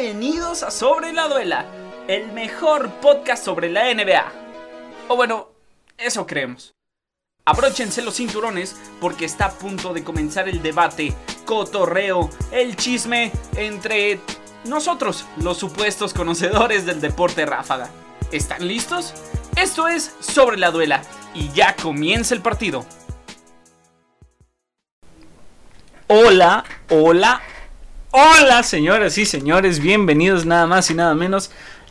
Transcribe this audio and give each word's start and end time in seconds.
Bienvenidos 0.00 0.62
a 0.62 0.70
Sobre 0.70 1.12
la 1.12 1.26
Duela, 1.26 1.66
el 2.06 2.30
mejor 2.30 2.88
podcast 3.00 3.44
sobre 3.44 3.68
la 3.68 3.92
NBA. 3.92 4.32
O 5.08 5.16
bueno, 5.16 5.48
eso 5.96 6.24
creemos. 6.24 6.72
Abróchense 7.44 8.00
los 8.02 8.14
cinturones 8.14 8.76
porque 9.00 9.24
está 9.24 9.46
a 9.46 9.50
punto 9.50 9.92
de 9.92 10.04
comenzar 10.04 10.48
el 10.48 10.62
debate, 10.62 11.12
cotorreo, 11.44 12.30
el 12.52 12.76
chisme 12.76 13.32
entre 13.56 14.20
nosotros, 14.66 15.26
los 15.38 15.58
supuestos 15.58 16.14
conocedores 16.14 16.86
del 16.86 17.00
deporte 17.00 17.44
ráfaga. 17.44 17.90
¿Están 18.30 18.68
listos? 18.68 19.14
Esto 19.56 19.88
es 19.88 20.14
Sobre 20.20 20.58
la 20.58 20.70
Duela 20.70 21.02
y 21.34 21.50
ya 21.50 21.74
comienza 21.74 22.36
el 22.36 22.40
partido. 22.40 22.86
Hola, 26.06 26.64
hola, 26.88 27.42
hola 28.10 28.62
señoras 28.62 29.18
y 29.18 29.26
señores, 29.26 29.80
bienvenidos 29.80 30.46
nada 30.46 30.66
más 30.66 30.90
y 30.90 30.94
nada 30.94 31.14
menos 31.14 31.50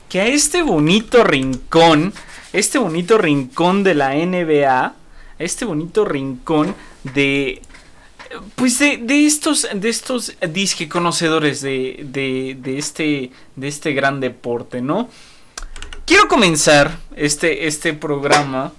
que 0.09 0.21
a 0.21 0.27
este 0.27 0.61
bonito 0.61 1.23
rincón, 1.23 2.13
este 2.53 2.77
bonito 2.77 3.17
rincón 3.17 3.83
de 3.83 3.93
la 3.93 4.15
NBA, 4.15 4.95
este 5.39 5.65
bonito 5.65 6.05
rincón 6.05 6.75
de 7.03 7.61
pues 8.55 8.79
de, 8.79 9.25
estos 9.25 9.67
de 9.73 9.89
estos 9.89 10.33
disque 10.49 10.89
conocedores 10.89 11.61
de, 11.61 12.03
de, 12.03 12.57
de, 12.59 12.77
este 12.77 13.31
de 13.55 13.67
este 13.67 13.93
gran 13.93 14.19
deporte, 14.19 14.81
¿no? 14.81 15.09
Quiero 16.05 16.27
comenzar 16.27 16.97
este, 17.15 17.67
este 17.67 17.93
programa, 17.93 18.71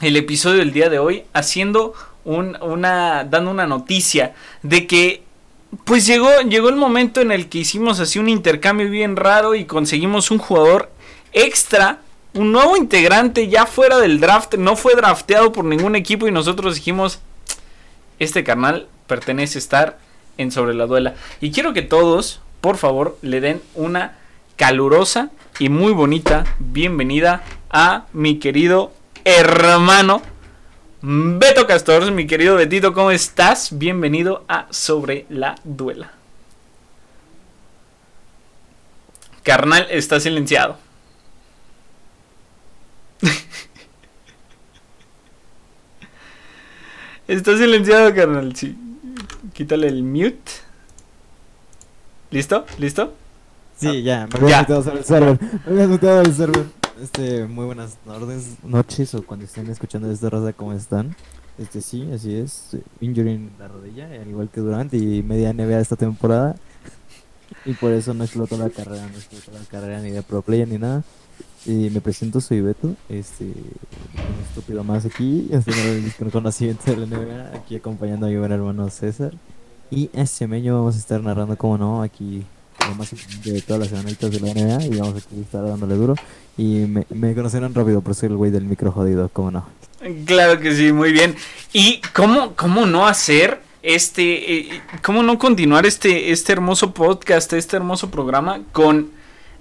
el 0.00 0.16
episodio 0.16 0.58
del 0.58 0.72
día 0.72 0.88
de 0.88 0.98
hoy, 0.98 1.24
haciendo 1.32 1.94
una, 2.24 3.24
dando 3.24 3.50
una 3.50 3.66
noticia 3.66 4.34
de 4.62 4.86
que 4.86 5.25
pues 5.84 6.06
llegó, 6.06 6.30
llegó 6.42 6.68
el 6.68 6.76
momento 6.76 7.20
en 7.20 7.32
el 7.32 7.48
que 7.48 7.58
hicimos 7.58 8.00
así 8.00 8.18
un 8.18 8.28
intercambio 8.28 8.90
bien 8.90 9.16
raro 9.16 9.54
y 9.54 9.64
conseguimos 9.64 10.30
un 10.30 10.38
jugador 10.38 10.90
extra, 11.32 12.00
un 12.34 12.52
nuevo 12.52 12.76
integrante 12.76 13.48
ya 13.48 13.66
fuera 13.66 13.98
del 13.98 14.20
draft, 14.20 14.54
no 14.54 14.76
fue 14.76 14.94
drafteado 14.94 15.52
por 15.52 15.64
ningún 15.64 15.96
equipo 15.96 16.26
y 16.26 16.32
nosotros 16.32 16.74
dijimos, 16.76 17.20
este 18.18 18.44
canal 18.44 18.88
pertenece 19.06 19.58
a 19.58 19.60
estar 19.60 19.98
en 20.38 20.50
Sobre 20.50 20.74
la 20.74 20.86
Duela. 20.86 21.14
Y 21.40 21.50
quiero 21.50 21.72
que 21.72 21.82
todos, 21.82 22.40
por 22.60 22.76
favor, 22.76 23.18
le 23.22 23.40
den 23.40 23.62
una 23.74 24.18
calurosa 24.56 25.30
y 25.58 25.68
muy 25.68 25.92
bonita 25.92 26.44
bienvenida 26.58 27.44
a 27.70 28.06
mi 28.12 28.38
querido 28.38 28.92
hermano 29.24 30.22
Beto 31.08 31.68
Castors, 31.68 32.10
mi 32.10 32.26
querido 32.26 32.56
Betito, 32.56 32.92
¿cómo 32.92 33.12
estás? 33.12 33.78
Bienvenido 33.78 34.44
a 34.48 34.66
Sobre 34.70 35.24
la 35.28 35.54
Duela. 35.62 36.10
Carnal, 39.44 39.86
está 39.88 40.18
silenciado. 40.18 40.78
está 47.28 47.56
silenciado, 47.56 48.12
carnal, 48.12 48.56
sí. 48.56 48.76
Quítale 49.52 49.86
el 49.86 50.02
mute. 50.02 50.50
¿Listo? 52.32 52.66
¿Listo? 52.78 53.14
Sí, 53.76 54.02
ya, 54.02 54.26
me 54.26 54.40
había 54.40 54.58
metido 54.62 54.82
sobre 54.82 54.98
el 54.98 55.04
server. 55.04 55.38
Me 55.66 55.70
había 55.70 55.86
metido 55.86 56.20
el 56.20 56.34
server. 56.34 56.64
Este, 57.00 57.46
muy 57.46 57.66
buenas 57.66 57.98
noches 58.64 59.14
o 59.14 59.22
cuando 59.22 59.44
estén 59.44 59.68
escuchando 59.68 60.10
esta 60.10 60.30
raza, 60.30 60.54
¿cómo 60.54 60.72
están? 60.72 61.14
Este, 61.58 61.82
sí, 61.82 62.10
así 62.10 62.34
es. 62.34 62.74
Injury 63.02 63.50
la 63.58 63.68
rodilla, 63.68 64.06
al 64.06 64.28
igual 64.28 64.48
que 64.48 64.60
durante 64.60 64.96
y 64.96 65.22
media 65.22 65.52
NBA 65.52 65.78
esta 65.78 65.96
temporada. 65.96 66.56
Y 67.66 67.74
por 67.74 67.92
eso 67.92 68.14
no 68.14 68.24
explotó 68.24 68.56
la 68.56 68.70
carrera, 68.70 69.06
no 69.08 69.18
explotó 69.18 69.52
la 69.52 69.64
carrera 69.66 70.00
ni 70.00 70.10
de 70.10 70.22
pro 70.22 70.40
player 70.40 70.68
ni 70.68 70.78
nada. 70.78 71.04
Y 71.66 71.90
me 71.90 72.00
presento, 72.00 72.40
soy 72.40 72.62
Beto, 72.62 72.94
este, 73.10 73.44
un 73.44 74.42
estúpido 74.48 74.82
más 74.82 75.04
aquí, 75.04 75.50
haciendo 75.54 76.24
el 76.24 76.32
conocimiento 76.32 76.90
de 76.90 76.96
la 76.96 77.06
NBA, 77.06 77.56
aquí 77.58 77.76
acompañando 77.76 78.26
a 78.26 78.30
mi 78.30 78.38
buen 78.38 78.52
hermano 78.52 78.88
César. 78.88 79.34
Y 79.90 80.08
este 80.14 80.46
meño 80.46 80.74
vamos 80.74 80.96
a 80.96 80.98
estar 80.98 81.20
narrando, 81.22 81.58
como 81.58 81.76
no, 81.76 82.02
aquí 82.02 82.46
lo 82.88 82.94
más 82.94 83.12
importante 83.12 83.52
de 83.52 83.60
todas 83.62 83.80
las 83.80 83.88
semanitas 83.90 84.30
de 84.30 84.40
la 84.40 84.54
NBA 84.54 84.84
y 84.86 84.98
vamos 84.98 85.14
a 85.14 85.40
estar 85.40 85.66
dándole 85.66 85.94
duro. 85.94 86.14
Y 86.56 86.86
me, 86.86 87.06
me 87.10 87.34
conocerán 87.34 87.74
rápido 87.74 88.00
por 88.00 88.14
ser 88.14 88.30
el 88.30 88.36
güey 88.36 88.50
del 88.50 88.64
micro 88.64 88.90
jodido, 88.92 89.28
¿cómo 89.32 89.50
no? 89.50 89.66
Claro 90.24 90.60
que 90.60 90.74
sí, 90.74 90.92
muy 90.92 91.12
bien. 91.12 91.34
¿Y 91.72 92.00
cómo, 92.14 92.54
cómo 92.54 92.86
no 92.86 93.06
hacer 93.06 93.60
este, 93.82 94.52
eh, 94.52 94.82
cómo 95.02 95.22
no 95.22 95.38
continuar 95.38 95.86
este, 95.86 96.32
este 96.32 96.52
hermoso 96.52 96.92
podcast, 96.92 97.52
este 97.52 97.76
hermoso 97.76 98.10
programa 98.10 98.60
con 98.72 99.10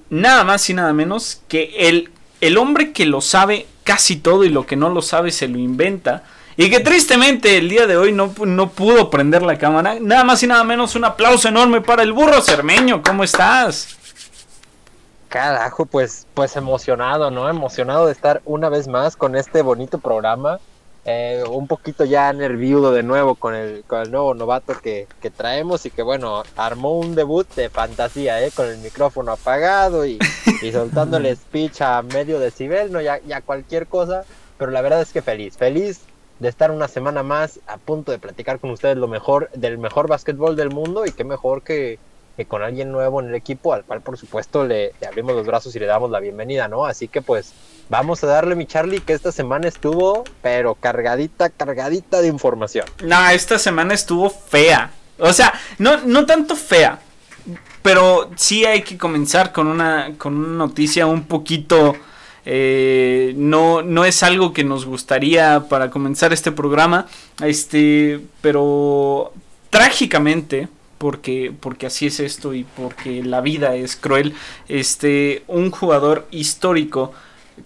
nada 0.10 0.44
más 0.44 0.68
y 0.70 0.74
nada 0.74 0.94
menos 0.94 1.42
que 1.48 1.74
el, 1.78 2.10
el 2.42 2.58
hombre 2.58 2.92
que 2.92 3.06
lo 3.06 3.22
sabe 3.22 3.68
casi 3.84 4.16
todo 4.16 4.44
y 4.44 4.50
lo 4.50 4.66
que 4.66 4.76
no 4.76 4.90
lo 4.90 5.02
sabe 5.02 5.32
se 5.32 5.48
lo 5.48 5.60
inventa? 5.60 6.24
Y 6.58 6.70
que 6.70 6.80
tristemente 6.80 7.58
el 7.58 7.68
día 7.68 7.86
de 7.86 7.98
hoy 7.98 8.14
no, 8.14 8.34
no 8.46 8.70
pudo 8.70 9.10
prender 9.10 9.42
la 9.42 9.58
cámara. 9.58 9.98
Nada 10.00 10.24
más 10.24 10.42
y 10.42 10.48
nada 10.48 10.64
menos 10.64 10.96
un 10.96 11.04
aplauso 11.04 11.50
enorme 11.50 11.82
para 11.82 12.02
el 12.04 12.14
burro 12.14 12.42
cermeño. 12.42 13.02
¿Cómo 13.04 13.26
estás? 13.26 13.98
Carajo, 15.28 15.86
pues, 15.86 16.26
pues 16.34 16.56
emocionado, 16.56 17.30
¿no? 17.30 17.50
Emocionado 17.50 18.06
de 18.06 18.14
estar 18.14 18.42
una 18.46 18.70
vez 18.70 18.88
más 18.88 19.18
con 19.18 19.36
este 19.36 19.62
bonito 19.62 20.00
programa. 20.00 20.60
Eh, 21.04 21.44
un 21.50 21.68
poquito 21.68 22.06
ya 22.06 22.32
nerviudo 22.32 22.92
de 22.92 23.04
nuevo 23.04 23.36
con 23.36 23.54
el, 23.54 23.84
con 23.86 24.02
el 24.02 24.10
nuevo 24.10 24.34
novato 24.34 24.80
que, 24.82 25.08
que, 25.22 25.30
traemos 25.30 25.86
y 25.86 25.92
que 25.92 26.02
bueno, 26.02 26.42
armó 26.56 26.98
un 26.98 27.14
debut 27.14 27.48
de 27.56 27.70
fantasía, 27.70 28.42
¿eh? 28.42 28.50
Con 28.50 28.68
el 28.68 28.78
micrófono 28.78 29.34
apagado 29.34 30.06
y, 30.06 30.18
y 30.62 30.72
soltando 30.72 31.18
el 31.18 31.36
speech 31.38 31.82
a 31.82 32.02
medio 32.02 32.40
decibel, 32.40 32.92
¿no? 32.92 33.02
Ya, 33.02 33.20
ya 33.28 33.42
cualquier 33.42 33.88
cosa, 33.88 34.24
pero 34.58 34.72
la 34.72 34.82
verdad 34.82 35.02
es 35.02 35.12
que 35.12 35.22
feliz, 35.22 35.58
feliz 35.58 36.00
de 36.40 36.50
estar 36.50 36.72
una 36.72 36.88
semana 36.88 37.24
más 37.24 37.60
a 37.68 37.78
punto 37.78 38.12
de 38.12 38.20
platicar 38.20 38.60
con 38.60 38.72
ustedes 38.72 38.98
lo 38.98 39.08
mejor 39.08 39.50
del 39.54 39.78
mejor 39.78 40.08
básquetbol 40.08 40.56
del 40.56 40.70
mundo 40.70 41.06
y 41.06 41.12
qué 41.12 41.24
mejor 41.24 41.62
que, 41.62 41.98
con 42.48 42.62
alguien 42.62 42.92
nuevo 42.92 43.22
en 43.22 43.30
el 43.30 43.36
equipo 43.36 43.74
al 43.74 43.86
cual 43.86 44.02
por 44.02 44.18
supuesto 44.18 44.66
le, 44.66 44.94
abrimos 45.08 45.36
los 45.36 45.48
brazos 45.48 45.74
y 45.76 45.80
le 45.80 45.86
damos 45.86 46.12
la 46.12 46.20
bienvenida, 46.20 46.68
¿no? 46.68 46.86
Así 46.86 47.08
que 47.08 47.22
pues 47.22 47.54
vamos 47.90 48.24
a 48.24 48.28
darle 48.28 48.56
mi 48.56 48.66
Charlie 48.66 49.00
que 49.00 49.14
esta 49.14 49.32
semana 49.32 49.68
estuvo 49.68 50.26
pero 50.42 50.76
cargadita, 50.76 51.50
cargadita 51.50 52.22
de 52.22 52.28
información. 52.28 52.86
No, 53.02 53.30
esta 53.30 53.58
semana 53.58 53.94
estuvo 53.94 54.30
fea. 54.30 54.92
O 55.18 55.32
sea, 55.32 55.54
no, 55.78 56.02
no 56.02 56.26
tanto 56.26 56.58
fea, 56.58 57.00
pero 57.82 58.32
sí 58.36 58.66
hay 58.66 58.82
que 58.82 58.98
comenzar 58.98 59.54
con 59.54 59.68
una, 59.68 60.16
con 60.18 60.36
una 60.36 60.58
noticia 60.58 61.06
un 61.06 61.24
poquito 61.24 61.96
eh, 62.46 63.34
no, 63.38 63.82
no 63.82 64.06
es 64.06 64.22
algo 64.24 64.54
que 64.54 64.64
nos 64.64 64.86
gustaría 64.86 65.66
para 65.68 65.90
comenzar 65.90 66.32
este 66.32 66.52
programa. 66.52 67.08
Este, 67.44 68.20
pero 68.42 69.34
trágicamente, 69.70 70.68
porque, 70.98 71.52
porque 71.60 71.88
así 71.88 72.08
es 72.08 72.20
esto 72.20 72.54
y 72.54 72.64
porque 72.64 73.24
la 73.24 73.42
vida 73.42 73.76
es 73.76 73.96
cruel, 73.96 74.34
este, 74.70 75.44
un 75.48 75.72
jugador 75.72 76.28
histórico, 76.32 77.14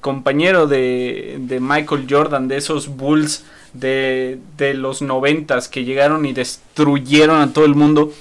compañero 0.01 0.67
de, 0.67 1.37
de 1.39 1.59
Michael 1.59 2.07
Jordan, 2.09 2.47
de 2.47 2.57
esos 2.57 2.87
Bulls 2.87 3.43
de, 3.73 4.39
de 4.57 4.73
los 4.73 5.01
noventas 5.01 5.67
que 5.67 5.83
llegaron 5.83 6.25
y 6.25 6.33
destruyeron 6.33 7.41
a 7.41 7.53
todo 7.53 7.65
el 7.65 7.75
mundo, 7.75 8.13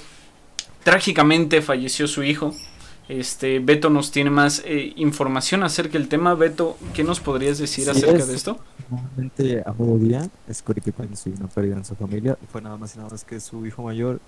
trágicamente 0.83 1.61
falleció 1.61 2.07
su 2.07 2.23
hijo. 2.23 2.53
Este, 3.09 3.57
Beto 3.57 3.89
nos 3.89 4.11
tiene 4.11 4.29
más 4.29 4.61
eh, 4.65 4.93
información 4.95 5.63
acerca 5.63 5.93
del 5.93 6.07
tema. 6.07 6.35
Beto, 6.35 6.77
¿qué 6.93 7.03
nos 7.03 7.19
podrías 7.19 7.57
decir 7.57 7.89
acerca 7.89 8.23
de 8.23 8.35
esto? 8.35 8.59
Normalmente 8.87 9.63
a 9.65 9.73
modo 9.73 9.97
día, 9.97 10.29
Scottie 10.53 10.83
Pippen 10.83 11.17
sí, 11.17 11.33
no 11.39 11.47
pérdida 11.47 11.75
en 11.75 11.85
su 11.85 11.95
familia. 11.95 12.37
Fue 12.51 12.61
nada 12.61 12.77
más 12.77 12.93
y 12.93 12.99
nada 12.99 13.09
más 13.09 13.23
que 13.23 13.39
su 13.39 13.65
hijo 13.65 13.81
mayor, 13.81 14.19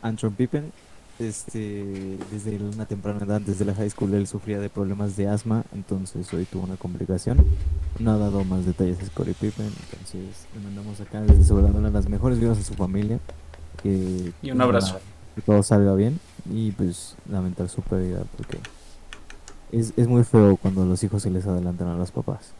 Antron 0.00 0.32
Pippen. 0.32 0.72
Este, 1.18 2.16
desde 2.32 2.56
una 2.56 2.86
temprana 2.86 3.22
edad, 3.26 3.42
desde 3.42 3.66
la 3.66 3.74
high 3.74 3.90
school, 3.90 4.14
él 4.14 4.26
sufría 4.26 4.58
de 4.58 4.70
problemas 4.70 5.18
de 5.18 5.28
asma, 5.28 5.64
entonces 5.74 6.32
hoy 6.32 6.46
tuvo 6.46 6.62
una 6.62 6.76
complicación. 6.76 7.44
No 7.98 8.12
ha 8.12 8.16
dado 8.16 8.42
más 8.44 8.64
detalles 8.64 8.98
a 9.02 9.04
Scottie 9.04 9.34
Pippen, 9.34 9.66
entonces 9.66 10.46
le 10.54 10.62
mandamos 10.62 10.98
acá 10.98 11.20
desde 11.20 11.44
sobre 11.44 11.70
las 11.90 12.08
mejores 12.08 12.40
vidas 12.40 12.58
a 12.58 12.62
su 12.62 12.72
familia. 12.72 13.20
Que, 13.82 14.32
y 14.40 14.50
un 14.50 14.62
abrazo. 14.62 14.98
Que 15.34 15.42
todo 15.42 15.62
salga 15.62 15.94
bien 15.94 16.18
y 16.52 16.72
pues 16.72 17.16
lamentar 17.30 17.68
su 17.68 17.82
pérdida 17.82 18.24
porque 18.36 18.58
es, 19.72 19.92
es 19.96 20.06
muy 20.06 20.24
feo 20.24 20.56
cuando 20.56 20.84
los 20.84 21.02
hijos 21.02 21.22
se 21.22 21.30
les 21.30 21.46
adelantan 21.46 21.88
a 21.88 21.96
los 21.96 22.10
papás. 22.10 22.52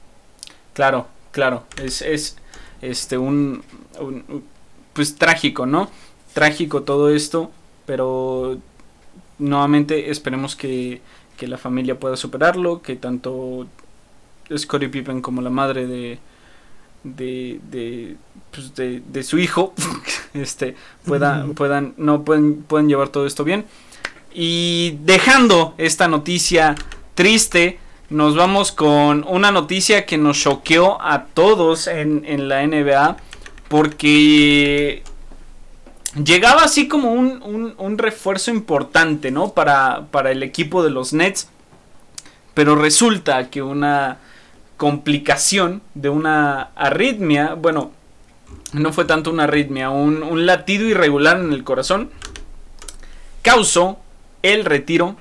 Claro, 0.72 1.06
claro, 1.32 1.64
es, 1.82 2.02
es 2.02 2.36
este 2.80 3.18
un, 3.18 3.62
pues 4.92 5.16
trágico, 5.16 5.66
¿no? 5.66 5.88
Trágico 6.32 6.82
todo 6.82 7.10
esto, 7.10 7.50
pero 7.86 8.58
nuevamente 9.38 10.10
esperemos 10.10 10.56
que, 10.56 11.00
que 11.36 11.48
la 11.48 11.58
familia 11.58 11.98
pueda 11.98 12.16
superarlo, 12.16 12.82
que 12.82 12.96
tanto 12.96 13.66
Scottie 14.56 14.88
Pippen 14.88 15.22
como 15.22 15.42
la 15.42 15.50
madre 15.50 15.86
de, 15.86 16.18
de, 17.04 17.60
de, 17.70 18.16
pues 18.50 18.74
de, 18.74 19.02
de, 19.06 19.22
su 19.22 19.38
hijo 19.38 19.74
este 20.34 20.76
puedan 21.06 21.54
puedan 21.54 21.94
no 21.96 22.24
pueden 22.24 22.62
pueden 22.62 22.88
llevar 22.88 23.08
todo 23.08 23.26
esto 23.26 23.42
bien 23.42 23.64
Y 24.32 24.98
dejando 25.02 25.74
esta 25.78 26.06
noticia 26.06 26.76
triste, 27.14 27.78
nos 28.08 28.34
vamos 28.34 28.72
con 28.72 29.24
una 29.28 29.50
noticia 29.50 30.06
que 30.06 30.18
nos 30.18 30.40
choqueó 30.40 31.00
a 31.02 31.26
todos 31.26 31.86
en, 31.86 32.24
en 32.26 32.48
la 32.48 32.66
NBA. 32.66 33.16
Porque 33.68 35.02
llegaba 36.24 36.62
así 36.62 36.88
como 36.88 37.12
un, 37.12 37.74
un, 37.76 37.98
refuerzo 37.98 38.50
importante, 38.50 39.30
¿no? 39.30 39.52
Para, 39.52 40.06
para 40.10 40.32
el 40.32 40.42
equipo 40.42 40.82
de 40.82 40.90
los 40.90 41.12
Nets. 41.12 41.48
Pero 42.54 42.74
resulta 42.74 43.48
que 43.48 43.62
una 43.62 44.18
complicación 44.80 45.82
de 45.92 46.08
una 46.08 46.70
arritmia, 46.74 47.52
bueno, 47.52 47.90
no 48.72 48.94
fue 48.94 49.04
tanto 49.04 49.30
una 49.30 49.44
arritmia, 49.44 49.90
un, 49.90 50.22
un 50.22 50.46
latido 50.46 50.88
irregular 50.88 51.38
en 51.38 51.52
el 51.52 51.64
corazón, 51.64 52.08
causó 53.42 53.98
el 54.42 54.64
retiro 54.64 55.16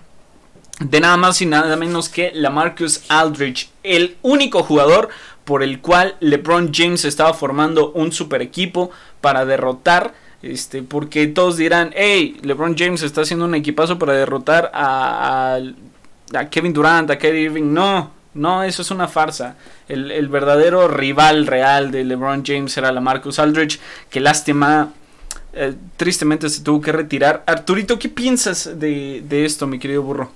de 0.80 1.02
nada 1.02 1.18
más 1.18 1.42
y 1.42 1.46
nada 1.46 1.76
menos 1.76 2.08
que 2.08 2.32
la 2.34 2.52
Marcus 2.52 3.04
Aldridge, 3.10 3.70
el 3.84 4.16
único 4.22 4.64
jugador 4.64 5.10
por 5.44 5.62
el 5.62 5.82
cual 5.82 6.16
LeBron 6.22 6.72
James 6.74 7.04
estaba 7.04 7.34
formando 7.34 7.92
un 7.92 8.14
super 8.14 8.42
equipo 8.42 8.92
para 9.20 9.44
derrotar 9.44 10.14
este, 10.42 10.84
porque 10.84 11.28
todos 11.28 11.58
dirán, 11.58 11.92
hey, 11.98 12.38
LeBron 12.44 12.78
James 12.78 13.04
está 13.04 13.24
haciendo 13.24 13.44
un 13.44 13.56
equipazo 13.56 14.00
para 14.00 14.14
derrotar 14.14 14.72
a, 14.74 15.60
Kevin 16.50 16.72
Durant, 16.72 17.12
a 17.12 17.18
Kyrie 17.18 17.42
Irving. 17.42 17.74
No, 17.74 18.19
no, 18.34 18.64
eso 18.64 18.82
es 18.82 18.92
una 18.92 19.08
farsa. 19.08 19.56
El, 19.88 20.28
verdadero 20.30 20.88
rival 20.88 21.48
real 21.48 21.92
de 21.92 22.04
LeBron 22.04 22.44
James 22.46 22.78
era 22.78 22.92
la 22.92 23.02
Marcus 23.02 23.40
Aldridge. 23.40 23.80
Que 24.10 24.20
lástima, 24.20 24.94
eh, 25.54 25.74
tristemente 25.98 26.50
se 26.50 26.62
tuvo 26.62 26.82
que 26.82 26.92
retirar. 26.92 27.44
Arturito, 27.48 27.98
¿qué 27.98 28.10
piensas 28.10 28.80
de, 28.80 29.24
de 29.28 29.46
esto, 29.46 29.68
mi 29.68 29.80
querido 29.80 30.04
burro? 30.04 30.32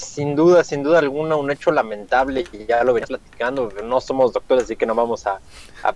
sin 0.00 0.34
duda, 0.34 0.64
sin 0.64 0.82
duda 0.82 0.98
alguna, 0.98 1.36
un 1.36 1.50
hecho 1.50 1.70
lamentable 1.70 2.44
y 2.52 2.66
ya 2.66 2.82
lo 2.84 2.94
venías 2.94 3.08
platicando. 3.08 3.70
No 3.84 4.00
somos 4.00 4.32
doctores, 4.32 4.64
así 4.64 4.76
que 4.76 4.86
no 4.86 4.94
vamos 4.94 5.26
a, 5.26 5.40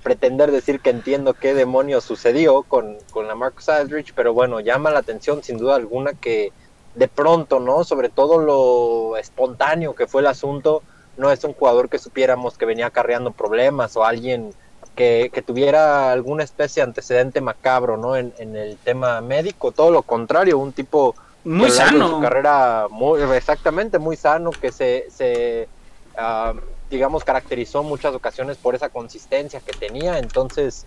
pretender 0.02 0.50
decir 0.50 0.80
que 0.80 0.90
entiendo 0.90 1.34
qué 1.34 1.54
demonios 1.54 2.04
sucedió 2.04 2.62
con, 2.62 2.98
con, 3.10 3.26
la 3.26 3.34
Marcus 3.34 3.68
Aldridge, 3.68 4.12
pero 4.14 4.32
bueno, 4.32 4.60
llama 4.60 4.90
la 4.90 5.00
atención 5.00 5.42
sin 5.42 5.58
duda 5.58 5.76
alguna 5.76 6.12
que 6.12 6.52
de 6.94 7.08
pronto, 7.08 7.60
¿no? 7.60 7.84
Sobre 7.84 8.08
todo 8.08 8.38
lo 8.38 9.16
espontáneo 9.16 9.94
que 9.94 10.06
fue 10.06 10.20
el 10.20 10.28
asunto, 10.28 10.82
no 11.16 11.30
es 11.30 11.42
un 11.44 11.52
jugador 11.52 11.88
que 11.88 11.98
supiéramos 11.98 12.58
que 12.58 12.66
venía 12.66 12.86
acarreando 12.86 13.30
problemas 13.30 13.96
o 13.96 14.04
alguien 14.04 14.54
que, 14.94 15.30
tuviera 15.46 16.12
alguna 16.12 16.44
especie 16.44 16.82
de 16.82 16.88
antecedente 16.88 17.40
macabro, 17.40 17.96
¿no? 17.96 18.16
En, 18.16 18.32
en 18.38 18.56
el 18.56 18.76
tema 18.78 19.20
médico, 19.20 19.72
todo 19.72 19.90
lo 19.90 20.02
contrario, 20.02 20.58
un 20.58 20.72
tipo 20.72 21.14
muy 21.44 21.70
sano. 21.70 22.08
Su 22.08 22.20
carrera 22.20 22.86
muy, 22.90 23.20
exactamente 23.22 23.98
muy 23.98 24.16
sano, 24.16 24.50
que 24.50 24.72
se, 24.72 25.06
se 25.10 25.68
ah, 26.16 26.54
digamos, 26.90 27.24
caracterizó 27.24 27.82
muchas 27.82 28.14
ocasiones 28.14 28.56
por 28.56 28.74
esa 28.74 28.88
consistencia 28.88 29.60
que 29.60 29.72
tenía. 29.72 30.18
Entonces, 30.18 30.86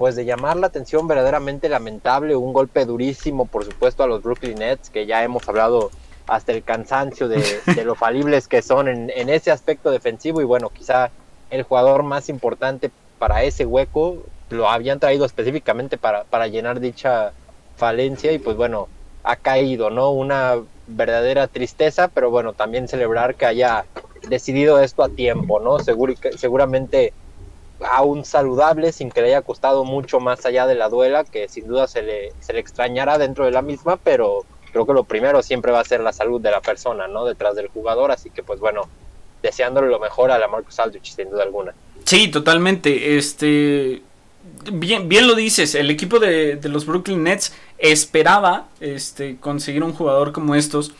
pues 0.00 0.16
de 0.16 0.24
llamar 0.24 0.56
la 0.56 0.68
atención 0.68 1.06
verdaderamente 1.06 1.68
lamentable, 1.68 2.34
un 2.34 2.54
golpe 2.54 2.86
durísimo, 2.86 3.44
por 3.44 3.66
supuesto, 3.66 4.02
a 4.02 4.06
los 4.06 4.22
Brooklyn 4.22 4.54
Nets, 4.54 4.88
que 4.88 5.04
ya 5.04 5.22
hemos 5.22 5.46
hablado 5.46 5.90
hasta 6.26 6.52
el 6.52 6.62
cansancio 6.62 7.28
de, 7.28 7.44
lo 7.84 7.94
falibles 7.94 8.48
que 8.48 8.62
son 8.62 8.88
en, 8.88 9.12
en, 9.14 9.28
ese 9.28 9.50
aspecto 9.50 9.90
defensivo 9.90 10.40
y 10.40 10.44
bueno, 10.44 10.70
quizá 10.70 11.10
el 11.50 11.64
jugador 11.64 12.02
más 12.02 12.30
importante 12.30 12.90
para 13.18 13.42
ese 13.42 13.66
hueco 13.66 14.22
lo 14.48 14.70
habían 14.70 15.00
traído 15.00 15.26
específicamente 15.26 15.98
para, 15.98 16.24
para 16.24 16.46
llenar 16.46 16.80
dicha 16.80 17.32
falencia 17.76 18.32
y 18.32 18.38
pues 18.38 18.56
bueno, 18.56 18.88
ha 19.22 19.36
caído, 19.36 19.90
¿no? 19.90 20.12
Una 20.12 20.54
verdadera 20.86 21.46
tristeza, 21.46 22.08
pero 22.08 22.30
bueno, 22.30 22.54
también 22.54 22.88
celebrar 22.88 23.34
que 23.34 23.44
haya 23.44 23.84
decidido 24.26 24.80
esto 24.80 25.02
a 25.02 25.10
tiempo, 25.10 25.60
¿no? 25.60 25.76
seguramente 25.78 27.12
aún 27.88 28.24
saludable, 28.24 28.92
sin 28.92 29.10
que 29.10 29.22
le 29.22 29.28
haya 29.28 29.42
costado 29.42 29.84
mucho 29.84 30.20
más 30.20 30.44
allá 30.46 30.66
de 30.66 30.74
la 30.74 30.88
duela, 30.88 31.24
que 31.24 31.48
sin 31.48 31.66
duda 31.66 31.86
se 31.86 32.02
le, 32.02 32.32
se 32.40 32.52
le 32.52 32.60
extrañará 32.60 33.18
dentro 33.18 33.44
de 33.44 33.50
la 33.50 33.62
misma, 33.62 33.96
pero 33.96 34.44
creo 34.72 34.86
que 34.86 34.92
lo 34.92 35.04
primero 35.04 35.42
siempre 35.42 35.72
va 35.72 35.80
a 35.80 35.84
ser 35.84 36.00
la 36.00 36.12
salud 36.12 36.40
de 36.40 36.50
la 36.50 36.60
persona, 36.60 37.08
¿no? 37.08 37.24
Detrás 37.24 37.56
del 37.56 37.68
jugador, 37.68 38.10
así 38.10 38.30
que 38.30 38.42
pues 38.42 38.60
bueno, 38.60 38.82
deseándole 39.42 39.88
lo 39.88 39.98
mejor 39.98 40.30
a 40.30 40.38
la 40.38 40.48
Marcus 40.48 40.78
Aldrich, 40.78 41.14
sin 41.14 41.30
duda 41.30 41.42
alguna. 41.42 41.74
Sí, 42.04 42.28
totalmente. 42.28 43.16
Este, 43.16 44.02
bien, 44.72 45.08
bien 45.08 45.26
lo 45.26 45.34
dices, 45.34 45.74
el 45.74 45.90
equipo 45.90 46.18
de, 46.18 46.58
los 46.64 46.86
Brooklyn 46.86 47.22
Nets 47.22 47.52
esperaba 47.78 48.68
este, 48.80 49.36
conseguir 49.36 49.82
un 49.82 49.92
jugador 49.92 50.32
como 50.32 50.54
estos, 50.54 50.92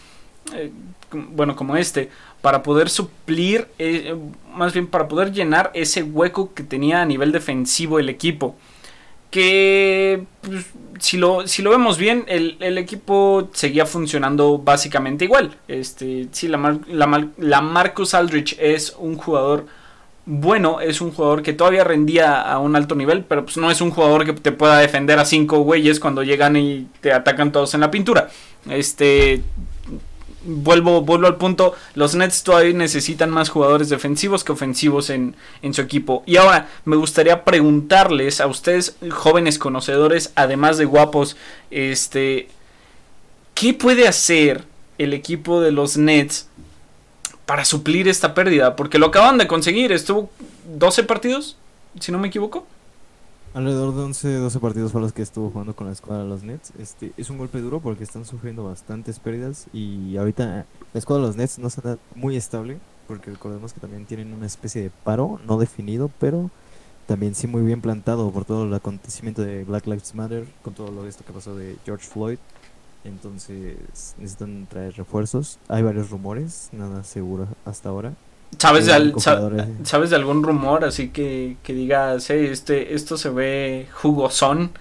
eh, 0.55 0.71
bueno, 1.13 1.57
como 1.57 1.77
este, 1.77 2.11
para 2.41 2.63
poder 2.63 2.89
suplir, 2.89 3.69
eh, 3.79 4.15
más 4.55 4.73
bien 4.73 4.87
para 4.87 5.09
poder 5.09 5.33
llenar 5.33 5.71
ese 5.75 6.03
hueco 6.03 6.55
que 6.55 6.63
tenía 6.63 7.03
a 7.03 7.07
nivel 7.07 7.33
defensivo 7.33 7.99
el 7.99 8.09
equipo. 8.09 8.57
Que 9.31 10.25
pues, 10.41 10.67
si, 10.99 11.17
lo, 11.17 11.47
si 11.47 11.63
lo 11.63 11.71
vemos 11.71 11.99
bien, 11.99 12.25
el, 12.27 12.79
equipo 12.79 13.49
seguía 13.53 13.87
funcionando 13.87 14.59
básicamente 14.59 15.25
igual. 15.25 15.57
Este, 15.69 16.29
sí, 16.33 16.49
la, 16.49 16.79
la, 16.89 17.29
la 17.37 17.61
Marcus 17.61 18.15
Aldrich 18.15 18.57
es 18.59 18.97
un 18.99 19.17
jugador 19.17 19.67
bueno, 20.33 20.81
es 20.81 21.01
un 21.01 21.11
jugador 21.11 21.43
que 21.43 21.53
todavía 21.53 21.83
rendía 21.83 22.41
a 22.41 22.61
un 22.61 22.77
alto 22.77 22.95
nivel, 22.95 23.25
pero 23.25 23.45
pues 23.45 23.57
no 23.57 23.71
es 23.71 23.81
un 23.81 23.91
jugador 23.91 24.25
que 24.25 24.33
te 24.33 24.53
pueda 24.53 24.79
defender 24.79 25.19
a 25.19 25.25
cinco 25.25 25.59
güeyes 25.61 25.99
cuando 25.99 26.23
llegan 26.23 26.57
y 26.57 26.87
te 27.01 27.13
atacan 27.13 27.51
todos 27.51 27.75
en 27.75 27.81
la 27.81 27.91
pintura. 27.91 28.29
Este 28.69 29.43
vuelvo, 30.45 31.03
vuelvo 31.03 31.27
al 31.27 31.37
punto, 31.37 31.75
los 31.95 32.15
Nets 32.15 32.43
todavía 32.43 32.73
necesitan 32.75 33.31
más 33.31 33.49
jugadores 33.49 33.89
defensivos 33.89 34.45
que 34.45 34.53
ofensivos 34.53 35.11
en, 35.11 35.37
en, 35.63 35.75
su 35.75 35.83
equipo. 35.83 36.23
Y 36.27 36.37
ahora 36.37 36.69
me 36.85 36.97
gustaría 36.97 37.45
preguntarles 37.45 38.41
a 38.41 38.47
ustedes, 38.47 38.97
jóvenes 39.11 39.59
conocedores, 39.59 40.33
además 40.35 40.79
de 40.79 40.85
guapos, 40.85 41.37
este, 41.71 42.49
¿qué 43.55 43.75
puede 43.75 44.09
hacer 44.09 44.65
el 44.99 45.15
equipo 45.15 45.61
de 45.61 45.73
los 45.73 45.97
Nets 45.97 46.47
para 47.47 47.65
suplir 47.65 48.07
esta 48.07 48.33
pérdida, 48.33 48.77
porque 48.77 48.99
lo 48.99 49.07
acaban 49.07 49.37
de 49.37 49.49
conseguir, 49.49 49.91
estuvo 49.91 50.31
12 50.77 51.03
partidos, 51.03 51.57
si 51.99 52.13
no 52.13 52.19
me 52.21 52.29
equivoco. 52.29 52.65
Alrededor 53.53 53.95
de 53.95 54.03
11, 54.03 54.35
12 54.37 54.61
partidos 54.61 54.93
para 54.93 55.03
los 55.03 55.13
que 55.13 55.23
estuvo 55.23 55.51
jugando 55.51 55.75
con 55.75 55.89
la 55.89 55.93
escuadra 55.93 56.23
de 56.23 56.29
los 56.29 56.45
Nets. 56.45 56.73
Este, 56.79 57.13
es 57.17 57.31
un 57.31 57.39
golpe 57.39 57.61
duro 57.61 57.81
porque 57.81 58.05
están 58.05 58.25
sufriendo 58.25 58.65
bastantes 58.65 59.19
pérdidas 59.19 59.67
y 59.73 60.17
ahorita 60.17 60.67
la 60.93 60.99
escuadra 60.99 61.23
de 61.23 61.29
los 61.29 61.37
Nets 61.37 61.59
no 61.59 61.69
está 61.69 61.99
muy 62.15 62.37
estable 62.37 62.79
porque 63.09 63.31
recordemos 63.31 63.73
que 63.73 63.81
también 63.81 64.07
tienen 64.07 64.33
una 64.33 64.47
especie 64.47 64.83
de 64.83 64.91
paro 64.91 65.41
no 65.47 65.59
definido, 65.59 66.11
pero 66.21 66.51
también 67.07 67.35
sí 67.35 67.49
muy 67.49 67.63
bien 67.63 67.81
plantado 67.81 68.31
por 68.31 68.45
todo 68.45 68.65
el 68.65 68.75
acontecimiento 68.75 69.43
de 69.43 69.65
Black 69.65 69.87
Lives 69.87 70.15
Matter, 70.15 70.47
con 70.63 70.75
todo 70.75 70.93
lo 70.93 71.07
esto 71.07 71.25
que 71.25 71.33
pasó 71.33 71.57
de 71.57 71.77
George 71.85 72.07
Floyd 72.07 72.39
entonces 73.05 74.15
necesitan 74.19 74.67
traer 74.67 74.95
refuerzos. 74.95 75.59
Hay 75.69 75.83
varios 75.83 76.11
rumores, 76.11 76.69
nada 76.73 77.03
seguro 77.05 77.49
hasta 77.65 77.89
ahora. 77.89 78.15
¿Sabes 78.59 78.87
de, 78.87 79.15
¿sabes 79.85 80.11
de 80.11 80.17
algún 80.17 80.43
rumor 80.43 80.85
así 80.85 81.09
que, 81.09 81.57
que 81.63 81.73
digas, 81.73 82.31
este, 82.31 82.95
esto 82.95 83.17
se 83.17 83.31
ve 83.31 83.89
jugosón, 83.93 84.73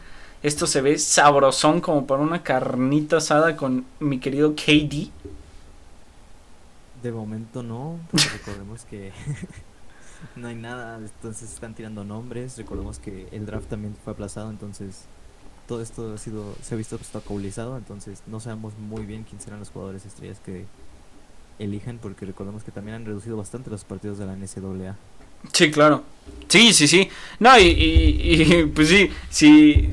esto 0.43 0.67
se 0.67 0.81
ve 0.81 0.97
sabrosón 0.97 1.79
como 1.79 2.05
para 2.05 2.21
una 2.21 2.43
carnita 2.43 3.17
asada 3.17 3.55
con 3.55 3.85
mi 3.99 4.19
querido 4.19 4.55
KD? 4.55 5.11
De 7.03 7.11
momento 7.11 7.63
no, 7.63 7.99
porque 8.11 8.27
recordemos 8.33 8.83
que 8.83 9.13
no 10.35 10.47
hay 10.47 10.55
nada, 10.55 10.97
entonces 10.97 11.53
están 11.53 11.73
tirando 11.73 12.03
nombres, 12.03 12.57
recordemos 12.57 12.99
que 12.99 13.27
el 13.31 13.45
draft 13.45 13.69
también 13.69 13.95
fue 14.03 14.13
aplazado, 14.13 14.49
entonces 14.49 15.05
todo 15.67 15.81
esto 15.81 16.15
ha 16.15 16.17
sido, 16.17 16.55
se 16.61 16.73
ha 16.73 16.77
visto 16.77 16.95
obstaculizado, 16.95 17.77
entonces 17.77 18.23
no 18.27 18.39
sabemos 18.39 18.73
muy 18.77 19.05
bien 19.05 19.23
quién 19.23 19.39
serán 19.39 19.59
los 19.59 19.69
jugadores 19.69 20.05
estrellas 20.05 20.39
que 20.43 20.65
elijan, 21.60 22.00
porque 22.00 22.25
recordemos 22.25 22.63
que 22.63 22.72
también 22.72 22.96
han 22.96 23.06
reducido 23.06 23.38
bastante 23.38 23.70
los 23.70 23.84
partidos 23.84 24.18
de 24.18 24.25
la 24.25 24.36
NCAA. 24.36 24.96
Sí, 25.54 25.72
claro. 25.72 26.04
Sí, 26.48 26.74
sí, 26.74 26.88
sí. 26.88 27.10
No, 27.39 27.58
y, 27.60 28.72
pues 28.75 28.89
sí, 28.89 29.12
si 29.30 29.89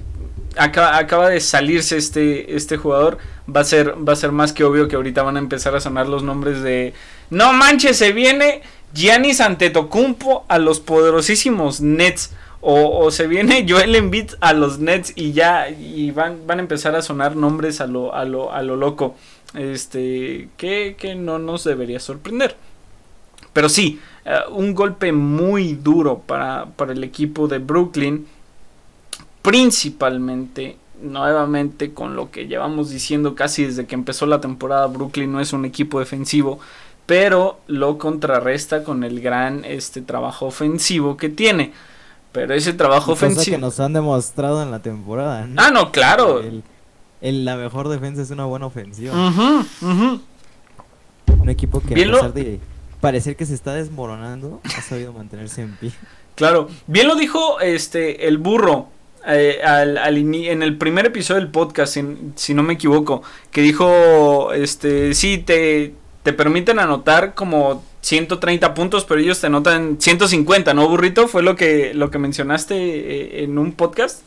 acaba, 0.57 0.97
acaba 0.97 1.29
de 1.29 1.41
salirse 1.41 1.97
este, 1.97 2.57
este 2.57 2.77
jugador, 2.77 3.19
va 3.55 3.61
a 3.61 3.65
ser, 3.65 3.95
va 4.07 4.13
a 4.13 4.17
ser 4.17 4.33
más 4.33 4.53
que 4.53 4.65
obvio 4.65 4.89
que 4.89 4.97
ahorita 4.97 5.23
van 5.23 5.37
a 5.37 5.41
empezar 5.41 5.77
a 5.77 5.81
sonar 5.81 6.09
los 6.09 6.23
nombres 6.23 6.63
de 6.63 6.95
no 7.31 7.53
manches, 7.53 7.97
se 7.97 8.13
viene 8.13 8.63
Giannis 8.95 9.41
Antetokounmpo 9.41 10.45
a 10.49 10.59
los 10.59 10.81
poderosísimos 10.81 11.81
Nets. 11.81 12.33
O, 12.69 13.13
se 13.13 13.29
viene 13.29 13.65
Joel 13.69 13.95
Embiid 13.95 14.31
a 14.41 14.53
los 14.53 14.81
Nets 14.81 15.13
y 15.15 15.33
ya 15.33 15.69
y 15.69 16.11
van, 16.11 16.47
van 16.49 16.59
a 16.59 16.63
empezar 16.63 16.97
a 16.97 17.03
sonar 17.03 17.37
nombres 17.37 17.81
a 17.81 17.87
lo, 17.87 18.13
a 18.15 18.25
lo, 18.25 18.53
a 18.53 18.63
lo 18.63 18.75
loco. 18.75 19.15
Este, 19.57 20.49
que, 20.57 20.97
que 20.99 21.15
no 21.15 21.39
nos 21.39 21.65
debería 21.65 22.01
sorprender. 22.01 22.57
Pero 23.53 23.69
sí, 23.69 24.01
eh, 24.25 24.39
un 24.51 24.75
golpe 24.75 25.13
muy 25.13 25.75
duro 25.75 26.19
para, 26.19 26.67
para 26.67 26.93
el 26.93 27.03
equipo 27.03 27.49
de 27.49 27.59
Brooklyn. 27.59 28.27
Principalmente 29.43 30.77
nuevamente 31.01 31.93
con 31.93 32.17
lo 32.17 32.31
que 32.31 32.47
llevamos 32.47 32.91
diciendo 32.91 33.35
casi 33.35 33.65
desde 33.65 33.87
que 33.87 33.95
empezó 33.95 34.27
la 34.27 34.41
temporada, 34.41 34.87
Brooklyn 34.87 35.31
no 35.31 35.41
es 35.41 35.53
un 35.53 35.65
equipo 35.65 36.01
defensivo, 36.01 36.59
pero 37.07 37.61
lo 37.67 37.99
contrarresta 37.99 38.83
con 38.83 39.05
el 39.05 39.21
gran 39.21 39.65
este 39.65 40.03
trabajo 40.03 40.47
ofensivo 40.47 41.17
que 41.17 41.29
tiene. 41.29 41.73
Pero 42.33 42.53
ese 42.53 42.75
trabajo 42.75 43.13
ofensivo 43.13 43.57
que 43.57 43.61
nos 43.61 43.81
han 43.81 43.95
demostrado 43.95 44.63
en 44.63 44.71
la 44.71 44.81
temporada. 44.81 45.49
Ah, 45.57 45.71
no, 45.71 45.91
claro. 45.91 46.41
El, 46.41 46.63
la 47.21 47.57
mejor 47.57 47.89
defensa 47.89 48.23
es 48.23 48.31
una 48.31 48.45
buena 48.45 48.67
ofensiva. 48.67 49.15
Un 49.83 50.23
equipo 51.49 51.81
que 51.81 51.95
a 51.95 51.97
pesar 51.97 52.33
de 52.33 52.61
parecer 53.01 53.37
que 53.37 53.47
se 53.47 53.55
está 53.55 53.75
desmoronando, 53.75 54.61
ha 54.65 54.83
sabido 54.83 55.13
mantenerse 55.13 55.63
en 55.63 55.77
pie. 55.77 55.93
Claro, 56.35 56.69
bien 56.87 57.09
lo 57.09 57.15
dijo 57.15 57.61
este 57.61 58.27
el 58.29 58.39
burro 58.39 58.89
eh, 59.29 59.61
al, 59.65 59.99
en 59.99 60.63
el 60.63 60.77
primer 60.77 61.07
episodio 61.07 61.41
del 61.41 61.51
podcast, 61.51 61.97
si 62.37 62.55
no 62.55 62.63
me 62.63 62.75
equivoco, 62.75 63.23
que 63.51 63.61
dijo, 63.61 64.53
este, 64.53 65.15
sí, 65.15 65.39
te, 65.39 65.95
te 66.23 66.33
permiten 66.33 66.79
anotar 66.79 67.35
como 67.35 67.83
130 68.03 68.73
puntos, 68.75 69.05
pero 69.05 69.21
ellos 69.21 69.41
te 69.41 69.49
anotan 69.49 69.97
150, 70.01 70.75
¿no, 70.75 70.89
burrito? 70.89 71.27
¿Fue 71.27 71.43
lo 71.43 71.57
que, 71.57 71.93
lo 71.93 72.11
que 72.13 72.19
mencionaste 72.19 72.77
eh, 72.77 73.45
en 73.45 73.59
un 73.59 73.73
podcast? 73.73 74.23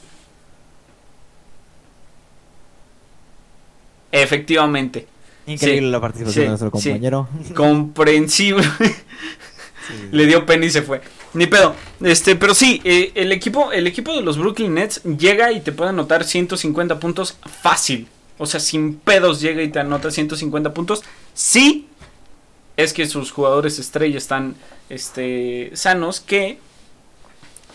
Efectivamente. 4.11 5.07
Increíble 5.45 5.89
la 5.89 5.99
participación 5.99 6.45
de 6.45 6.49
nuestro 6.49 6.71
compañero. 6.71 7.27
Comprensible. 7.55 8.63
Le 10.11 10.25
dio 10.25 10.45
pena 10.45 10.65
y 10.65 10.69
se 10.69 10.81
fue. 10.81 11.01
Ni 11.33 11.47
pedo. 11.47 11.75
Este, 12.01 12.35
pero 12.35 12.53
sí, 12.53 12.81
eh, 12.83 13.11
el 13.15 13.31
equipo, 13.31 13.71
el 13.71 13.87
equipo 13.87 14.15
de 14.15 14.21
los 14.21 14.37
Brooklyn 14.37 14.73
Nets 14.73 15.03
llega 15.03 15.51
y 15.51 15.61
te 15.61 15.71
puede 15.71 15.89
anotar 15.89 16.23
150 16.23 16.99
puntos 16.99 17.37
fácil. 17.61 18.07
O 18.37 18.45
sea, 18.45 18.59
sin 18.59 18.95
pedos 18.95 19.41
llega 19.41 19.61
y 19.61 19.69
te 19.69 19.79
anota 19.79 20.11
150 20.11 20.73
puntos. 20.73 21.03
Sí, 21.33 21.87
es 22.77 22.93
que 22.93 23.05
sus 23.05 23.31
jugadores 23.31 23.79
estrella 23.79 24.17
están 24.17 24.55
este, 24.89 25.71
sanos. 25.73 26.19
Que 26.19 26.59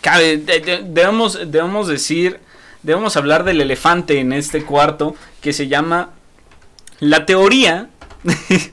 cabe, 0.00 0.38
debemos, 0.38 1.38
debemos 1.50 1.88
decir, 1.88 2.40
debemos 2.82 3.16
hablar 3.16 3.44
del 3.44 3.60
elefante 3.60 4.20
en 4.20 4.32
este 4.32 4.64
cuarto 4.64 5.14
que 5.40 5.52
se 5.52 5.68
llama 5.68 6.10
la 7.00 7.26
teoría. 7.26 7.90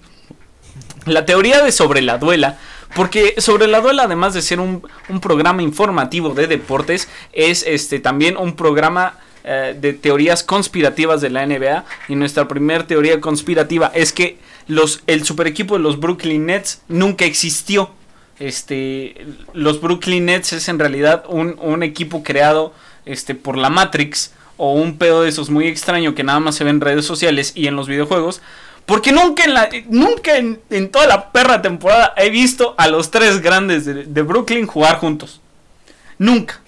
la 1.05 1.25
teoría 1.25 1.63
de 1.63 1.71
sobre 1.71 2.01
la 2.01 2.17
duela 2.17 2.57
porque 2.95 3.35
sobre 3.37 3.67
la 3.67 3.79
duela, 3.81 4.03
además 4.03 4.33
de 4.33 4.41
ser 4.41 4.59
un, 4.59 4.83
programa 5.21 5.61
informativo 5.61 6.33
de 6.33 6.47
deportes, 6.47 7.07
es 7.31 7.63
este 7.65 7.99
también 7.99 8.37
un 8.37 8.55
programa 8.55 9.17
eh, 9.43 9.75
de 9.79 9.93
teorías 9.93 10.43
conspirativas 10.43 11.21
de 11.21 11.29
la 11.29 11.45
NBA. 11.45 11.85
Y 12.09 12.15
nuestra 12.15 12.47
primera 12.47 12.85
teoría 12.85 13.21
conspirativa 13.21 13.91
es 13.93 14.11
que 14.11 14.37
los, 14.67 15.03
el 15.07 15.23
super 15.23 15.47
equipo 15.47 15.75
de 15.77 15.83
los 15.83 15.99
Brooklyn 15.99 16.45
Nets 16.45 16.81
nunca 16.87 17.25
existió. 17.25 17.91
Este, 18.39 19.25
los 19.53 19.79
Brooklyn 19.79 20.25
Nets 20.25 20.53
es 20.53 20.67
en 20.67 20.79
realidad 20.79 21.23
un, 21.27 21.57
un 21.59 21.83
equipo 21.83 22.23
creado 22.23 22.73
este, 23.05 23.35
por 23.35 23.57
la 23.57 23.69
Matrix 23.69 24.33
o 24.63 24.73
un 24.73 24.99
pedo 24.99 25.23
de 25.23 25.29
esos 25.29 25.49
muy 25.49 25.65
extraño 25.67 26.13
que 26.13 26.23
nada 26.23 26.39
más 26.39 26.53
se 26.53 26.63
ve 26.63 26.69
en 26.69 26.81
redes 26.81 27.03
sociales 27.03 27.51
y 27.55 27.65
en 27.65 27.75
los 27.75 27.87
videojuegos 27.87 28.43
porque 28.85 29.11
nunca 29.11 29.43
en 29.43 29.55
la 29.55 29.69
nunca 29.89 30.37
en, 30.37 30.91
toda 30.91 31.07
la 31.07 31.31
perra 31.31 31.63
temporada 31.63 32.13
he 32.15 32.29
visto 32.29 32.75
a 32.77 32.87
los 32.87 33.09
tres 33.09 33.41
grandes 33.41 33.85
de, 33.85 34.21
Brooklyn 34.21 34.67
jugar 34.67 34.97
juntos. 34.97 35.41
Nunca. 36.19 36.61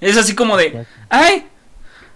Es 0.00 0.16
así 0.16 0.34
como 0.34 0.56
de, 0.56 0.86
ay, 1.10 1.44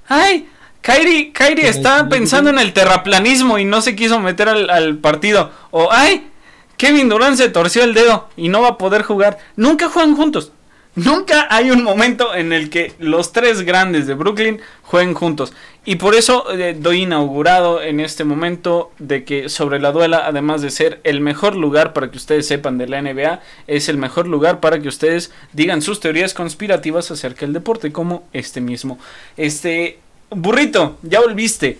ay, 0.08 0.48
Kyrie, 0.80 1.32
Kyrie 1.32 1.68
está 1.68 2.08
pensando 2.08 2.48
en 2.48 2.58
el 2.58 2.72
terraplanismo 2.72 3.58
y 3.58 3.66
no 3.66 3.82
se 3.82 3.94
quiso 3.94 4.18
meter 4.18 4.48
al, 4.48 4.70
al 4.70 4.96
partido. 4.96 5.50
O, 5.72 5.90
ay, 5.92 6.30
Kevin 6.78 7.10
Durant 7.10 7.36
se 7.36 7.50
torció 7.50 7.84
el 7.84 7.92
dedo 7.92 8.30
y 8.38 8.48
no 8.48 8.62
va 8.62 8.68
a 8.68 8.78
poder 8.78 9.02
jugar. 9.02 9.36
Nunca 9.56 9.90
juegan 9.90 10.16
juntos. 10.16 10.52
Nunca 10.96 11.48
hay 11.50 11.72
un 11.72 11.82
momento 11.82 12.36
en 12.36 12.52
el 12.52 12.70
que 12.70 12.92
los 13.00 13.32
tres 13.32 13.62
grandes 13.62 14.06
de 14.06 14.14
Brooklyn 14.14 14.60
jueguen 14.82 15.14
juntos. 15.14 15.52
Y 15.84 15.96
por 15.96 16.14
eso 16.14 16.52
eh, 16.52 16.76
doy 16.78 17.02
inaugurado 17.02 17.82
en 17.82 17.98
este 17.98 18.22
momento 18.22 18.92
de 19.00 19.24
que 19.24 19.48
sobre 19.48 19.80
la 19.80 19.90
duela, 19.90 20.22
además 20.24 20.62
de 20.62 20.70
ser 20.70 21.00
el 21.02 21.20
mejor 21.20 21.56
lugar 21.56 21.94
para 21.94 22.12
que 22.12 22.16
ustedes 22.16 22.46
sepan 22.46 22.78
de 22.78 22.86
la 22.86 23.02
NBA, 23.02 23.40
es 23.66 23.88
el 23.88 23.98
mejor 23.98 24.28
lugar 24.28 24.60
para 24.60 24.80
que 24.80 24.86
ustedes 24.86 25.32
digan 25.52 25.82
sus 25.82 25.98
teorías 25.98 26.32
conspirativas 26.32 27.10
acerca 27.10 27.40
del 27.40 27.54
deporte, 27.54 27.90
como 27.90 28.28
este 28.32 28.60
mismo. 28.60 28.98
Este, 29.36 29.98
burrito, 30.30 30.96
ya 31.02 31.20
volviste. 31.20 31.76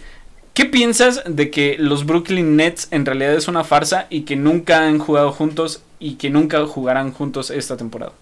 ¿Qué 0.54 0.64
piensas 0.64 1.23
de 1.25 1.50
que 1.50 1.76
los 1.78 2.04
Brooklyn 2.04 2.56
Nets 2.56 2.88
en 2.90 3.06
realidad 3.06 3.35
es 3.35 3.47
una 3.47 3.62
farsa 3.62 4.06
y 4.11 4.23
que 4.23 4.35
nunca 4.35 4.87
han 4.87 4.99
jugado 4.99 5.30
juntos 5.30 5.83
y 6.00 6.14
que 6.14 6.30
nunca 6.30 6.66
jugarán 6.66 7.12
juntos 7.12 7.50
esta 7.50 7.76
temporada? 7.76 8.12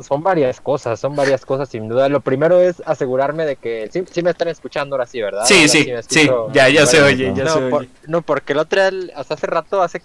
Son 0.00 0.22
varias 0.22 0.60
cosas, 0.60 0.98
son 1.00 1.16
varias 1.16 1.44
cosas 1.44 1.68
sin 1.68 1.88
duda. 1.88 2.08
Lo 2.08 2.20
primero 2.20 2.60
es 2.60 2.82
asegurarme 2.86 3.44
de 3.46 3.56
que 3.56 3.88
sí, 3.92 4.22
me 4.22 4.30
están 4.30 4.48
escuchando 4.48 4.96
ahora 4.96 5.06
sí, 5.06 5.20
¿verdad? 5.20 5.44
Sí, 5.44 5.68
sí, 5.68 5.90
sí, 6.08 6.30
ya, 6.52 6.68
ya 6.68 6.86
se 6.86 7.02
oye, 7.02 7.32
ya 7.34 7.44
no, 7.44 7.52
se 7.52 7.64
oye. 7.72 7.88
no, 8.06 8.22
porque 8.22 8.52
el 8.52 8.58
otro 8.58 8.90
día, 8.90 9.12
hasta 9.16 9.34
hace 9.34 9.46
rato, 9.46 9.82
hace, 9.82 10.02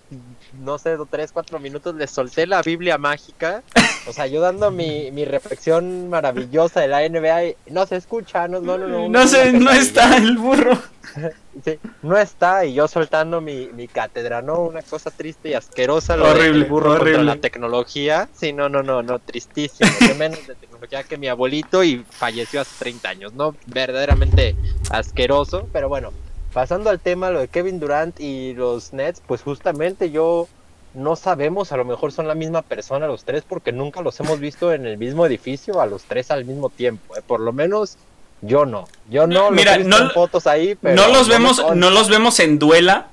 no 0.59 0.77
sé, 0.77 0.97
tres, 1.09 1.31
cuatro 1.31 1.59
minutos, 1.59 1.95
le 1.95 2.07
solté 2.07 2.47
la 2.47 2.61
Biblia 2.61 2.97
mágica, 2.97 3.63
o 4.07 4.13
sea, 4.13 4.27
yo 4.27 4.41
dando 4.41 4.71
mi, 4.71 5.11
mi 5.11 5.25
reflexión 5.25 6.09
maravillosa 6.09 6.81
de 6.81 6.87
la 6.87 7.07
NBA 7.07 7.43
y 7.45 7.55
no 7.71 7.85
se 7.85 7.97
escucha, 7.97 8.47
no, 8.47 8.61
no, 8.61 8.77
no. 8.77 8.87
No, 8.87 9.07
no, 9.07 9.59
no 9.59 9.71
está 9.71 10.17
el 10.17 10.37
burro. 10.37 10.77
Sí, 11.63 11.79
no 12.01 12.17
está 12.17 12.65
y 12.65 12.73
yo 12.73 12.87
soltando 12.87 13.41
mi, 13.41 13.69
mi 13.73 13.87
cátedra, 13.87 14.41
¿no? 14.41 14.61
Una 14.61 14.81
cosa 14.81 15.11
triste 15.11 15.49
y 15.49 15.53
asquerosa. 15.53 16.17
Lo 16.17 16.29
horrible, 16.29 16.65
burro 16.65 16.93
horrible. 16.93 17.23
la 17.23 17.35
tecnología. 17.35 18.29
Sí, 18.33 18.53
no, 18.53 18.69
no, 18.69 18.81
no, 18.81 19.03
no, 19.03 19.19
tristísimo. 19.19 19.89
De 19.99 20.13
menos 20.17 20.47
de 20.47 20.55
tecnología 20.55 21.03
que 21.03 21.17
mi 21.17 21.27
abuelito 21.27 21.83
y 21.83 22.03
falleció 22.09 22.61
hace 22.61 22.71
30 22.79 23.09
años, 23.09 23.33
¿no? 23.33 23.55
Verdaderamente 23.67 24.55
asqueroso, 24.89 25.67
pero 25.71 25.89
bueno. 25.89 26.11
Pasando 26.53 26.91
al 26.91 26.99
tema, 26.99 27.31
lo 27.31 27.39
de 27.39 27.47
Kevin 27.47 27.79
Durant 27.79 28.19
y 28.19 28.53
los 28.53 28.93
Nets, 28.93 29.23
pues 29.25 29.41
justamente 29.41 30.11
yo 30.11 30.47
no 30.93 31.15
sabemos, 31.15 31.71
a 31.71 31.77
lo 31.77 31.85
mejor 31.85 32.11
son 32.11 32.27
la 32.27 32.35
misma 32.35 32.61
persona 32.61 33.07
los 33.07 33.25
tres 33.25 33.43
porque 33.47 33.71
nunca 33.71 34.01
los 34.01 34.19
hemos 34.19 34.39
visto 34.39 34.71
en 34.71 34.85
el 34.85 34.97
mismo 34.97 35.25
edificio 35.25 35.81
a 35.81 35.87
los 35.87 36.03
tres 36.03 36.29
al 36.29 36.45
mismo 36.45 36.69
tiempo. 36.69 37.15
¿eh? 37.17 37.21
Por 37.25 37.39
lo 37.39 37.51
menos 37.51 37.97
yo 38.43 38.65
no. 38.65 38.87
Yo 39.09 39.25
no. 39.25 39.51
Mira, 39.51 39.77
no 39.77 40.09
fotos 40.11 40.47
ahí, 40.47 40.75
pero 40.75 40.95
no 40.95 41.07
los 41.07 41.27
vemos, 41.27 41.63
no 41.75 41.89
los 41.89 42.09
vemos 42.09 42.39
en 42.39 42.59
duela. 42.59 43.07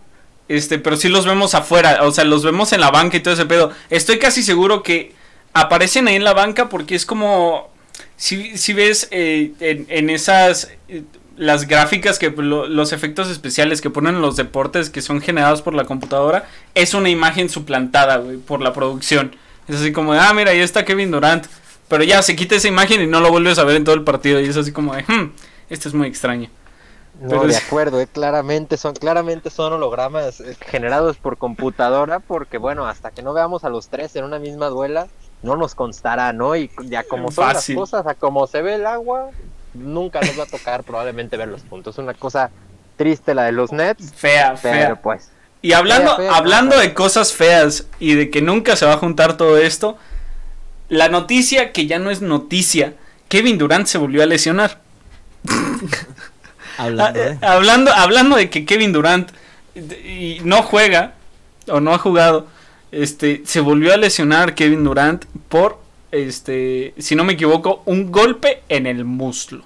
Este, 0.48 0.80
pero 0.80 0.96
sí 0.96 1.08
los 1.08 1.26
vemos 1.26 1.54
afuera, 1.54 2.00
o 2.02 2.10
sea, 2.10 2.24
los 2.24 2.42
vemos 2.42 2.72
en 2.72 2.80
la 2.80 2.90
banca 2.90 3.16
y 3.16 3.20
todo 3.20 3.34
ese 3.34 3.46
pedo. 3.46 3.70
Estoy 3.88 4.18
casi 4.18 4.42
seguro 4.42 4.82
que 4.82 5.12
aparecen 5.52 6.08
ahí 6.08 6.16
en 6.16 6.24
la 6.24 6.32
banca 6.32 6.68
porque 6.68 6.96
es 6.96 7.06
como 7.06 7.70
si, 8.16 8.58
si 8.58 8.72
ves 8.72 9.06
eh, 9.12 9.52
en, 9.60 10.10
esas 10.10 10.72
eh, 10.88 11.04
las 11.36 11.68
gráficas 11.68 12.18
que 12.18 12.30
los 12.30 12.92
efectos 12.92 13.30
especiales 13.30 13.80
que 13.80 13.90
ponen 13.90 14.16
en 14.16 14.22
los 14.22 14.34
deportes 14.34 14.90
que 14.90 15.02
son 15.02 15.20
generados 15.20 15.62
por 15.62 15.74
la 15.74 15.84
computadora 15.84 16.48
es 16.74 16.94
una 16.94 17.10
imagen 17.10 17.48
suplantada, 17.48 18.16
güey, 18.16 18.36
por 18.36 18.60
la 18.60 18.72
producción. 18.72 19.36
Es 19.68 19.76
así 19.76 19.92
como, 19.92 20.14
ah, 20.14 20.32
mira, 20.34 20.50
ahí 20.50 20.58
está 20.58 20.84
Kevin 20.84 21.12
Durant. 21.12 21.46
Pero 21.90 22.04
ya 22.04 22.22
se 22.22 22.36
quita 22.36 22.54
esa 22.54 22.68
imagen 22.68 23.02
y 23.02 23.08
no 23.08 23.20
lo 23.20 23.30
vuelves 23.30 23.58
a 23.58 23.64
ver 23.64 23.74
en 23.74 23.84
todo 23.84 23.96
el 23.96 24.04
partido. 24.04 24.40
Y 24.40 24.46
es 24.46 24.56
así 24.56 24.70
como 24.70 24.94
de, 24.94 25.02
hmm, 25.02 25.32
esto 25.68 25.88
es 25.88 25.94
muy 25.94 26.06
extraño. 26.06 26.48
No, 27.20 27.44
de 27.44 27.56
acuerdo, 27.56 28.00
eh, 28.00 28.06
claramente 28.06 28.76
son 28.78 28.94
claramente 28.94 29.50
son 29.50 29.74
hologramas 29.74 30.40
eh, 30.40 30.56
generados 30.58 31.18
por 31.18 31.36
computadora 31.36 32.20
porque 32.20 32.56
bueno, 32.56 32.86
hasta 32.86 33.10
que 33.10 33.22
no 33.22 33.34
veamos 33.34 33.64
a 33.64 33.68
los 33.68 33.88
tres 33.88 34.16
en 34.16 34.24
una 34.24 34.38
misma 34.38 34.68
duela, 34.68 35.08
no 35.42 35.56
nos 35.56 35.74
constará, 35.74 36.32
¿no? 36.32 36.54
Y 36.56 36.70
ya 36.84 37.02
como 37.02 37.30
son 37.32 37.48
las 37.48 37.68
cosas, 37.74 38.06
a 38.06 38.14
como 38.14 38.46
se 38.46 38.62
ve 38.62 38.76
el 38.76 38.86
agua, 38.86 39.30
nunca 39.74 40.20
nos 40.20 40.38
va 40.38 40.44
a 40.44 40.46
tocar 40.46 40.84
probablemente 40.84 41.36
ver 41.36 41.48
los 41.48 41.62
puntos. 41.62 41.98
Una 41.98 42.14
cosa 42.14 42.50
triste 42.96 43.34
la 43.34 43.42
de 43.42 43.52
los 43.52 43.72
Nets. 43.72 44.12
Fea, 44.14 44.56
fea. 44.56 44.94
pues. 44.94 45.30
Y 45.60 45.72
hablando, 45.72 46.16
hablando 46.30 46.78
de 46.78 46.94
cosas 46.94 47.34
feas 47.34 47.86
y 47.98 48.14
de 48.14 48.30
que 48.30 48.40
nunca 48.40 48.76
se 48.76 48.86
va 48.86 48.94
a 48.94 48.96
juntar 48.96 49.36
todo 49.36 49.58
esto, 49.58 49.98
la 50.90 51.08
noticia 51.08 51.72
que 51.72 51.86
ya 51.86 51.98
no 51.98 52.10
es 52.10 52.20
noticia, 52.20 52.94
Kevin 53.28 53.56
Durant 53.56 53.86
se 53.86 53.96
volvió 53.96 54.22
a 54.22 54.26
lesionar. 54.26 54.80
hablando, 56.76 57.18
de... 57.18 57.38
hablando, 57.40 57.92
hablando 57.92 58.36
de 58.36 58.50
que 58.50 58.66
Kevin 58.66 58.92
Durant 58.92 59.30
y 59.74 60.40
no 60.44 60.62
juega 60.62 61.14
o 61.68 61.80
no 61.80 61.94
ha 61.94 61.98
jugado, 61.98 62.48
este 62.92 63.42
se 63.44 63.60
volvió 63.60 63.94
a 63.94 63.96
lesionar 63.96 64.54
Kevin 64.54 64.84
Durant 64.84 65.24
por 65.48 65.80
este, 66.10 66.92
si 66.98 67.14
no 67.14 67.24
me 67.24 67.34
equivoco, 67.34 67.82
un 67.86 68.10
golpe 68.10 68.62
en 68.68 68.86
el 68.86 69.04
muslo. 69.04 69.64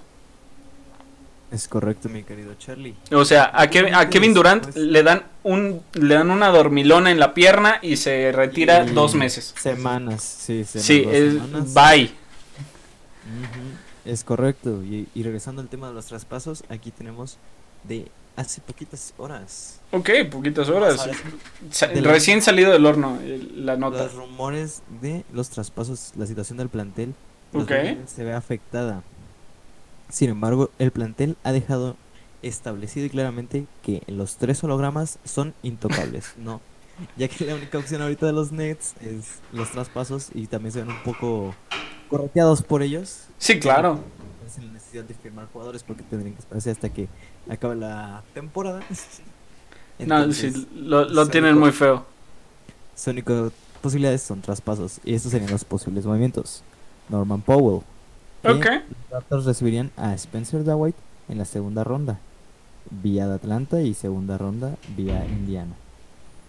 Es 1.55 1.69
correcto, 1.69 2.09
mi 2.09 2.25
querido 2.25 2.55
Charlie. 2.55 2.97
O 3.13 3.25
sea, 3.25 3.51
a, 3.55 3.69
Kevin, 3.71 4.35
Durant 4.35 4.75
le 4.75 5.03
dan 5.05 5.23
un 5.45 5.83
le 5.93 6.15
dan 6.15 6.31
una 6.31 6.49
dormilona 6.49 7.13
en 7.13 7.21
la 7.21 7.33
pierna 7.33 7.79
y 7.81 7.97
se 7.97 8.33
retira 8.33 8.85
dos 8.85 9.15
meses. 9.15 9.55
Semanas, 9.57 10.23
sí. 10.23 10.65
sí, 10.65 11.05
es 11.09 11.35
bye. 11.75 12.11
Es 14.05 14.25
correcto. 14.25 14.83
Y, 14.83 15.09
y 15.15 15.23
regresando 15.23 15.63
al 15.63 15.69
tema 15.69 15.89
de 15.89 15.95
los 15.95 16.07
traspasos, 16.07 16.65
aquí 16.69 16.91
tenemos 16.91 17.39
de 17.85 18.09
hace 18.37 18.61
poquitas 18.61 19.15
horas. 19.17 19.81
Ok, 19.93 20.11
poquitas 20.31 20.69
horas. 20.69 21.09
Sa- 21.71 21.87
Recién 21.87 22.43
salido 22.43 22.73
del 22.73 22.85
horno 22.85 23.19
la 23.55 23.77
nota. 23.77 24.05
Los 24.05 24.15
rumores 24.15 24.83
de 25.01 25.25
los 25.33 25.51
traspasos, 25.51 26.13
la 26.17 26.27
situación 26.27 26.59
del 26.59 26.69
plantel, 26.69 27.15
los 27.53 27.67
se 27.67 28.25
ve 28.25 28.33
afectada. 28.33 29.03
Sin 30.11 30.31
embargo, 30.31 30.71
el 30.79 30.91
plantel 30.91 31.37
ha 31.45 31.53
dejado 31.53 31.97
establecido 32.43 33.07
y 33.07 33.11
claramente 33.11 33.67
que 33.83 34.03
los 34.07 34.37
tres 34.37 34.63
hologramas 34.65 35.19
son 35.25 35.55
intocables, 35.63 36.35
no. 36.39 36.61
Ya 37.17 37.27
que 37.27 37.45
la 37.45 37.57
única 37.57 37.79
opción 37.79 38.03
ahorita 38.03 38.27
de 38.27 38.33
los 38.33 38.53
Nets 38.53 38.95
es 39.01 39.41
los 39.53 39.71
traspasos 39.73 40.29
y 40.33 40.47
también 40.47 40.73
se 40.73 40.81
ven 40.81 40.91
un 40.91 41.03
poco 41.03 41.55
correteados 42.09 42.63
por 42.63 42.83
ellos. 42.83 43.25
Sí, 43.39 43.59
claro. 43.59 43.95
No 43.95 44.47
es 44.47 44.59
la 44.59 44.73
necesidad 44.73 45.03
de 45.03 45.15
firmar 45.15 45.49
jugadores 45.53 45.83
porque 45.83 46.05
tendrían 46.05 46.35
que 46.35 46.41
esperarse 46.41 46.71
hasta 46.71 46.89
que 46.91 47.09
acabe 47.49 47.77
la 47.77 48.23
temporada. 48.33 48.81
No, 49.97 50.33
sí, 50.33 50.53
lo, 50.75 51.05
lo 51.09 51.25
su 51.25 51.31
tienen 51.31 51.57
muy 51.57 51.71
feo. 51.71 52.05
Sus 52.97 53.07
únicas 53.09 53.53
posibilidades 53.81 54.23
son 54.23 54.41
traspasos. 54.41 55.01
Y 55.05 55.15
estos 55.15 55.31
serían 55.31 55.51
los 55.53 55.65
posibles 55.65 56.05
movimientos. 56.05 56.65
Norman 57.09 57.41
Powell. 57.43 57.83
Que 58.45 58.53
Ok. 58.53 58.65
Los 58.65 59.11
Raptors 59.11 59.45
recibirían 59.45 59.91
a 59.97 60.15
Spencer 60.15 60.65
Dwight 60.65 60.97
en 61.29 61.39
la 61.39 61.45
segunda 61.45 61.85
ronda. 61.85 62.19
Vía 62.91 63.27
de 63.27 63.35
Atlanta 63.35 63.81
y 63.81 63.95
segunda 63.95 64.37
ronda 64.39 64.75
vía 64.97 65.25
Indiana. 65.27 65.73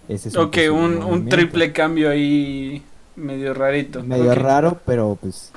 Ese 0.10 0.30
es 0.30 0.36
Ok, 0.36 0.58
un, 0.72 0.98
un 1.02 1.30
triple 1.30 1.72
cambio 1.72 2.10
ahí 2.10 2.84
medio 3.16 3.54
rarito. 3.54 4.04
Medio 4.04 4.32
Ok. 4.34 4.38
raro, 4.38 4.80
pero 4.86 5.18
pues 5.20 5.52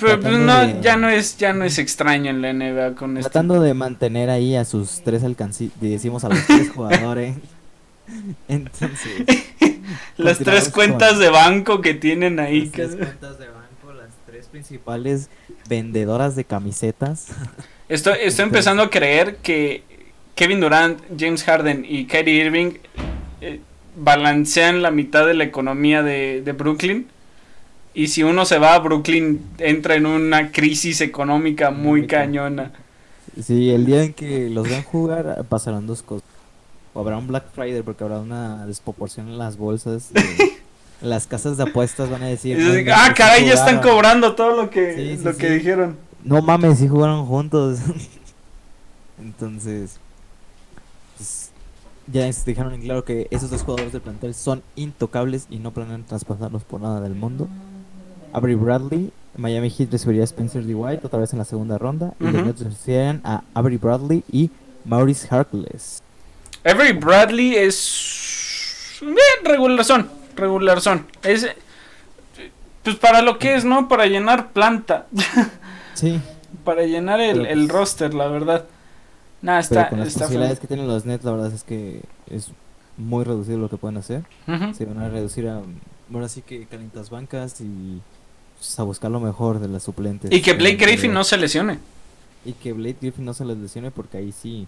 Pero, 0.00 0.20
pues, 0.20 0.38
no, 0.38 0.58
de- 0.66 0.80
ya 0.80 0.96
no 0.96 1.08
es 1.08 1.36
ya 1.38 1.52
no 1.52 1.64
es 1.64 1.78
extraño 1.78 2.30
en 2.30 2.40
la 2.42 2.52
NBA 2.52 2.94
con 2.94 3.16
esto. 3.18 3.30
tratando 3.30 3.60
de 3.60 3.74
mantener 3.74 4.30
ahí 4.30 4.54
a 4.54 4.64
sus 4.64 5.00
tres 5.02 5.24
alcanci... 5.24 5.70
Decimos 5.80 6.22
a 6.24 6.28
los 6.28 6.46
tres 6.46 6.70
jugadores. 6.74 7.36
Entonces, 8.48 9.24
Las 10.16 10.38
tres 10.38 10.64
con- 10.64 10.72
cuentas 10.72 11.18
de 11.18 11.30
banco 11.30 11.80
que 11.80 11.94
tienen 11.94 12.38
ahí. 12.40 12.62
las 12.66 12.72
tres 12.72 12.94
cuentas 12.96 13.38
de 13.38 13.46
banco, 13.48 13.59
principales 14.50 15.28
vendedoras 15.68 16.36
de 16.36 16.44
camisetas. 16.44 17.28
Estoy, 17.88 18.18
estoy 18.22 18.44
empezando 18.44 18.84
a 18.84 18.90
creer 18.90 19.36
que 19.38 19.82
Kevin 20.36 20.60
Durant, 20.60 21.00
James 21.18 21.42
Harden 21.42 21.84
y 21.88 22.06
Kyrie 22.06 22.44
Irving 22.44 22.72
eh, 23.40 23.58
balancean 23.96 24.80
la 24.80 24.92
mitad 24.92 25.26
de 25.26 25.34
la 25.34 25.42
economía 25.42 26.02
de, 26.04 26.40
de 26.42 26.52
Brooklyn. 26.52 27.08
Y 27.92 28.06
si 28.06 28.22
uno 28.22 28.44
se 28.46 28.58
va 28.58 28.74
a 28.74 28.78
Brooklyn, 28.78 29.40
entra 29.58 29.96
en 29.96 30.06
una 30.06 30.52
crisis 30.52 31.00
económica 31.00 31.72
muy 31.72 32.02
Muy 32.02 32.06
cañona. 32.06 32.70
Sí, 33.42 33.70
el 33.70 33.86
día 33.86 34.04
en 34.04 34.12
que 34.12 34.48
los 34.50 34.68
vean 34.68 34.84
jugar 34.84 35.44
pasarán 35.48 35.88
dos 35.88 36.02
cosas. 36.02 36.28
O 36.94 37.00
habrá 37.00 37.18
un 37.18 37.26
Black 37.26 37.46
Friday 37.52 37.82
porque 37.82 38.04
habrá 38.04 38.20
una 38.20 38.66
desproporción 38.66 39.26
en 39.28 39.38
las 39.38 39.56
bolsas. 39.56 40.12
de- 40.12 40.20
las 41.00 41.26
casas 41.26 41.56
de 41.56 41.64
apuestas 41.64 42.10
van 42.10 42.22
a 42.22 42.26
decir... 42.26 42.58
Y 42.58 42.60
"No 42.60 42.66
dices, 42.66 42.80
inventes, 42.80 42.94
ah, 43.08 43.14
caray, 43.14 43.44
ya 43.46 43.54
están 43.54 43.76
jugaron". 43.78 43.94
cobrando 43.96 44.34
todo 44.34 44.56
lo 44.62 44.70
que, 44.70 44.94
Sí, 44.94 45.16
sí, 45.18 45.24
lo 45.24 45.36
que 45.36 45.50
dijeron. 45.50 45.96
No 46.24 46.42
mames, 46.42 46.78
sí 46.78 46.88
jugaron 46.88 47.26
juntos. 47.26 47.78
Entonces, 49.20 49.98
pues, 51.16 51.50
ya 52.06 52.28
dejaron 52.44 52.74
en 52.74 52.82
claro 52.82 53.04
que 53.04 53.28
esos 53.30 53.50
dos 53.50 53.62
jugadores 53.62 53.92
del 53.92 54.02
plantel 54.02 54.34
son 54.34 54.62
intocables 54.76 55.46
y 55.50 55.58
no 55.58 55.70
planean 55.72 56.04
traspasarlos 56.04 56.64
por 56.64 56.80
nada 56.80 57.00
del 57.00 57.14
mundo. 57.14 57.48
Avery 58.32 58.54
Bradley, 58.54 59.12
Miami 59.36 59.70
Heat 59.70 59.90
recibiría 59.92 60.22
a 60.22 60.24
Spencer 60.24 60.64
Dwight 60.64 61.04
otra 61.04 61.18
vez 61.18 61.32
en 61.32 61.38
la 61.38 61.44
segunda 61.44 61.78
ronda. 61.78 62.14
Y 62.20 62.24
los. 62.24 62.60
Nets 62.60 63.20
a 63.24 63.42
Avery 63.54 63.76
Bradley 63.76 64.24
y 64.30 64.50
Maurice 64.84 65.26
Harkless. 65.30 66.02
Avery 66.64 66.92
Bradley 66.92 67.56
es. 67.56 68.98
Bien, 69.00 69.16
regular 69.44 69.84
son. 69.84 70.19
Regular 70.40 70.80
son. 70.80 71.06
Es. 71.22 71.46
Pues 72.82 72.96
para 72.96 73.20
lo 73.22 73.38
que 73.38 73.54
es, 73.54 73.64
¿no? 73.64 73.88
Para 73.88 74.06
llenar 74.06 74.52
planta. 74.52 75.06
Sí, 75.94 76.20
para 76.64 76.82
llenar 76.84 77.20
el, 77.20 77.42
Pero, 77.42 77.50
el 77.50 77.58
pues, 77.66 77.70
roster, 77.72 78.14
la 78.14 78.26
verdad. 78.28 78.64
Nada, 79.42 79.60
pero 79.68 79.80
está, 79.80 79.88
con 79.90 79.98
las 80.00 80.08
está 80.08 80.20
posibilidades 80.20 80.58
que 80.60 80.66
tienen 80.66 80.86
los 80.88 81.04
Nets, 81.06 81.24
la 81.24 81.32
verdad 81.32 81.52
es 81.52 81.62
que 81.62 82.02
es 82.28 82.48
muy 82.96 83.24
reducido 83.24 83.58
lo 83.58 83.70
que 83.70 83.76
pueden 83.78 83.96
hacer. 83.98 84.22
Se 84.74 84.84
van 84.84 84.98
a 84.98 85.08
reducir 85.08 85.48
a 85.48 85.62
ahora 86.12 86.28
sí 86.28 86.42
que 86.42 86.66
calientas 86.66 87.08
bancas 87.08 87.60
y 87.60 88.00
pues, 88.58 88.78
a 88.78 88.82
buscar 88.82 89.10
lo 89.10 89.20
mejor 89.20 89.58
de 89.60 89.68
las 89.68 89.82
suplentes. 89.84 90.30
Y 90.32 90.42
que 90.42 90.52
Blake 90.54 90.76
Griffin 90.76 91.10
pero- 91.10 91.14
no 91.14 91.24
se 91.24 91.36
lesione. 91.36 91.78
y 92.44 92.52
que 92.54 92.72
Blake 92.72 92.96
Griffin 93.00 93.24
no 93.24 93.32
se 93.34 93.44
les 93.44 93.56
lesione 93.58 93.90
porque 93.90 94.18
ahí 94.18 94.32
sí 94.32 94.66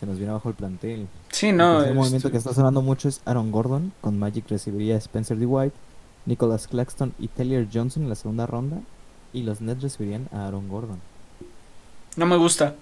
se 0.00 0.06
nos 0.06 0.16
viene 0.16 0.30
abajo 0.30 0.48
el 0.48 0.54
plantel. 0.54 1.06
Sí, 1.30 1.52
no. 1.52 1.84
el 1.84 1.94
movimiento 1.94 2.30
que 2.30 2.38
está 2.38 2.54
sonando 2.54 2.80
mucho 2.80 3.06
es 3.06 3.20
Aaron 3.26 3.52
Gordon 3.52 3.92
con 4.00 4.18
Magic 4.18 4.46
recibiría 4.48 4.94
a 4.94 4.98
Spencer 4.98 5.38
Dwight, 5.38 5.74
Nicholas 6.24 6.66
Claxton 6.68 7.12
y 7.18 7.28
Taylor 7.28 7.66
Johnson 7.72 8.04
en 8.04 8.08
la 8.08 8.14
segunda 8.14 8.46
ronda 8.46 8.78
y 9.34 9.42
los 9.42 9.60
Nets 9.60 9.82
recibirían 9.82 10.26
a 10.32 10.46
Aaron 10.46 10.68
Gordon. 10.70 10.98
No 12.16 12.24
me 12.24 12.36
gusta. 12.36 12.74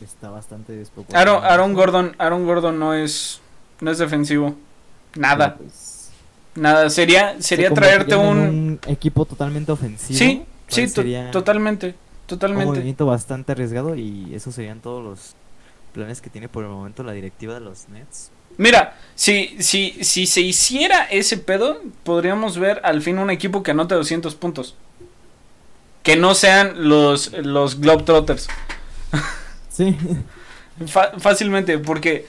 Está 0.00 0.30
bastante 0.30 0.72
desproporcionado. 0.74 1.38
Aaron, 1.38 1.44
Aaron 1.52 1.74
Gordon, 1.74 2.14
Aaron 2.18 2.46
Gordon 2.46 2.78
no 2.78 2.94
es, 2.94 3.40
no 3.80 3.90
es 3.90 3.98
defensivo. 3.98 4.54
Nada, 5.16 5.56
pues, 5.56 6.10
nada. 6.54 6.88
Sería, 6.90 7.34
se 7.36 7.42
sería 7.42 7.70
traerte 7.72 8.14
convertirían 8.14 8.38
en 8.48 8.54
un. 8.54 8.68
un 8.68 8.80
equipo 8.86 9.24
totalmente 9.24 9.72
ofensivo. 9.72 10.18
Sí, 10.18 10.44
sí, 10.68 10.86
sería- 10.88 11.30
totalmente, 11.32 11.88
un 11.88 11.94
totalmente. 12.26 12.66
movimiento 12.66 13.06
bastante 13.06 13.52
arriesgado 13.52 13.96
y 13.96 14.32
esos 14.34 14.54
serían 14.54 14.80
todos 14.80 15.02
los 15.02 15.34
planes 15.96 16.20
que 16.20 16.30
tiene 16.30 16.48
por 16.48 16.62
el 16.64 16.70
momento 16.70 17.02
la 17.02 17.12
directiva 17.12 17.54
de 17.54 17.60
los 17.60 17.88
Nets. 17.88 18.30
Mira, 18.58 18.96
si, 19.14 19.56
si, 19.60 19.96
si 20.04 20.26
se 20.26 20.40
hiciera 20.42 21.04
ese 21.10 21.36
pedo, 21.38 21.82
podríamos 22.04 22.58
ver 22.58 22.80
al 22.84 23.02
fin 23.02 23.18
un 23.18 23.30
equipo 23.30 23.62
que 23.62 23.72
anote 23.72 23.94
200 23.94 24.34
puntos. 24.34 24.76
Que 26.02 26.16
no 26.16 26.34
sean 26.34 26.88
los, 26.88 27.32
los 27.32 27.80
Globetrotters. 27.80 28.48
Sí, 29.68 29.96
fácilmente, 31.18 31.78
porque 31.78 32.26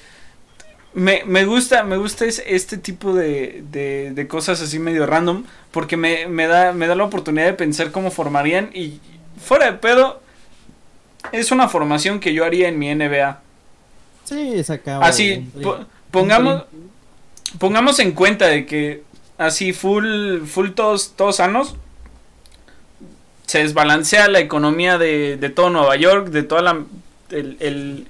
me, 0.94 1.24
me 1.26 1.46
gusta, 1.46 1.84
me 1.84 1.98
gusta 1.98 2.26
es- 2.26 2.44
este 2.46 2.78
tipo 2.78 3.14
de, 3.14 3.64
de, 3.72 4.12
de 4.14 4.28
cosas 4.28 4.62
así 4.62 4.80
medio 4.80 5.06
random, 5.06 5.44
porque 5.72 5.96
me, 5.98 6.28
me 6.28 6.48
da, 6.48 6.74
me 6.74 6.88
da 6.88 6.96
la 6.96 7.04
oportunidad 7.06 7.46
de 7.46 7.54
pensar 7.54 7.92
cómo 7.92 8.10
formarían 8.12 8.70
y 8.74 9.00
fuera 9.40 9.68
de 9.72 9.78
pedo, 9.78 10.22
es 11.32 11.52
una 11.52 11.70
formación 11.70 12.20
que 12.20 12.34
yo 12.34 12.46
haría 12.46 12.68
en 12.68 12.80
mi 12.80 12.94
NBA. 12.94 13.42
Sí, 14.28 14.64
saca 14.64 15.00
Así, 15.00 15.48
po- 15.64 15.80
pongamos, 16.12 16.64
pongamos 17.60 18.00
en 18.00 18.12
cuenta 18.14 18.48
de 18.48 18.66
que 18.66 19.04
así 19.38 19.74
full, 19.74 20.42
full 20.46 20.72
todos, 20.72 21.14
todos 21.16 21.38
sanos, 21.38 21.76
se 23.46 23.60
desbalancea 23.60 24.28
la 24.28 24.40
economía 24.40 24.98
de, 24.98 25.38
de 25.38 25.50
todo 25.50 25.70
Nueva 25.70 25.96
York, 25.96 26.28
de 26.30 26.44
toda 26.44 26.62
la 26.62 26.84
el, 27.30 27.58
el, 27.60 28.08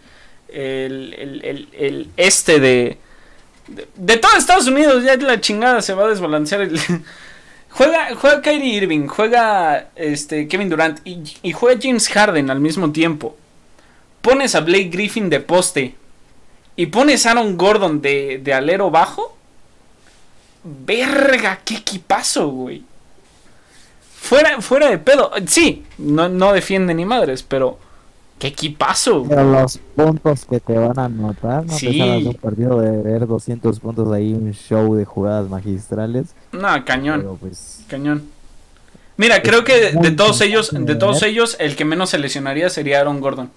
el, 0.49 1.67
el- 1.73 2.09
este 2.17 2.59
de, 2.59 2.97
de 3.67 3.87
de 3.95 4.17
todo 4.17 4.35
Estados 4.37 4.67
Unidos, 4.67 5.03
ya 5.03 5.15
la 5.17 5.39
chingada 5.41 5.81
se 5.81 5.93
va 5.93 6.05
a 6.05 6.09
desbalancear 6.09 6.67
juega 7.69 8.15
juega 8.15 8.41
Kyrie 8.41 8.75
Irving, 8.77 9.07
juega 9.07 9.89
este 9.95 10.47
Kevin 10.47 10.69
Durant 10.69 10.99
y, 11.05 11.21
y 11.43 11.51
juega 11.51 11.79
James 11.81 12.07
Harden 12.09 12.49
al 12.49 12.59
mismo 12.59 12.91
tiempo. 12.91 13.37
Pones 14.21 14.55
a 14.55 14.61
Blake 14.61 14.89
Griffin 14.89 15.29
de 15.29 15.39
poste 15.39 15.95
y 16.77 16.85
pones 16.85 17.25
Aaron 17.25 17.57
Gordon 17.57 18.01
de, 18.01 18.39
de 18.41 18.53
alero 18.53 18.89
bajo. 18.89 19.35
Verga, 20.63 21.59
qué 21.63 21.75
equipazo, 21.75 22.49
güey. 22.49 22.83
Fuera, 24.19 24.61
fuera 24.61 24.89
de 24.89 24.97
pedo. 24.97 25.31
Sí, 25.45 25.85
no, 25.97 26.27
no 26.27 26.51
defiende 26.53 26.93
ni 26.93 27.05
madres, 27.05 27.43
pero 27.43 27.77
qué 28.39 28.47
equipazo. 28.47 29.19
güey. 29.19 29.29
Pero 29.29 29.51
los 29.51 29.77
puntos 29.95 30.45
que 30.45 30.59
te 30.59 30.73
van 30.77 30.99
a 30.99 31.05
anotar, 31.05 31.65
no 31.65 31.73
Sí. 31.73 31.99
te 31.99 32.27
un 32.27 32.33
partido 32.35 32.81
de 32.81 33.01
ver 33.01 33.25
200 33.27 33.79
puntos 33.79 34.11
ahí, 34.11 34.33
un 34.33 34.51
show 34.53 34.95
de 34.95 35.05
jugadas 35.05 35.49
magistrales. 35.49 36.27
No, 36.51 36.83
cañón, 36.83 37.21
Pero 37.21 37.35
pues, 37.35 37.81
cañón. 37.87 38.23
Mira, 39.15 39.41
creo 39.41 39.63
que 39.63 39.73
de, 39.79 39.91
de 39.93 40.11
todos 40.11 40.41
ellos, 40.41 40.69
de 40.71 40.95
todos 40.95 41.21
ver. 41.21 41.29
ellos, 41.31 41.55
el 41.59 41.75
que 41.75 41.85
menos 41.85 42.09
se 42.11 42.17
lesionaría 42.19 42.69
sería 42.69 42.99
Aaron 42.99 43.19
Gordon. 43.21 43.49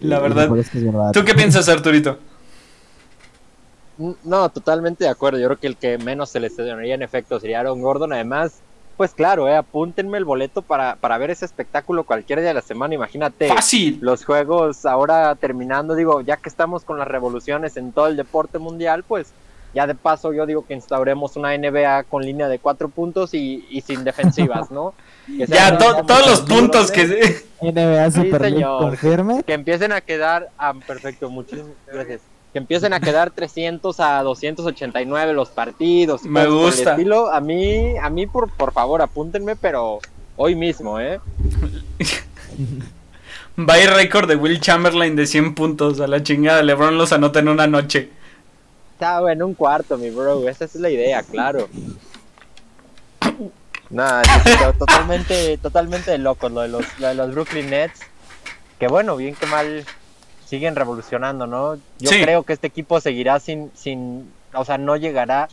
La 0.00 0.18
verdad. 0.18 0.54
es. 0.56 0.70
¿Tú 1.12 1.24
qué 1.24 1.34
piensas, 1.34 1.68
Arturito? 1.68 2.18
No, 4.24 4.48
totalmente 4.50 5.04
de 5.04 5.10
acuerdo. 5.10 5.38
Yo 5.38 5.46
creo 5.46 5.58
que 5.58 5.66
el 5.66 5.76
que 5.76 5.98
menos 5.98 6.30
se 6.30 6.40
le 6.40 6.48
lesionaría 6.48 6.94
en 6.94 7.02
efecto 7.02 7.40
sería 7.40 7.60
Aaron 7.60 7.80
Gordon. 7.80 8.12
Además, 8.12 8.60
pues 8.96 9.12
claro, 9.12 9.48
eh, 9.48 9.56
apúntenme 9.56 10.18
el 10.18 10.24
boleto 10.24 10.60
para, 10.62 10.96
para 10.96 11.16
ver 11.18 11.30
ese 11.30 11.44
espectáculo 11.46 12.04
cualquier 12.04 12.40
día 12.40 12.48
de 12.48 12.54
la 12.54 12.60
semana. 12.62 12.94
Imagínate 12.94 13.48
Fácil. 13.48 13.98
los 14.02 14.24
juegos 14.24 14.84
ahora 14.84 15.34
terminando. 15.34 15.94
Digo, 15.94 16.20
ya 16.20 16.36
que 16.36 16.48
estamos 16.48 16.84
con 16.84 16.98
las 16.98 17.08
revoluciones 17.08 17.76
en 17.78 17.92
todo 17.92 18.06
el 18.08 18.16
deporte 18.16 18.58
mundial, 18.58 19.02
pues 19.02 19.28
ya 19.76 19.86
de 19.86 19.94
paso 19.94 20.32
yo 20.32 20.44
digo 20.46 20.64
que 20.66 20.74
instauremos 20.74 21.36
una 21.36 21.56
NBA 21.56 22.02
con 22.04 22.24
línea 22.24 22.48
de 22.48 22.58
cuatro 22.58 22.88
puntos 22.88 23.32
y, 23.34 23.64
y 23.70 23.82
sin 23.82 24.02
defensivas, 24.02 24.70
¿no? 24.72 24.94
Que 25.26 25.46
Ya, 25.46 25.76
to- 25.78 26.04
todos 26.06 26.26
los 26.26 26.40
puntos 26.42 26.90
que... 26.90 27.44
NBA 27.60 28.10
Sí, 28.10 28.22
Super 28.22 28.40
League 28.40 28.56
señor. 28.56 28.80
confirme. 28.80 29.42
que 29.44 29.52
empiecen 29.52 29.92
a 29.92 30.00
quedar, 30.00 30.48
ah, 30.58 30.72
perfecto, 30.86 31.28
muchísimas 31.30 31.70
gracias. 31.92 32.20
Que 32.52 32.58
empiecen 32.58 32.92
a 32.94 33.00
quedar 33.00 33.30
300 33.32 34.00
a 34.00 34.22
289 34.22 35.32
los 35.34 35.50
partidos. 35.50 36.24
y 36.24 36.28
Me 36.28 36.42
el 36.42 36.50
gusta. 36.50 36.92
estilo. 36.92 37.30
A 37.30 37.40
mí, 37.40 37.98
a 37.98 38.08
mí 38.08 38.26
por, 38.26 38.50
por 38.50 38.72
favor, 38.72 39.02
apúntenme, 39.02 39.56
pero 39.56 39.98
hoy 40.36 40.54
mismo, 40.54 40.98
¿eh? 40.98 41.20
Va 43.58 43.74
récord 43.94 44.28
de 44.28 44.36
Will 44.36 44.60
Chamberlain 44.60 45.16
de 45.16 45.26
100 45.26 45.54
puntos 45.54 46.00
a 46.00 46.06
la 46.06 46.22
chingada. 46.22 46.62
LeBron 46.62 46.96
los 46.98 47.12
anota 47.12 47.38
en 47.40 47.48
una 47.48 47.66
noche. 47.66 48.10
Estaba 48.96 49.30
en 49.30 49.42
un 49.42 49.52
cuarto, 49.52 49.98
mi 49.98 50.08
bro. 50.08 50.48
Esa 50.48 50.64
es 50.64 50.74
la 50.76 50.88
idea, 50.88 51.22
claro. 51.22 51.68
Nada, 53.90 54.22
totalmente, 54.78 55.58
totalmente 55.58 56.12
de 56.12 56.16
locos 56.16 56.50
lo 56.50 56.62
de 56.62 56.68
los, 56.68 56.98
lo 56.98 57.08
de 57.08 57.14
los 57.14 57.30
Brooklyn 57.32 57.68
Nets. 57.68 58.00
Que 58.78 58.88
bueno, 58.88 59.14
bien 59.16 59.34
que 59.34 59.44
mal 59.48 59.84
siguen 60.46 60.76
revolucionando, 60.76 61.46
¿no? 61.46 61.74
Yo 61.98 62.10
Sí. 62.10 62.22
creo 62.22 62.42
que 62.44 62.54
este 62.54 62.68
equipo 62.68 62.98
seguirá 62.98 63.38
sin, 63.38 63.70
sin, 63.74 64.32
o 64.54 64.64
sea, 64.64 64.78
no 64.78 64.96
llegará 64.96 65.48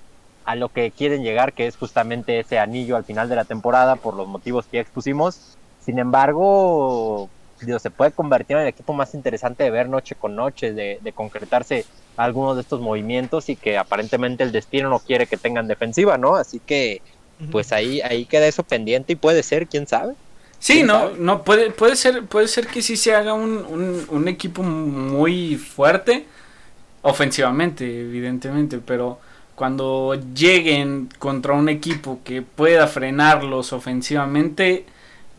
a 0.45 0.55
lo 0.55 0.69
que 0.69 0.91
quieren 0.91 1.21
llegar, 1.21 1.51
que 1.51 1.67
es 1.67 1.75
justamente 1.75 2.39
ese 2.39 2.59
anillo 2.59 2.95
al 2.95 3.03
final 3.03 3.27
de 3.27 3.35
la 3.35 3.43
temporada, 3.43 3.97
por 3.97 4.13
los 4.13 4.25
motivos 4.29 4.67
que 4.67 4.77
ya 4.77 4.81
expusimos. 4.81 5.57
Sin 5.81 5.99
embargo, 5.99 7.29
se 7.59 7.91
puede 7.91 8.11
convertir 8.11 8.55
en 8.55 8.61
el 8.63 8.69
equipo 8.69 8.93
más 8.93 9.13
interesante 9.15 9.65
de 9.65 9.69
ver 9.69 9.89
noche 9.89 10.15
con 10.15 10.33
noche, 10.33 10.71
de, 10.71 10.99
de 11.01 11.11
concretarse 11.11 11.85
algunos 12.15 12.55
de 12.55 12.61
estos 12.61 12.81
movimientos 12.81 13.49
y 13.49 13.55
que 13.57 13.77
aparentemente 13.77 14.43
el 14.43 14.51
destino 14.51 14.89
no 14.89 14.99
quiere 14.99 15.27
que 15.27 15.37
tengan 15.37 15.67
defensiva, 15.67 16.17
¿no? 16.17 16.35
Así 16.35 16.59
que, 16.59 17.03
pues 17.49 17.71
ahí, 17.71 18.01
ahí 18.01 18.25
queda 18.25 18.47
eso 18.47 18.63
pendiente 18.63 19.13
y 19.13 19.15
puede 19.17 19.43
ser, 19.43 19.67
quién 19.67 19.87
sabe. 19.87 20.15
Sí, 20.59 20.83
¿Quién 20.83 20.87
no, 20.87 20.93
sabe? 20.93 21.17
no 21.17 21.43
puede, 21.43 21.71
puede 21.71 21.95
ser, 21.95 22.25
puede 22.27 22.47
ser 22.47 22.67
que 22.67 22.81
sí 22.81 22.95
se 22.97 23.13
haga 23.13 23.33
un, 23.33 23.65
un, 23.65 24.05
un 24.09 24.27
equipo 24.29 24.63
muy 24.63 25.57
fuerte, 25.57 26.27
ofensivamente, 27.01 27.85
evidentemente, 28.01 28.79
pero 28.79 29.19
cuando 29.55 30.15
lleguen 30.33 31.09
contra 31.19 31.53
un 31.53 31.69
equipo 31.69 32.21
que 32.23 32.41
pueda 32.41 32.87
frenarlos 32.87 33.73
ofensivamente, 33.73 34.85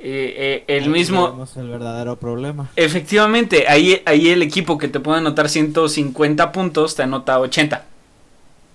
eh, 0.06 0.64
eh, 0.68 0.76
el 0.76 0.84
Ahí 0.84 0.88
mismo, 0.90 1.46
el 1.56 1.68
verdadero 1.68 2.16
problema. 2.16 2.68
efectivamente, 2.76 3.66
ahí, 3.68 4.02
ahí 4.04 4.28
el 4.28 4.42
equipo 4.42 4.76
que 4.76 4.88
te 4.88 5.00
puede 5.00 5.18
anotar 5.18 5.48
150 5.48 6.52
puntos 6.52 6.94
te 6.94 7.02
anota 7.04 7.38
80. 7.40 7.86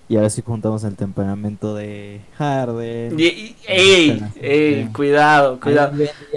Y 0.08 0.16
ahora 0.16 0.28
sí 0.28 0.42
juntamos 0.44 0.82
el 0.82 0.96
temperamento 0.96 1.72
de 1.76 2.20
Harden. 2.36 3.14
Y, 3.16 3.22
y- 3.26 3.56
ey, 3.68 4.20
ey, 4.42 4.88
cuidado, 4.92 5.60
cuidado. 5.60 5.92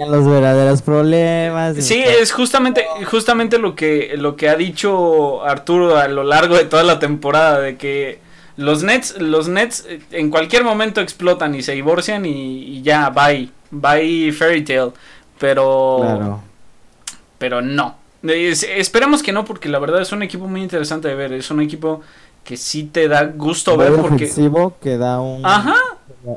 Los 0.08 0.24
verdaderos 0.26 0.80
problemas. 0.82 1.74
Sí, 1.84 2.00
es 2.00 2.30
justamente, 2.30 2.84
justamente 3.10 3.58
lo 3.58 3.74
que, 3.74 4.14
lo 4.16 4.36
que 4.36 4.48
ha 4.48 4.54
dicho 4.54 5.44
Arturo 5.44 5.96
a 5.96 6.06
lo 6.06 6.22
largo 6.22 6.54
de 6.56 6.66
toda 6.66 6.84
la 6.84 7.00
temporada, 7.00 7.58
de 7.58 7.76
que 7.76 8.20
los 8.56 8.84
Nets, 8.84 9.18
los 9.20 9.48
Nets 9.48 9.84
eh, 9.88 9.98
en 10.12 10.30
cualquier 10.30 10.62
momento 10.62 11.00
explotan 11.00 11.56
y 11.56 11.62
se 11.62 11.72
divorcian 11.72 12.24
y, 12.26 12.76
y 12.76 12.82
ya, 12.82 13.10
bye, 13.10 13.48
bye 13.80 14.32
Fairy 14.32 14.62
Tale. 14.64 14.92
Pero, 15.38 15.98
Claro. 16.00 16.40
pero 17.38 17.60
no. 17.60 17.96
Es- 18.22 18.62
esperemos 18.62 19.22
que 19.22 19.32
no, 19.32 19.44
porque 19.44 19.68
la 19.68 19.78
verdad 19.78 20.00
es 20.00 20.12
un 20.12 20.22
equipo 20.22 20.46
muy 20.46 20.62
interesante 20.62 21.08
de 21.08 21.14
ver. 21.14 21.32
Es 21.32 21.50
un 21.50 21.60
equipo 21.60 22.00
que 22.42 22.56
sí 22.56 22.84
te 22.84 23.08
da 23.08 23.24
gusto 23.24 23.76
ver 23.76 23.90
Muy 23.92 24.00
porque... 24.00 24.24
ofensivo 24.24 24.76
que 24.80 24.96
da 24.98 25.20
un 25.20 25.44
Ajá, 25.44 25.76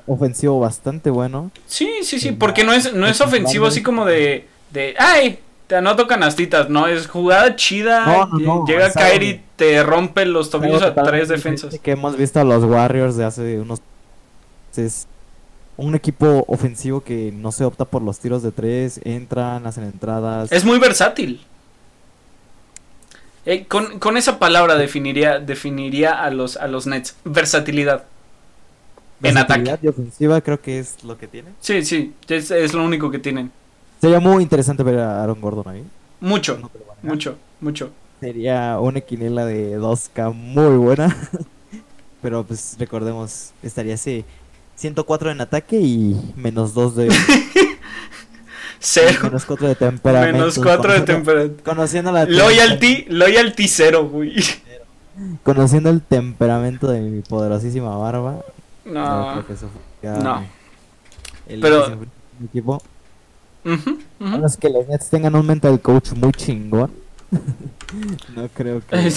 ofensivo 0.05 0.59
bastante 0.59 1.09
bueno. 1.09 1.51
Sí, 1.67 1.89
sí, 2.03 2.19
sí, 2.19 2.31
porque 2.31 2.63
no 2.63 2.73
es, 2.73 2.93
no 2.93 3.07
es 3.07 3.19
ofensivo 3.21 3.67
así 3.67 3.83
como 3.83 4.05
de, 4.05 4.47
de, 4.71 4.95
ay, 4.97 5.39
te 5.67 5.75
anoto 5.75 6.07
canastitas, 6.07 6.69
no, 6.69 6.87
es 6.87 7.07
jugada 7.07 7.55
chida, 7.57 8.05
No, 8.05 8.25
no, 8.27 8.39
no, 8.39 8.65
llega 8.65 8.85
algo- 8.87 8.99
Kyrie, 8.99 9.41
te 9.57 9.83
rompe 9.83 10.25
los 10.25 10.49
tobillos 10.49 10.81
a 10.81 10.93
tres 10.93 11.27
defensas. 11.27 11.77
Que 11.79 11.91
hemos 11.91 12.15
visto 12.17 12.39
a 12.39 12.43
los 12.45 12.63
Warriors 12.63 13.17
de 13.17 13.25
hace 13.25 13.59
unos. 13.59 13.81
Es 14.77 15.07
un 15.77 15.95
equipo 15.95 16.43
ofensivo 16.47 17.01
que 17.01 17.31
no 17.31 17.51
se 17.51 17.63
opta 17.63 17.85
por 17.85 18.01
los 18.01 18.19
tiros 18.19 18.43
de 18.43 18.51
tres, 18.51 18.99
entran, 19.03 19.65
hacen 19.67 19.83
entradas. 19.85 20.51
Es 20.51 20.65
muy 20.65 20.79
versátil. 20.79 21.41
Eh, 23.45 23.65
con, 23.67 23.99
con 23.99 24.17
esa 24.17 24.39
palabra 24.39 24.75
definiría, 24.75 25.39
definiría 25.39 26.21
a 26.21 26.29
los, 26.31 26.57
a 26.57 26.67
los 26.67 26.85
Nets, 26.85 27.15
versatilidad. 27.23 28.03
En 29.23 29.33
Versatilidad 29.35 29.73
ataque. 29.75 29.85
y 29.85 29.89
ofensiva 29.89 30.41
creo 30.41 30.61
que 30.61 30.79
es 30.79 31.03
lo 31.03 31.17
que 31.17 31.27
tiene. 31.27 31.49
Sí, 31.59 31.83
sí, 31.83 32.13
es, 32.27 32.51
es 32.51 32.73
lo 32.73 32.83
único 32.83 33.09
que 33.09 33.19
tienen. 33.19 33.51
Sería 34.01 34.19
muy 34.19 34.43
interesante 34.43 34.83
ver 34.83 34.99
a 34.99 35.23
Aaron 35.23 35.41
Gordon 35.41 35.67
ahí. 35.69 35.83
Mucho, 36.19 36.57
No 36.57 36.69
mucho, 37.01 37.37
mucho. 37.61 37.91
Sería 38.19 38.79
una 38.79 39.01
quinela 39.01 39.45
de 39.45 39.79
2K 39.79 40.33
muy 40.33 40.75
buena. 40.77 41.15
Pero 42.21 42.43
pues 42.43 42.75
recordemos, 42.79 43.51
estaría 43.63 43.93
ese 43.93 44.25
104 44.77 45.31
en 45.31 45.41
ataque 45.41 45.77
y 45.79 46.15
menos 46.37 46.73
2 46.73 46.95
de 46.95 47.09
Cero. 48.79 49.19
menos 49.23 49.45
4 49.45 49.67
de 49.69 49.75
temperamento. 49.75 50.37
Menos 50.37 50.59
cuatro 50.59 50.93
de 50.93 50.99
Conociendo- 50.99 51.05
temperamento. 51.05 51.63
Conociendo 51.63 52.11
la 52.11 52.25
Loyalty, 52.25 53.05
loyalty 53.09 53.67
cero, 53.67 54.07
güey. 54.07 54.35
Conociendo 55.43 55.89
el 55.89 56.01
temperamento 56.01 56.87
de 56.87 57.01
mi 57.01 57.21
poderosísima 57.21 57.97
barba, 57.97 58.41
no, 58.85 58.93
No. 58.93 59.31
creo 59.33 59.47
que 59.47 59.53
eso 59.53 59.69
No. 60.23 60.43
el 61.47 61.59
Pero- 61.59 61.97
equipo. 62.45 62.81
A 63.65 64.23
menos 64.23 64.55
que 64.57 64.69
los 64.69 64.87
Nets 64.87 65.09
tengan 65.09 65.35
un 65.35 65.45
mental 65.45 65.81
coach 65.81 66.11
muy 66.11 66.31
chingón. 66.31 66.91
no 68.35 68.47
creo 68.53 68.81
que 68.87 69.11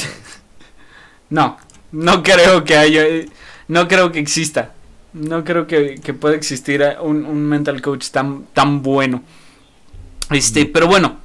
No, 1.31 1.59
no 1.93 2.23
creo 2.25 2.65
que 2.65 2.77
haya, 2.77 3.05
no 3.69 3.87
creo 3.87 4.11
que 4.11 4.19
exista. 4.21 4.73
No 5.13 5.45
creo 5.45 5.67
que, 5.67 5.97
que 5.97 6.15
pueda 6.15 6.37
existir 6.37 6.83
eh, 6.83 6.97
un, 7.01 7.25
un 7.27 7.45
mental 7.45 7.83
coach 7.83 8.09
tan, 8.11 8.45
tan 8.53 8.83
bueno. 8.83 9.23
Este, 10.31 10.67
pero 10.67 10.87
bueno, 10.87 11.17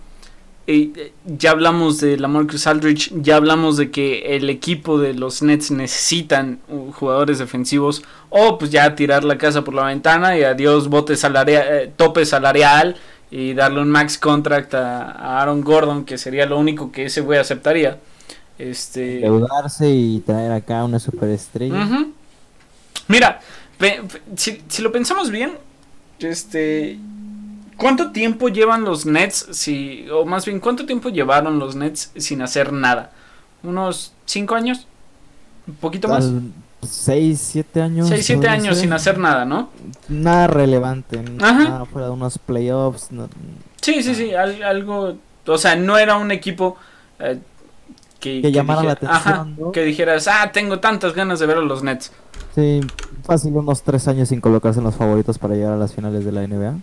eh, 0.65 0.91
eh, 0.95 1.13
ya 1.25 1.51
hablamos 1.51 1.99
de 1.99 2.17
la 2.17 2.27
Marcus 2.27 2.65
Aldridge, 2.65 3.11
ya 3.21 3.35
hablamos 3.35 3.77
de 3.77 3.91
que 3.91 4.35
el 4.35 4.49
equipo 4.49 4.97
de 4.97 5.13
los 5.13 5.43
Nets 5.43 5.69
necesitan 5.69 6.59
uh, 6.69 6.91
jugadores 6.91 7.37
defensivos 7.37 8.01
o 8.31 8.57
pues 8.57 8.71
ya 8.71 8.95
tirar 8.95 9.23
la 9.23 9.37
casa 9.37 9.63
por 9.63 9.75
la 9.75 9.83
ventana 9.85 10.35
y 10.35 10.43
adiós 10.43 10.87
bote 10.87 11.15
salaria- 11.15 11.83
eh, 11.83 11.91
tope 11.95 12.25
salarial 12.25 12.95
y 13.29 13.53
darle 13.53 13.81
un 13.81 13.91
max 13.91 14.17
contract 14.17 14.73
a, 14.73 15.11
a 15.11 15.41
Aaron 15.41 15.61
Gordon 15.61 16.03
que 16.03 16.17
sería 16.17 16.47
lo 16.47 16.57
único 16.57 16.91
que 16.91 17.05
ese 17.05 17.21
güey 17.21 17.37
aceptaría. 17.37 17.99
Este, 18.57 19.17
endeudarse 19.17 19.89
y 19.89 20.21
traer 20.21 20.51
acá 20.51 20.83
una 20.83 20.97
superestrella. 20.97 21.75
Ujú. 21.85 22.11
Mira, 23.07 23.39
si, 24.35 24.61
si 24.67 24.81
lo 24.81 24.91
pensamos 24.91 25.29
bien, 25.31 25.53
este, 26.19 26.97
¿cuánto 27.77 28.11
tiempo 28.11 28.49
llevan 28.49 28.83
los 28.83 29.05
Nets 29.05 29.47
si, 29.51 30.07
o 30.09 30.25
más 30.25 30.45
bien, 30.45 30.59
cuánto 30.59 30.85
tiempo 30.85 31.09
llevaron 31.09 31.59
los 31.59 31.75
Nets 31.75 32.11
sin 32.17 32.41
hacer 32.41 32.71
nada? 32.73 33.11
¿Unos 33.63 34.13
5 34.25 34.55
años? 34.55 34.87
¿Un 35.67 35.75
poquito 35.75 36.07
más? 36.07 36.29
6, 36.87 37.39
7 37.51 37.81
años. 37.81 38.07
6, 38.09 38.25
7 38.25 38.37
podría 38.37 38.53
años 38.53 38.77
sin 38.77 38.93
hacer 38.93 39.17
nada, 39.17 39.43
¿no? 39.45 39.69
Nada 40.07 40.47
relevante. 40.47 41.19
Ajá. 41.41 41.63
Nada 41.63 41.85
fuera 41.85 42.07
de 42.07 42.13
unos 42.13 42.37
playoffs. 42.37 43.11
no- 43.11 43.27
Sí, 43.81 44.01
sí, 44.03 44.13
sí, 44.15 44.33
al- 44.35 44.61
algo, 44.63 45.17
o 45.47 45.57
sea, 45.57 45.75
no 45.75 45.97
era 45.97 46.17
un 46.17 46.31
equipo 46.31 46.77
eh, 47.19 47.39
que, 48.25 48.41
Que 48.41 48.51
llamara 48.51 48.81
la 48.83 48.95
dijera- 48.95 49.17
atención, 49.17 49.55
¿no? 49.59 49.71
que 49.71 49.83
dijeras, 49.83 50.27
ah, 50.27 50.51
tengo 50.51 50.79
tantas 50.79 51.13
ganas 51.13 51.39
de 51.39 51.45
ver 51.45 51.57
a 51.57 51.61
los 51.61 51.83
Nets. 51.83 52.11
Sí, 52.55 52.81
fácil 53.23 53.53
unos 53.53 53.83
3 53.83 54.07
años 54.07 54.29
sin 54.29 54.41
colocarse 54.41 54.79
en 54.79 54.85
los 54.85 54.95
favoritos 54.95 55.37
para 55.37 55.53
llegar 55.55 55.73
a 55.73 55.77
las 55.77 55.93
finales 55.93 56.25
de 56.25 56.31
la 56.31 56.41
NBA. 56.47 56.75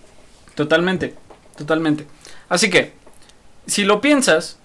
Totalmente, 0.54 1.14
totalmente. 1.56 2.06
Así 2.48 2.70
que, 2.70 2.92
si 3.66 3.84
lo 3.84 4.00
piensas, 4.00 4.58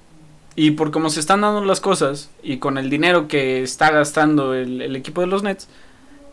y 0.55 0.71
por 0.71 0.91
cómo 0.91 1.09
se 1.09 1.19
están 1.19 1.41
dando 1.41 1.63
las 1.63 1.79
cosas, 1.81 2.29
y 2.43 2.57
con 2.57 2.77
el 2.77 2.89
dinero 2.89 3.27
que 3.27 3.61
está 3.63 3.91
gastando 3.91 4.53
el, 4.53 4.81
el 4.81 4.95
equipo 4.95 5.21
de 5.21 5.27
los 5.27 5.43
Nets, 5.43 5.67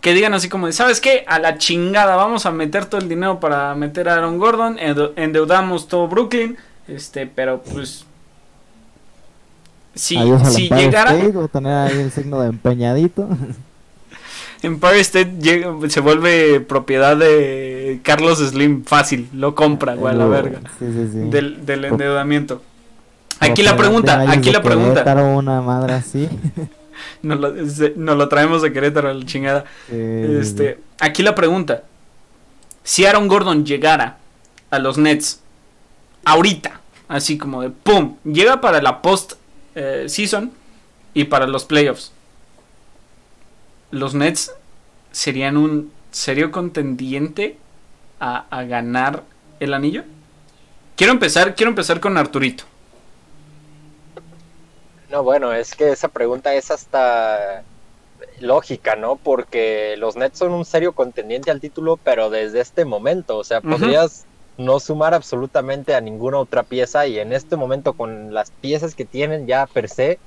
que 0.01 0.13
digan 0.13 0.35
así 0.35 0.49
como 0.49 0.67
de, 0.67 0.73
¿sabes 0.73 1.01
qué? 1.01 1.25
A 1.27 1.39
la 1.39 1.57
chingada, 1.57 2.17
vamos 2.17 2.45
a 2.47 2.51
meter 2.51 2.85
todo 2.87 3.01
el 3.01 3.09
dinero 3.09 3.41
para 3.41 3.75
meter 3.75 4.09
a 4.09 4.15
Aaron 4.15 4.39
Gordon, 4.39 4.79
ende- 4.79 5.13
endeudamos 5.17 5.89
todo 5.89 6.09
Brooklyn, 6.09 6.57
este, 6.89 7.27
pero 7.27 7.63
pues... 7.63 8.05
Si, 9.95 10.17
si 10.51 10.69
llegara, 10.69 11.15
State, 11.15 11.37
o 11.37 11.49
tener 11.49 11.73
ahí 11.73 11.99
el 12.01 12.11
signo 12.11 12.41
de 12.41 12.49
empeñadito. 12.49 13.29
Empire 14.63 15.01
State 15.01 15.35
llega- 15.41 15.75
se 15.91 16.01
vuelve 16.01 16.61
propiedad 16.61 17.17
de 17.17 18.01
Carlos 18.03 18.39
Slim, 18.39 18.85
fácil, 18.85 19.29
lo 19.35 19.55
compra, 19.55 19.95
güey, 19.95 20.15
a 20.15 20.17
la 20.17 20.27
verga. 20.27 20.61
Sí, 20.79 20.87
sí, 20.91 21.09
sí. 21.13 21.19
del, 21.31 21.67
del 21.67 21.85
endeudamiento. 21.85 22.63
Aquí 23.41 23.63
la 23.63 23.77
pregunta, 23.77 24.25
aquí 24.31 24.51
la 24.51 24.63
pregunta. 24.63 25.05
Querétaro, 25.05 25.37
una 25.37 25.61
madre 25.61 25.93
así. 25.95 26.29
nos, 27.23 27.39
lo, 27.41 27.53
nos 27.97 28.17
lo 28.17 28.29
traemos 28.29 28.63
de 28.63 28.73
Querétaro 28.73 29.13
la 29.13 29.27
chingada. 29.27 29.65
Este, 29.91 30.79
aquí 30.99 31.23
la 31.23 31.35
pregunta. 31.35 31.83
Si 32.83 33.05
Aaron 33.05 33.29
Gordon 33.29 33.67
llegara 33.67 34.19
a 34.71 34.79
los 34.79 34.97
Nets 34.97 35.41
ahorita, 36.25 36.81
así 37.09 37.37
como 37.37 37.61
de 37.61 37.71
pum, 37.71 38.17
llega 38.25 38.61
para 38.63 38.81
la 38.81 39.03
post 39.03 39.35
eh, 39.75 40.05
season 40.09 40.53
y 41.15 41.25
para 41.25 41.47
los 41.47 41.65
playoffs. 41.65 42.13
Los 43.91 44.15
Nets 44.15 44.53
serían 45.13 45.57
un 45.57 45.93
serio 46.11 46.51
contendiente 46.51 47.59
a, 48.21 48.47
a 48.51 48.65
ganar 48.65 49.23
el 49.61 49.75
anillo. 49.75 50.05
Quiero 50.97 51.13
empezar, 51.13 51.55
quiero 51.55 51.71
empezar 51.71 52.01
con 52.01 52.17
Arturito. 52.17 52.65
No, 55.11 55.23
bueno, 55.23 55.53
es 55.53 55.75
que 55.75 55.93
esa 55.93 56.09
pregunta 56.09 56.55
es 56.55 56.71
hasta 56.71 57.63
lógica, 58.41 58.97
¿no? 58.97 59.17
Porque 59.17 59.97
los 59.99 60.17
Nets 60.17 60.39
son 60.39 60.53
un 60.53 60.65
serio 60.65 60.93
contendiente 60.93 61.51
al 61.51 61.61
título, 61.61 61.97
pero 61.97 62.31
desde 62.31 62.61
este 62.61 62.85
momento, 62.85 63.39
o 63.39 63.45
sea, 63.45 63.61
podrías 63.61 64.27
no 64.57 64.81
sumar 64.81 65.15
absolutamente 65.15 65.95
a 65.95 66.01
ninguna 66.01 66.39
otra 66.39 66.63
pieza 66.63 67.07
y 67.07 67.19
en 67.19 67.33
este 67.33 67.57
momento 67.57 67.95
con 67.95 68.33
las 68.33 68.51
piezas 68.51 68.95
que 68.95 69.05
tienen 69.05 69.47
ya 69.47 69.67
per 69.67 69.89
se, 69.89 70.19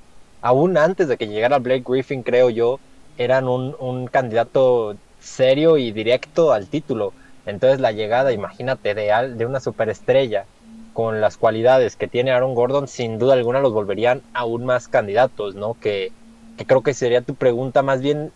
aún 0.42 0.78
antes 0.78 1.08
de 1.08 1.18
que 1.18 1.28
llegara 1.28 1.60
Blake 1.60 1.84
Griffin, 1.88 2.24
creo 2.24 2.50
yo, 2.50 2.80
eran 3.18 3.48
un, 3.48 3.76
un 3.80 4.08
candidato 4.08 4.96
serio 5.20 5.78
y 5.78 5.92
directo 5.92 6.52
al 6.52 6.68
título. 6.68 7.14
Entonces 7.46 7.80
la 7.80 7.92
llegada, 7.92 8.32
imagínate, 8.34 8.94
de, 8.94 9.34
de 9.36 9.46
una 9.46 9.60
superestrella 9.60 10.46
con 10.94 11.22
las 11.22 11.38
cualidades 11.38 11.96
que 11.96 12.08
tiene 12.08 12.32
Aaron 12.32 12.56
Gordon, 12.56 12.88
sin 12.88 13.20
duda 13.20 13.34
alguna 13.34 13.62
los 13.62 13.74
volverían 13.74 14.22
aún 14.34 14.66
más 14.66 14.88
candidatos, 14.88 15.56
¿no? 15.56 15.76
Que, 15.80 16.12
que 16.58 16.66
creo 16.66 16.82
que 16.82 16.94
sería 16.94 17.22
tu 17.22 17.36
pregunta, 17.36 17.84
más 17.84 18.02
bien 18.02 18.32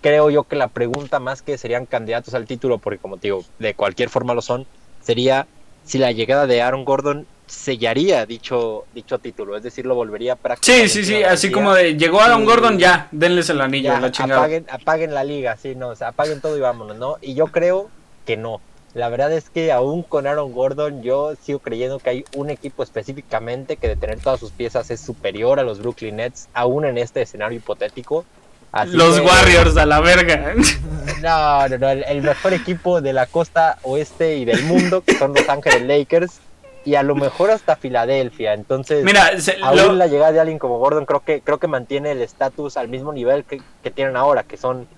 creo 0.00 0.30
yo 0.30 0.44
que 0.44 0.56
la 0.56 0.68
pregunta 0.68 1.20
más 1.20 1.42
que 1.42 1.58
serían 1.58 1.86
candidatos 1.86 2.34
al 2.34 2.46
título, 2.46 2.78
porque 2.78 2.98
como 2.98 3.16
te 3.16 3.28
digo, 3.28 3.44
de 3.58 3.74
cualquier 3.74 4.10
forma 4.10 4.34
lo 4.34 4.42
son, 4.42 4.66
sería 5.02 5.46
si 5.84 5.98
la 5.98 6.12
llegada 6.12 6.46
de 6.46 6.62
Aaron 6.62 6.84
Gordon 6.84 7.26
sellaría 7.46 8.24
dicho, 8.24 8.84
dicho 8.94 9.18
título, 9.18 9.56
es 9.56 9.62
decir, 9.62 9.84
lo 9.84 9.94
volvería 9.94 10.34
Sí, 10.34 10.40
prácticamente 10.42 10.88
sí, 10.88 11.04
sí, 11.04 11.16
una 11.16 11.30
así 11.32 11.50
como 11.50 11.74
de 11.74 11.96
llegó 11.96 12.20
Aaron 12.20 12.42
Y- 12.42 12.46
Gordon, 12.46 12.78
ya, 12.78 13.08
denles 13.10 13.50
el 13.50 13.60
anillo, 13.60 13.92
Ya, 13.92 14.00
la 14.00 14.10
chingada. 14.10 14.40
apaguen, 14.40 14.66
apaguen 14.70 15.12
la 15.14 15.22
liga, 15.24 15.56
sí, 15.60 15.74
no, 15.74 15.88
o 15.88 15.94
sea, 15.96 16.08
apaguen 16.08 16.40
todo 16.40 16.56
y 16.56 16.60
vámonos, 16.60 16.96
¿no? 16.96 17.16
Y 17.20 17.34
yo 17.34 17.48
creo 17.48 17.90
que 18.24 18.36
no. 18.36 18.60
La 18.94 19.08
verdad 19.08 19.32
es 19.32 19.48
que 19.50 19.72
aún 19.72 20.02
con 20.02 20.26
Aaron 20.26 20.52
Gordon, 20.52 21.02
yo 21.02 21.34
sigo 21.42 21.58
creyendo 21.58 21.98
que 21.98 22.10
hay 22.10 22.24
un 22.36 22.50
equipo 22.50 22.82
específicamente 22.82 23.76
que 23.76 23.88
de 23.88 23.96
tener 23.96 24.18
todas 24.20 24.38
sus 24.40 24.50
piezas 24.50 24.90
es 24.90 25.00
superior 25.00 25.58
a 25.58 25.62
los 25.62 25.78
Brooklyn 25.80 26.16
Nets, 26.16 26.48
aún 26.54 26.84
en 26.84 26.96
este 26.98 27.22
escenario 27.22 27.56
hipotético. 27.58 28.24
Así 28.70 28.92
Los 28.96 29.16
que- 29.20 29.26
Warriors 29.26 29.76
a 29.76 29.84
la 29.86 30.00
verga. 30.00 30.54
No, 31.22 31.68
no, 31.68 31.78
no, 31.78 31.88
el, 31.90 32.04
el 32.04 32.22
mejor 32.22 32.52
equipo 32.54 33.00
de 33.00 33.12
la 33.12 33.26
costa 33.26 33.78
oeste 33.82 34.36
y 34.36 34.44
del 34.44 34.62
mundo, 34.64 35.02
que 35.02 35.16
son 35.18 35.32
Los 35.34 35.48
Ángeles 35.48 35.82
Lakers, 35.82 36.40
y 36.84 36.96
a 36.96 37.02
lo 37.02 37.14
mejor 37.14 37.50
hasta 37.50 37.76
Filadelfia. 37.76 38.54
Entonces, 38.54 39.04
Mira, 39.04 39.40
se- 39.40 39.56
aún 39.62 39.76
lo- 39.76 39.92
la 39.94 40.06
llegada 40.08 40.32
de 40.32 40.40
alguien 40.40 40.58
como 40.58 40.78
Gordon 40.78 41.06
creo 41.06 41.20
que 41.20 41.40
creo 41.40 41.58
que 41.58 41.68
mantiene 41.68 42.10
el 42.12 42.22
estatus 42.22 42.76
al 42.76 42.88
mismo 42.88 43.12
nivel 43.12 43.44
que, 43.44 43.62
que 43.82 43.90
tienen 43.90 44.16
ahora, 44.16 44.42
que 44.42 44.56
son 44.56 44.88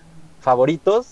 favoritos, 0.40 1.06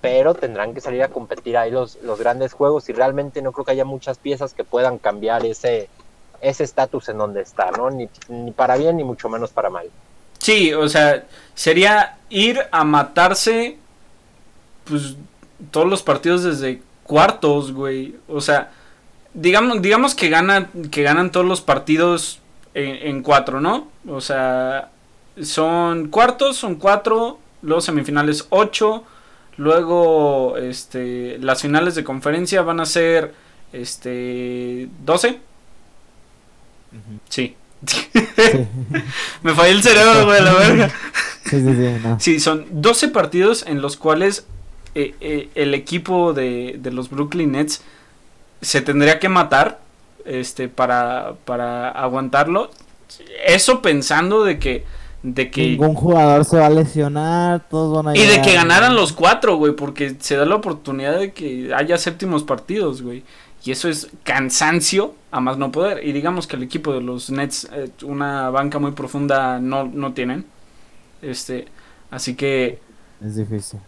pero 0.00 0.34
tendrán 0.34 0.74
que 0.74 0.80
salir 0.80 1.02
a 1.02 1.08
competir 1.08 1.56
ahí 1.56 1.70
los, 1.70 1.96
los 2.02 2.18
grandes 2.18 2.52
juegos 2.52 2.88
y 2.88 2.92
realmente 2.92 3.42
no 3.42 3.52
creo 3.52 3.64
que 3.64 3.72
haya 3.72 3.84
muchas 3.84 4.18
piezas 4.18 4.54
que 4.54 4.64
puedan 4.64 4.98
cambiar 4.98 5.44
ese 5.44 5.88
ese 6.40 6.64
estatus 6.64 7.08
en 7.10 7.18
donde 7.18 7.42
está, 7.42 7.70
¿no? 7.70 7.90
Ni, 7.90 8.08
ni 8.28 8.50
para 8.52 8.78
bien 8.78 8.96
ni 8.96 9.04
mucho 9.04 9.28
menos 9.28 9.50
para 9.50 9.68
mal. 9.68 9.90
sí, 10.38 10.72
o 10.72 10.88
sea, 10.88 11.24
sería 11.54 12.16
ir 12.30 12.62
a 12.72 12.82
matarse, 12.82 13.76
pues, 14.90 15.16
todos 15.70 15.88
los 15.88 16.02
partidos 16.02 16.42
desde 16.42 16.82
cuartos, 17.04 17.72
güey. 17.72 18.16
O 18.28 18.40
sea, 18.40 18.72
digamos, 19.32 19.80
digamos 19.80 20.14
que 20.14 20.28
ganan, 20.28 20.68
que 20.90 21.02
ganan 21.02 21.32
todos 21.32 21.46
los 21.46 21.60
partidos 21.62 22.40
en, 22.74 23.08
en 23.08 23.22
cuatro, 23.22 23.60
¿no? 23.60 23.88
O 24.06 24.20
sea, 24.20 24.90
son 25.42 26.08
cuartos, 26.08 26.56
son 26.56 26.74
cuatro, 26.76 27.38
luego 27.62 27.80
semifinales 27.80 28.46
ocho, 28.50 29.04
luego, 29.56 30.56
este, 30.56 31.38
las 31.38 31.62
finales 31.62 31.94
de 31.94 32.04
conferencia 32.04 32.62
van 32.62 32.80
a 32.80 32.86
ser, 32.86 33.34
este, 33.72 34.88
12. 35.04 35.28
Ujú. 36.92 37.20
Sí. 37.28 37.56
Sí. 37.86 38.08
Me 39.42 39.54
falló 39.54 39.72
el 39.72 39.82
cerebro, 39.82 40.26
güey, 40.26 40.42
la 40.42 40.52
verga. 40.54 40.90
sí, 41.44 41.60
sí, 41.60 41.74
sí, 41.74 41.96
no. 42.02 42.20
Sí, 42.20 42.40
son 42.40 42.66
12 42.70 43.08
partidos 43.08 43.64
en 43.66 43.80
los 43.80 43.96
cuales 43.96 44.46
eh, 44.94 45.14
eh, 45.20 45.48
el 45.54 45.74
equipo 45.74 46.32
de, 46.32 46.76
de 46.80 46.90
los 46.90 47.10
Brooklyn 47.10 47.52
Nets 47.52 47.82
se 48.60 48.80
tendría 48.80 49.18
que 49.18 49.28
matar 49.28 49.80
este 50.24 50.68
para, 50.68 51.34
para 51.44 51.90
aguantarlo. 51.90 52.70
Eso 53.46 53.82
pensando 53.82 54.44
de 54.44 54.58
que 54.58 54.84
de 55.22 55.50
que 55.50 55.70
Ningún 55.70 55.94
jugador 55.94 56.44
se 56.46 56.56
va 56.56 56.66
a 56.66 56.70
lesionar, 56.70 57.68
todos 57.68 57.94
van 57.94 58.14
a 58.14 58.18
y 58.18 58.26
de 58.26 58.40
que 58.40 58.54
ganaran 58.54 58.96
los 58.96 59.12
cuatro, 59.12 59.56
güey, 59.56 59.74
porque 59.74 60.16
se 60.18 60.36
da 60.36 60.46
la 60.46 60.54
oportunidad 60.54 61.18
de 61.18 61.32
que 61.32 61.74
haya 61.74 61.98
séptimos 61.98 62.42
partidos, 62.42 63.02
güey. 63.02 63.22
Y 63.62 63.72
eso 63.72 63.90
es 63.90 64.08
cansancio 64.22 65.14
a 65.30 65.40
más 65.40 65.58
no 65.58 65.70
poder. 65.70 66.06
Y 66.06 66.12
digamos 66.12 66.46
que 66.46 66.56
el 66.56 66.62
equipo 66.62 66.94
de 66.94 67.02
los 67.02 67.28
Nets, 67.28 67.68
eh, 67.72 67.90
una 68.04 68.48
banca 68.48 68.78
muy 68.78 68.92
profunda, 68.92 69.60
no, 69.60 69.84
no 69.84 70.14
tienen. 70.14 70.46
Este, 71.20 71.66
así 72.10 72.34
que 72.34 72.78
Es 73.22 73.36
difícil. 73.36 73.80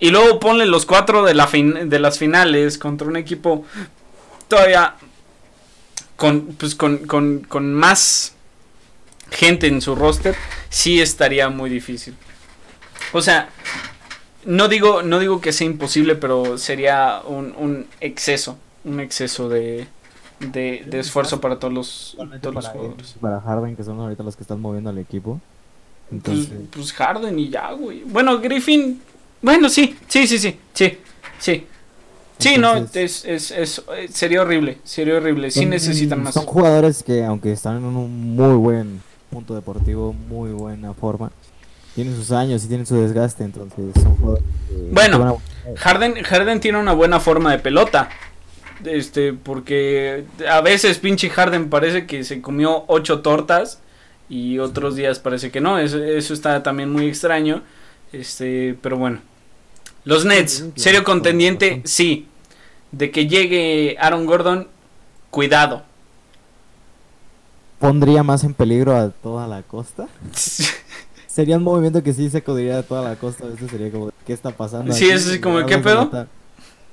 Y 0.00 0.10
luego 0.10 0.38
ponle 0.40 0.66
los 0.66 0.86
cuatro 0.86 1.24
de, 1.24 1.34
la 1.34 1.46
fin- 1.46 1.88
de 1.88 1.98
las 1.98 2.18
finales 2.18 2.78
contra 2.78 3.06
un 3.08 3.16
equipo 3.16 3.64
todavía 4.48 4.94
con, 6.16 6.46
pues 6.58 6.74
con, 6.74 6.98
con, 6.98 7.40
con 7.40 7.74
más 7.74 8.34
gente 9.30 9.66
en 9.66 9.80
su 9.80 9.94
roster. 9.94 10.34
Sí 10.70 11.00
estaría 11.00 11.48
muy 11.48 11.70
difícil. 11.70 12.14
O 13.12 13.22
sea, 13.22 13.48
no 14.44 14.68
digo, 14.68 15.02
no 15.02 15.18
digo 15.18 15.40
que 15.40 15.52
sea 15.52 15.66
imposible, 15.66 16.14
pero 16.16 16.58
sería 16.58 17.20
un, 17.26 17.54
un 17.56 17.86
exceso. 18.00 18.58
Un 18.84 19.00
exceso 19.00 19.48
de, 19.48 19.86
de, 20.40 20.84
de 20.86 20.98
esfuerzo 21.00 21.40
para 21.40 21.58
todos 21.58 21.74
los, 21.74 22.16
todos 22.40 22.54
los 22.54 22.68
jugadores. 22.68 23.14
para 23.20 23.40
Harden, 23.40 23.76
que 23.76 23.84
son 23.84 24.00
ahorita 24.00 24.22
los 24.22 24.36
que 24.36 24.42
están 24.42 24.60
moviendo 24.60 24.88
al 24.90 24.98
equipo. 24.98 25.40
Pues, 26.08 26.12
Entonces, 26.12 26.58
pues 26.72 26.92
Harden 26.94 27.38
y 27.38 27.50
ya, 27.50 27.72
güey. 27.72 28.02
Bueno, 28.04 28.40
Griffin. 28.40 29.02
Bueno, 29.42 29.68
sí, 29.68 29.96
sí, 30.08 30.26
sí, 30.26 30.38
sí, 30.38 30.58
sí, 30.74 30.98
sí. 31.38 31.66
Sí, 32.38 32.56
no, 32.56 32.76
es, 32.94 33.24
es, 33.24 33.50
es, 33.50 33.82
sería 34.12 34.42
horrible, 34.42 34.78
sería 34.84 35.16
horrible. 35.16 35.50
Sí 35.50 35.60
son- 35.60 35.70
necesitan 35.70 36.22
más. 36.22 36.34
Son 36.34 36.46
jugadores 36.46 37.02
que, 37.02 37.24
aunque 37.24 37.50
están 37.52 37.78
en 37.78 37.84
un 37.84 38.36
muy 38.36 38.54
buen 38.54 39.02
punto 39.30 39.54
deportivo, 39.56 40.12
muy 40.12 40.52
buena 40.52 40.94
forma, 40.94 41.32
tienen 41.96 42.14
sus 42.14 42.30
años 42.30 42.64
y 42.64 42.68
tienen 42.68 42.86
su 42.86 42.94
desgaste. 42.96 43.42
Entonces, 43.42 43.86
son 44.00 44.16
jugadores 44.16 44.44
que 44.68 44.74
Bueno. 44.92 45.40
a- 45.66 45.78
Harden, 45.78 46.22
Harden 46.22 46.60
tiene 46.60 46.78
una 46.78 46.92
buena 46.92 47.18
forma 47.18 47.50
de 47.50 47.58
pelota. 47.58 48.08
Este, 48.84 49.32
porque 49.32 50.24
a 50.48 50.60
veces 50.60 50.98
pinche 50.98 51.28
Harden 51.30 51.68
parece 51.68 52.06
que 52.06 52.22
se 52.22 52.40
comió 52.40 52.84
ocho 52.86 53.20
tortas 53.22 53.80
y 54.28 54.60
otros 54.60 54.94
días 54.94 55.18
parece 55.18 55.50
que 55.50 55.60
no. 55.60 55.80
Eso, 55.80 55.98
eso 56.02 56.32
está 56.32 56.62
también 56.62 56.92
muy 56.92 57.08
extraño. 57.08 57.62
Este, 58.12 58.76
pero 58.80 58.96
bueno. 58.96 59.20
Los 60.04 60.24
Nets, 60.24 60.64
serio 60.76 61.04
contendiente, 61.04 61.82
sí. 61.84 62.26
De 62.92 63.10
que 63.10 63.26
llegue 63.26 63.96
Aaron 64.00 64.24
Gordon, 64.24 64.68
cuidado. 65.30 65.82
pondría 67.78 68.22
más 68.22 68.42
en 68.44 68.54
peligro 68.54 68.96
a 68.96 69.10
toda 69.10 69.46
la 69.46 69.62
costa. 69.62 70.08
Sería 71.26 71.56
un 71.56 71.62
movimiento 71.62 72.02
que 72.02 72.12
sí 72.12 72.28
sacudiría 72.30 72.78
a 72.78 72.82
toda 72.82 73.02
la 73.02 73.16
costa. 73.16 73.46
Este 73.46 73.68
sería 73.68 73.92
como, 73.92 74.10
¿qué 74.26 74.32
está 74.32 74.50
pasando? 74.50 74.92
Sí, 74.92 75.04
aquí? 75.04 75.12
es 75.12 75.38
como, 75.40 75.64
¿qué 75.66 75.78
pedo? 75.78 76.10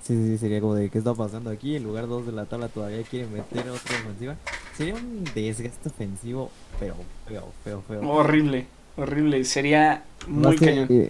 sí, 0.03 0.13
sí, 0.13 0.37
sería 0.37 0.61
como 0.61 0.75
de, 0.75 0.89
¿qué 0.89 0.99
está 0.99 1.15
pasando 1.15 1.49
aquí? 1.49 1.75
En 1.75 1.83
lugar 1.83 2.07
2 2.07 2.27
de 2.27 2.31
la 2.31 2.45
tabla 2.45 2.67
todavía 2.67 3.01
quieren 3.03 3.33
meter 3.33 3.61
otra 3.61 3.95
ofensiva. 3.95 4.35
Sería 4.77 4.93
un 4.93 5.23
desgaste 5.33 5.89
ofensivo, 5.89 6.51
pero 6.79 6.95
feo, 7.27 7.51
feo, 7.63 7.81
feo. 7.87 8.07
horrible, 8.07 8.67
horrible. 8.97 9.43
Sería 9.45 10.03
muy 10.27 10.55
cañón. 10.57 10.87
eh, 10.89 11.07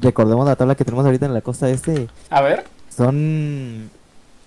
recordemos 0.00 0.46
la 0.46 0.56
tabla 0.56 0.74
que 0.74 0.84
tenemos 0.84 1.04
ahorita 1.04 1.26
en 1.26 1.34
la 1.34 1.40
costa 1.42 1.68
este. 1.70 2.08
A 2.30 2.40
ver. 2.40 2.64
Son. 2.94 3.90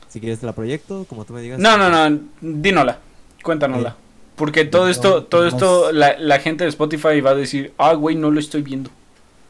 Si 0.10 0.20
quieres 0.20 0.40
te 0.40 0.46
la 0.46 0.54
proyecto, 0.54 1.06
como 1.10 1.26
tú 1.26 1.34
me 1.34 1.42
digas. 1.42 1.60
No, 1.60 1.78
no, 1.78 1.90
no, 1.90 2.20
dínola, 2.42 3.00
cuéntanosla. 3.44 3.96
Porque 4.36 4.66
todo 4.66 4.84
No, 4.86 4.90
esto, 4.90 5.24
todo 5.24 5.44
más- 5.46 5.54
esto, 5.54 5.92
la, 5.92 6.18
la 6.20 6.40
gente 6.40 6.64
de 6.64 6.70
Spotify 6.72 7.22
va 7.22 7.32
a 7.32 7.36
decir, 7.36 7.74
ah, 7.78 7.94
güey, 7.94 8.16
no 8.16 8.30
lo 8.32 8.40
estoy 8.40 8.62
viendo. 8.64 8.90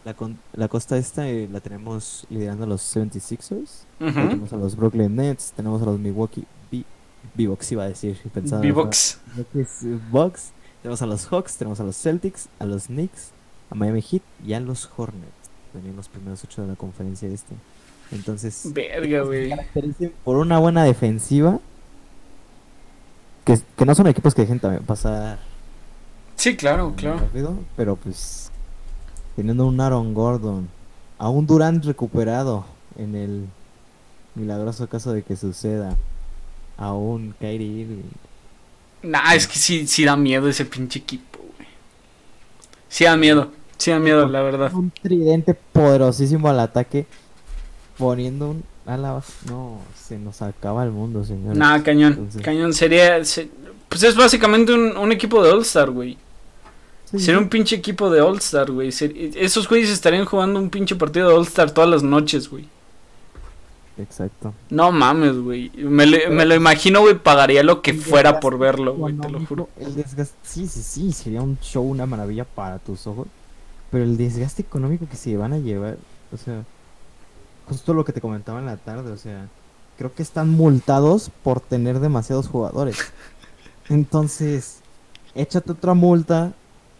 La, 0.06 0.13
con- 0.13 0.38
la 0.54 0.67
costa 0.67 0.98
esta 0.98 1.28
eh, 1.30 1.48
la 1.52 1.62
tenemos 1.62 2.26
liderando 2.30 2.65
a 2.65 2.67
los 2.67 2.82
76ers. 2.96 3.84
Ujú. 4.02 4.12
Tenemos 4.13 4.52
a 4.54 4.58
los 4.58 4.76
Brooklyn 4.76 5.15
Nets. 5.15 5.54
Tenemos 5.56 5.82
a 5.82 5.86
los 5.86 5.98
Milwaukee 6.00 6.43
B-Bucks, 7.36 7.72
iba 7.72 7.84
a 7.84 7.88
decir. 7.88 8.17
pensaba- 8.34 8.62
V-Bucks. 8.62 9.19
Tenemos 10.84 11.02
a 11.02 11.06
los 11.08 11.26
Hawks. 11.26 11.58
Tenemos 11.58 11.80
a 11.80 11.84
los 11.84 11.96
Celtics. 11.98 12.48
A 12.60 12.65
los 12.65 12.86
Knicks. 12.88 13.32
a 13.72 13.76
Miami 13.76 14.02
Heat 14.04 14.22
y 14.46 14.54
a 14.54 14.60
los 14.60 14.88
Hornets. 14.96 15.32
Venían 15.74 15.96
los 15.96 16.08
primeros 16.10 16.43
ocho 16.43 16.62
de 16.62 16.67
la 16.67 16.76
conferencia 16.76 17.28
este. 17.30 17.56
Entonces, 18.12 18.69
Verga, 18.74 19.22
güey. 19.24 19.52
por 20.24 20.38
una 20.38 20.60
buena 20.60 20.84
defensiva. 20.84 21.60
Que, 23.46 23.60
que 23.76 23.86
no 23.86 23.96
son 23.96 24.08
equipos 24.08 24.36
que 24.36 24.43
dejen 24.43 24.60
también 24.60 24.84
pasar 24.84 25.39
Sí, 26.36 26.56
claro, 26.56 26.93
claro. 26.96 27.19
rápido, 27.19 27.58
pero 27.76 27.96
pues 27.98 28.52
teniendo 29.36 29.65
un 29.67 29.80
Aaron 29.82 30.13
Gordon, 30.13 30.69
a 31.17 31.30
un 31.30 31.46
Durant 31.46 31.84
recuperado 31.84 32.65
en 32.98 33.15
el 33.15 33.46
milagroso 34.36 34.88
caso 34.88 35.12
de 35.12 35.24
que 35.24 35.36
suceda, 35.36 35.96
a 36.78 36.93
un 36.93 37.36
Kyrie 37.39 37.82
Irving. 37.82 38.04
Nah, 39.04 39.34
es 39.36 39.48
que 39.48 39.58
sí, 39.58 39.86
sí 39.88 40.06
da 40.06 40.16
miedo 40.16 40.48
ese 40.48 40.66
pinche 40.66 41.00
equipo, 41.00 41.39
güey. 41.58 41.68
Sí 42.89 43.04
da 43.04 43.16
miedo, 43.18 43.52
sí 43.78 43.92
da 43.92 44.00
miedo, 44.00 44.28
la 44.28 44.42
verdad. 44.42 44.74
un 44.74 44.92
tridente 44.92 45.54
poderosísimo 45.54 46.48
al 46.50 46.60
ataque, 46.62 47.06
poniendo 47.98 48.52
un 48.52 48.63
ala, 48.86 49.22
no, 49.50 49.80
se 49.96 50.18
nos 50.18 50.42
acaba 50.42 50.84
el 50.84 50.92
mundo, 50.92 51.24
señor. 51.24 51.56
Nah, 51.56 51.82
cañón, 51.84 52.13
Entonces- 52.13 52.42
cañón. 52.42 52.74
Sería, 52.74 53.24
se- 53.26 53.50
pues 53.89 54.04
es 54.04 54.16
básicamente 54.16 54.74
un, 54.74 54.96
un 54.98 55.12
equipo 55.12 55.44
de 55.44 55.52
All-Star, 55.52 55.89
güey. 55.92 56.18
Sí, 57.12 57.20
Sería 57.20 57.39
un 57.39 57.48
pinche 57.50 57.76
equipo 57.76 58.10
de 58.10 58.22
All-Star, 58.22 58.72
güey. 58.72 58.92
Ser- 58.92 59.13
Esos 59.36 59.68
güeyes 59.70 59.89
estarían 59.89 60.26
jugando 60.26 60.60
un 60.60 60.70
pinche 60.70 60.96
partido 60.96 61.30
de 61.30 61.36
All-Star 61.36 61.72
todas 61.72 61.89
las 61.89 62.04
noches, 62.04 62.50
güey. 62.50 62.66
Exacto. 63.98 64.54
No 64.70 64.92
mames, 64.92 65.38
güey. 65.38 65.70
Me, 65.76 66.06
lo- 66.08 66.32
me 66.32 66.46
lo 66.46 66.56
imagino, 66.56 67.02
güey. 67.02 67.16
Pagaría 67.18 67.62
lo 67.64 67.82
que 67.82 67.94
fuera 67.94 68.40
por 68.40 68.58
verlo, 68.58 68.96
güey. 68.96 69.16
Te 69.16 69.30
lo 69.30 69.46
juro. 69.46 69.70
El 69.80 69.96
desgaste, 69.96 70.36
sí, 70.44 70.68
sí, 70.68 70.82
sí, 70.82 71.12
sería 71.14 71.42
un 71.42 71.60
show, 71.60 71.84
una 71.84 72.06
maravilla 72.06 72.44
para 72.44 72.80
tus 72.80 73.06
ojos. 73.08 73.28
Pero 73.92 74.04
el 74.04 74.18
desgaste 74.18 74.64
económico 74.64 75.08
que 75.08 75.16
se 75.16 75.38
van 75.38 75.54
a 75.54 75.60
llevar, 75.60 75.98
o 76.32 76.38
sea, 76.38 76.64
justo 77.68 77.94
lo 77.94 78.04
que 78.04 78.12
te 78.14 78.22
comentaba 78.22 78.58
en 78.60 78.66
la 78.66 78.78
tarde, 78.78 79.12
o 79.12 79.18
sea, 79.18 79.48
creo 80.00 80.12
que 80.16 80.24
están 80.24 80.50
multados 80.50 81.30
por 81.44 81.60
tener 81.60 82.00
demasiados 82.00 82.48
jugadores. 82.48 82.98
Entonces, 83.90 84.80
échate 85.36 85.72
otra 85.74 85.94
multa, 85.94 86.54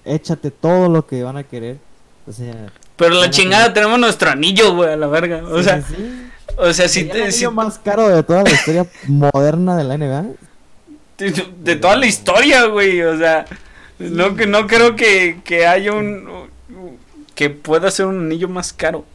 échate 0.06 0.52
todo 0.52 0.90
lo 0.90 1.08
que 1.08 1.24
van 1.24 1.38
a 1.38 1.44
querer. 1.44 1.80
O 2.28 2.32
sea, 2.32 2.72
Pero 2.96 3.16
la 3.16 3.30
chingada 3.30 3.74
tenemos 3.74 4.00
nuestro 4.00 4.30
anillo, 4.30 4.76
güey, 4.76 4.92
a 4.94 4.96
la 4.98 5.08
verga. 5.08 5.44
O 5.46 5.58
sí, 5.58 5.64
sea, 5.64 5.82
sí, 5.82 5.96
sí. 5.98 6.30
O 6.58 6.74
sea, 6.74 6.88
si 6.88 7.02
Sería 7.02 7.14
el 7.16 7.24
te, 7.26 7.32
si- 7.32 7.48
más 7.48 7.80
caro 7.80 8.08
de 8.10 8.24
toda 8.24 8.44
la 8.44 8.52
historia 8.52 8.86
moderna 9.08 9.76
de 9.78 9.84
la 9.84 9.98
NBA. 9.98 10.26
de, 11.18 11.48
de 11.60 11.76
toda 11.76 11.96
la 11.96 12.06
historia, 12.06 12.66
güey. 12.66 13.02
O 13.02 13.18
sea, 13.18 13.46
no, 14.00 14.36
que- 14.36 14.48
no 14.48 14.68
creo 14.68 14.96
que, 14.96 15.40
que 15.44 15.66
haya 15.68 15.94
un. 15.94 16.28
que 17.36 17.50
pueda 17.50 17.90
ser 17.92 18.06
un 18.08 18.20
anillo 18.26 18.48
más 18.50 18.74
caro. 18.74 19.06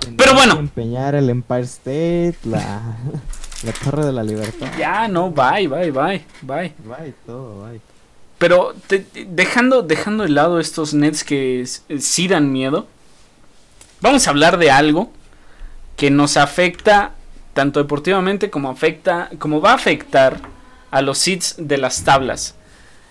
Tendrías 0.00 0.34
bueno. 0.34 0.58
Empeñar 0.58 1.14
el 1.14 1.30
Empire 1.30 1.62
State, 1.62 2.36
la, 2.44 2.96
la 3.62 3.72
Torre 3.82 4.04
de 4.06 4.12
la 4.12 4.22
Libertad. 4.22 4.66
Ya, 4.78 5.08
no, 5.08 5.30
bye, 5.30 5.66
bye, 5.68 5.90
bye, 5.90 6.24
bye. 6.42 6.72
Bye, 6.84 7.14
todo, 7.24 7.66
bye. 7.66 7.80
Pero 8.38 8.74
te- 8.86 8.98
te- 9.00 9.26
dejando, 9.28 9.82
dejando 9.82 10.24
de 10.24 10.28
lado 10.28 10.60
estos 10.60 10.92
Nets 10.92 11.24
que 11.24 11.64
sí 11.98 12.28
dan 12.28 12.52
miedo, 12.52 12.86
vamos 14.02 14.26
a 14.26 14.30
hablar 14.30 14.58
de 14.58 14.70
algo 14.70 15.10
que 15.96 16.10
nos 16.10 16.36
afecta 16.36 17.14
tanto 17.54 17.80
deportivamente 17.80 18.50
como 18.50 18.68
afecta, 18.68 19.30
como 19.38 19.60
va 19.60 19.72
a 19.72 19.76
afectar 19.76 20.40
a 20.90 21.00
los 21.02 21.18
seeds 21.18 21.56
de 21.58 21.78
las 21.78 22.04
tablas, 22.04 22.54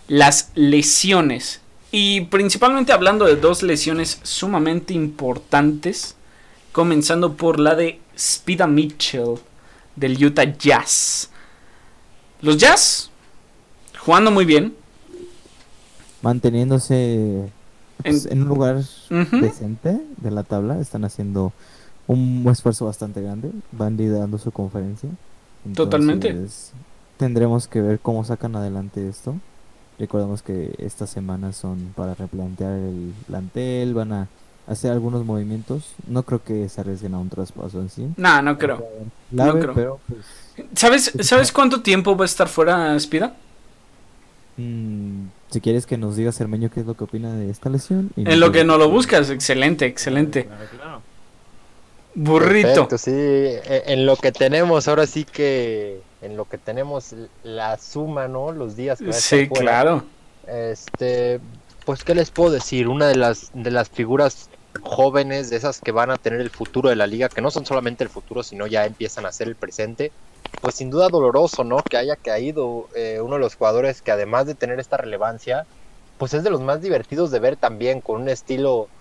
las 0.07 0.51
lesiones. 0.53 1.61
Y 1.91 2.21
principalmente 2.21 2.93
hablando 2.93 3.25
de 3.25 3.37
dos 3.37 3.63
lesiones 3.63 4.19
sumamente 4.23 4.93
importantes, 4.93 6.15
comenzando 6.71 7.33
por 7.33 7.59
la 7.59 7.75
de 7.75 7.99
Spida 8.17 8.67
Mitchell 8.67 9.35
del 9.95 10.23
Utah 10.23 10.43
Jazz. 10.57 11.29
Los 12.41 12.57
Jazz 12.57 13.09
jugando 13.97 14.29
muy 14.29 14.45
bien, 14.45 14.75
Manteniéndose 16.21 17.51
pues, 18.01 18.25
en... 18.25 18.41
un 18.41 18.47
lugar 18.47 18.83
decente 19.09 20.01
de 20.17 20.31
la 20.31 20.41
tabla, 20.41 20.79
están 20.79 21.05
haciendo 21.05 21.53
un 22.07 22.45
esfuerzo 22.51 22.85
bastante 22.85 23.21
grande, 23.21 23.51
van 23.71 23.97
liderando 23.97 24.37
su 24.37 24.51
conferencia. 24.51 25.09
Totalmente. 25.73 26.29
Entonces, 26.29 26.71
Tendremos 27.17 27.67
que 27.69 27.79
ver 27.81 27.99
cómo 27.99 28.25
sacan 28.25 28.55
adelante 28.57 29.07
esto. 29.07 29.35
Recordemos 29.97 30.41
que 30.41 30.75
estas 30.79 31.09
semanas 31.09 31.55
son 31.55 31.93
para 31.95 32.13
replantear 32.13 32.73
el 32.73 33.13
plantel, 33.25 33.93
van 33.93 34.11
a 34.11 34.27
hacer 34.67 34.91
algunos 34.91 35.23
movimientos. 35.23 35.93
No 36.07 36.23
creo 36.23 36.43
que 36.43 36.67
se 36.67 36.81
arriesguen 36.81 37.13
a 37.13 37.19
un 37.19 37.29
traspaso 37.29 37.79
en 37.79 37.89
sí. 37.89 38.09
No, 38.17 38.41
no 38.41 38.57
creo. 38.57 38.85
Clave, 39.31 39.61
creo. 39.61 39.73
pero 39.73 39.99
pues 40.07 40.67
¿Sabes, 40.75 41.13
¿Sabes 41.21 41.51
cuánto 41.53 41.81
tiempo 41.81 42.17
va 42.17 42.25
a 42.25 42.27
estar 42.27 42.49
fuera 42.49 42.99
Spida? 42.99 43.33
Mm, 44.57 45.27
si 45.51 45.61
quieres 45.61 45.85
que 45.85 45.97
nos 45.97 46.15
diga 46.15 46.31
Cermeño 46.31 46.69
qué 46.69 46.81
es 46.81 46.85
lo 46.85 46.95
que 46.95 47.03
opina 47.05 47.33
de 47.33 47.49
esta 47.49 47.69
lesión. 47.69 48.11
y 48.17 48.29
En 48.29 48.39
lo 48.39 48.51
que 48.51 48.63
no 48.63 48.77
lo 48.77 48.89
buscas, 48.89 49.29
excelente, 49.29 49.85
excelente. 49.85 50.45
Claro, 50.45 50.65
claro. 50.75 50.94
Burrito. 52.15 52.87
Perfecto, 52.87 52.97
sí, 52.97 53.11
e- 53.11 53.83
en 53.87 54.05
lo 54.05 54.19
que 54.19 54.31
tenemos, 54.31 54.87
ahora 54.87 55.05
sí 55.07 55.25
que 55.25 56.07
en 56.21 56.37
lo 56.37 56.45
que 56.47 56.57
tenemos 56.57 57.13
la 57.41 57.77
suma, 57.77 58.27
¿no? 58.27 58.51
Los 58.51 58.75
días 58.75 59.01
que 59.01 59.11
va 59.11 59.17
a 59.17 59.19
estar 59.19 59.39
Sí, 59.39 59.47
fuera. 59.47 59.71
claro. 59.71 60.05
Este, 60.43 61.41
pues 61.83 62.03
qué 62.03 62.15
les 62.15 62.31
puedo 62.31 62.51
decir, 62.51 62.87
una 62.87 63.07
de 63.07 63.15
las 63.15 63.49
de 63.53 63.71
las 63.71 63.89
figuras 63.89 64.49
jóvenes 64.81 65.49
de 65.49 65.57
esas 65.57 65.81
que 65.81 65.91
van 65.91 66.11
a 66.11 66.17
tener 66.17 66.41
el 66.41 66.51
futuro 66.51 66.89
de 66.89 66.95
la 66.95 67.07
liga, 67.07 67.29
que 67.29 67.41
no 67.41 67.51
son 67.51 67.65
solamente 67.65 68.03
el 68.03 68.09
futuro, 68.09 68.43
sino 68.43 68.67
ya 68.67 68.85
empiezan 68.85 69.25
a 69.25 69.31
ser 69.31 69.47
el 69.47 69.57
presente. 69.57 70.13
Pues 70.59 70.75
sin 70.75 70.89
duda 70.89 71.09
doloroso, 71.09 71.63
¿no? 71.63 71.83
Que 71.87 71.97
haya 71.97 72.15
caído 72.17 72.89
eh, 72.95 73.19
uno 73.21 73.35
de 73.35 73.41
los 73.41 73.55
jugadores 73.55 74.01
que 74.01 74.11
además 74.11 74.45
de 74.47 74.55
tener 74.55 74.79
esta 74.79 74.97
relevancia, 74.97 75.67
pues 76.17 76.33
es 76.33 76.43
de 76.43 76.49
los 76.49 76.61
más 76.61 76.81
divertidos 76.81 77.31
de 77.31 77.39
ver 77.39 77.57
también, 77.57 78.01
con 78.01 78.21
un 78.21 78.29
estilo 78.29 78.91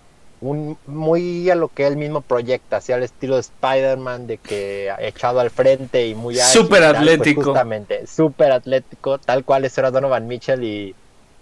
un, 0.41 0.77
muy 0.85 1.49
a 1.49 1.55
lo 1.55 1.69
que 1.69 1.87
él 1.87 1.97
mismo 1.97 2.21
proyecta, 2.21 2.77
hacia 2.77 2.95
el 2.97 3.03
estilo 3.03 3.35
de 3.35 3.41
Spider-Man, 3.41 4.27
de 4.27 4.37
que 4.37 4.91
echado 4.99 5.39
al 5.39 5.49
frente 5.49 6.07
y 6.07 6.15
muy 6.15 6.39
ágil, 6.39 6.61
Súper 6.61 6.83
pues, 6.83 6.95
atlético. 6.95 7.43
justamente, 7.43 8.07
súper 8.07 8.51
atlético, 8.51 9.17
tal 9.17 9.43
cual 9.45 9.65
es 9.65 9.77
era 9.77 9.91
Donovan 9.91 10.27
Mitchell 10.27 10.63
y, 10.63 10.95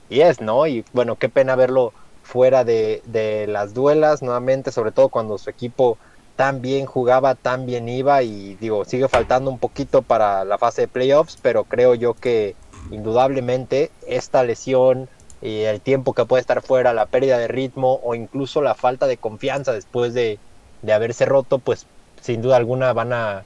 y 0.10 0.22
es, 0.22 0.42
¿no? 0.42 0.68
Y 0.68 0.86
bueno, 0.94 1.16
qué 1.16 1.30
pena 1.30 1.56
verlo 1.56 1.94
fuera 2.24 2.64
de, 2.64 3.02
de 3.06 3.48
las 3.48 3.74
duelas 3.74 4.22
nuevamente, 4.22 4.72
sobre 4.72 4.92
todo 4.92 5.10
cuando 5.10 5.38
su 5.38 5.50
equipo 5.50 5.98
tan 6.36 6.62
bien 6.62 6.86
jugaba, 6.86 7.36
tan 7.36 7.66
bien 7.66 7.88
iba 7.90 8.24
y 8.24 8.56
digo, 8.56 8.86
sigue 8.86 9.08
faltando 9.08 9.52
un 9.52 9.60
poquito 9.60 10.02
para 10.02 10.46
la 10.46 10.58
fase 10.58 10.82
de 10.82 10.88
playoffs, 10.88 11.38
pero 11.42 11.64
creo 11.66 11.94
yo 11.94 12.14
que 12.16 12.56
indudablemente 12.92 13.92
esta 14.08 14.44
lesión 14.44 15.10
y 15.44 15.64
el 15.64 15.82
tiempo 15.82 16.14
que 16.14 16.26
puede 16.26 16.40
estar 16.40 16.62
fuera, 16.62 16.94
la 16.94 17.06
pérdida 17.06 17.38
de 17.38 17.50
ritmo 17.50 18.00
o 18.02 18.16
incluso 18.16 18.62
la 18.62 18.76
falta 18.76 19.08
de 19.08 19.18
confianza 19.18 19.74
después 19.74 20.14
de, 20.14 20.40
de 20.82 20.94
haberse 20.94 21.26
roto, 21.26 21.60
pues 21.60 21.86
sin 22.22 22.42
duda 22.42 22.56
alguna 22.56 22.94
van 22.94 23.12
a, 23.12 23.44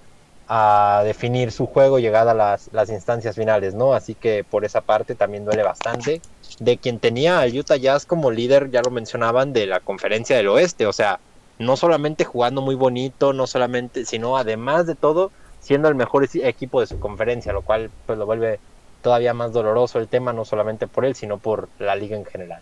a 0.48 1.02
definir 1.04 1.52
su 1.52 1.66
juego 1.66 1.98
llegada 1.98 2.32
a 2.32 2.36
las, 2.36 2.70
las 2.72 2.90
instancias 2.90 3.36
finales, 3.36 3.74
¿no? 3.74 3.94
Así 3.94 4.14
que 4.14 4.44
por 4.44 4.64
esa 4.64 4.82
parte 4.82 5.16
también 5.16 5.44
duele 5.44 5.64
bastante. 5.64 6.22
De 6.60 6.78
quien 6.78 7.00
tenía 7.00 7.40
al 7.40 7.58
Utah 7.58 7.78
Jazz 7.78 8.06
como 8.06 8.30
líder, 8.30 8.70
ya 8.70 8.84
lo 8.84 8.92
mencionaban, 8.92 9.52
de 9.52 9.66
la 9.66 9.80
conferencia 9.80 10.38
del 10.38 10.50
oeste, 10.50 10.86
o 10.86 10.94
sea, 10.94 11.20
no 11.58 11.76
solamente 11.78 12.26
jugando 12.26 12.62
muy 12.62 12.76
bonito, 12.76 13.34
no 13.34 13.48
solamente, 13.48 14.06
sino 14.06 14.38
además 14.38 14.86
de 14.86 14.94
todo, 14.94 15.32
siendo 15.60 15.90
el 15.90 15.96
mejor 15.96 16.28
equipo 16.32 16.80
de 16.80 16.88
su 16.88 17.00
conferencia, 17.00 17.54
lo 17.54 17.64
cual 17.64 17.90
pues 18.06 18.20
lo 18.20 18.28
vuelve 18.28 18.60
todavía 19.02 19.34
más 19.34 19.54
doloroso 19.54 20.00
el 20.00 20.08
tema, 20.08 20.34
no 20.34 20.46
solamente 20.46 20.88
por 20.88 21.06
él, 21.06 21.16
sino 21.16 21.38
por 21.38 21.70
la 21.80 21.96
liga 21.96 22.18
en 22.18 22.26
general. 22.26 22.62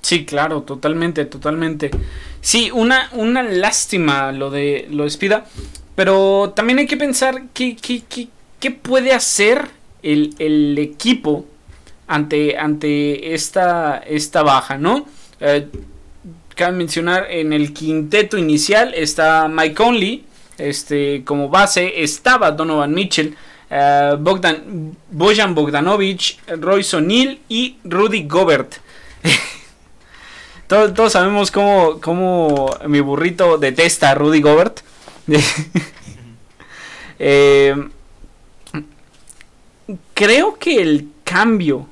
Sí, 0.00 0.26
claro, 0.26 0.62
totalmente, 0.62 1.24
totalmente. 1.24 1.90
Sí, 2.40 2.70
una, 2.70 3.08
una 3.12 3.42
lástima 3.42 4.32
lo 4.32 4.50
de 4.50 4.86
lo 4.90 5.04
de 5.04 5.10
Spida, 5.10 5.46
pero 5.94 6.52
también 6.54 6.78
hay 6.78 6.86
que 6.86 6.96
pensar 6.96 7.44
qué, 7.54 7.76
qué, 7.76 8.02
qué, 8.08 8.28
qué 8.60 8.70
puede 8.70 9.12
hacer 9.12 9.68
el, 10.02 10.34
el 10.38 10.76
equipo 10.78 11.46
ante, 12.06 12.58
ante 12.58 13.34
esta, 13.34 13.98
esta 13.98 14.42
baja, 14.42 14.76
¿no? 14.76 15.06
Eh, 15.40 15.68
cabe 16.54 16.76
mencionar 16.76 17.26
en 17.30 17.52
el 17.52 17.72
quinteto 17.72 18.38
inicial 18.38 18.94
está 18.94 19.48
Mike 19.48 19.74
Conley, 19.74 20.24
este, 20.58 21.24
como 21.24 21.48
base 21.48 22.02
estaba 22.02 22.52
Donovan 22.52 22.94
Mitchell, 22.94 23.36
eh, 23.76 24.16
Bogdan, 24.20 24.96
Bojan 25.10 25.52
Bogdanovic, 25.52 26.38
Royce 26.60 26.96
O'Neal 26.96 27.40
y 27.48 27.76
Rudy 27.82 28.22
Gobert. 28.22 28.76
todos, 30.68 30.94
todos 30.94 31.12
sabemos 31.12 31.50
cómo, 31.50 32.00
cómo 32.00 32.70
mi 32.86 33.00
burrito 33.00 33.58
detesta 33.58 34.10
a 34.10 34.14
Rudy 34.14 34.40
Gobert. 34.40 34.80
Eh, 37.20 37.72
creo 40.14 40.58
que 40.58 40.82
el 40.82 41.08
cambio 41.22 41.86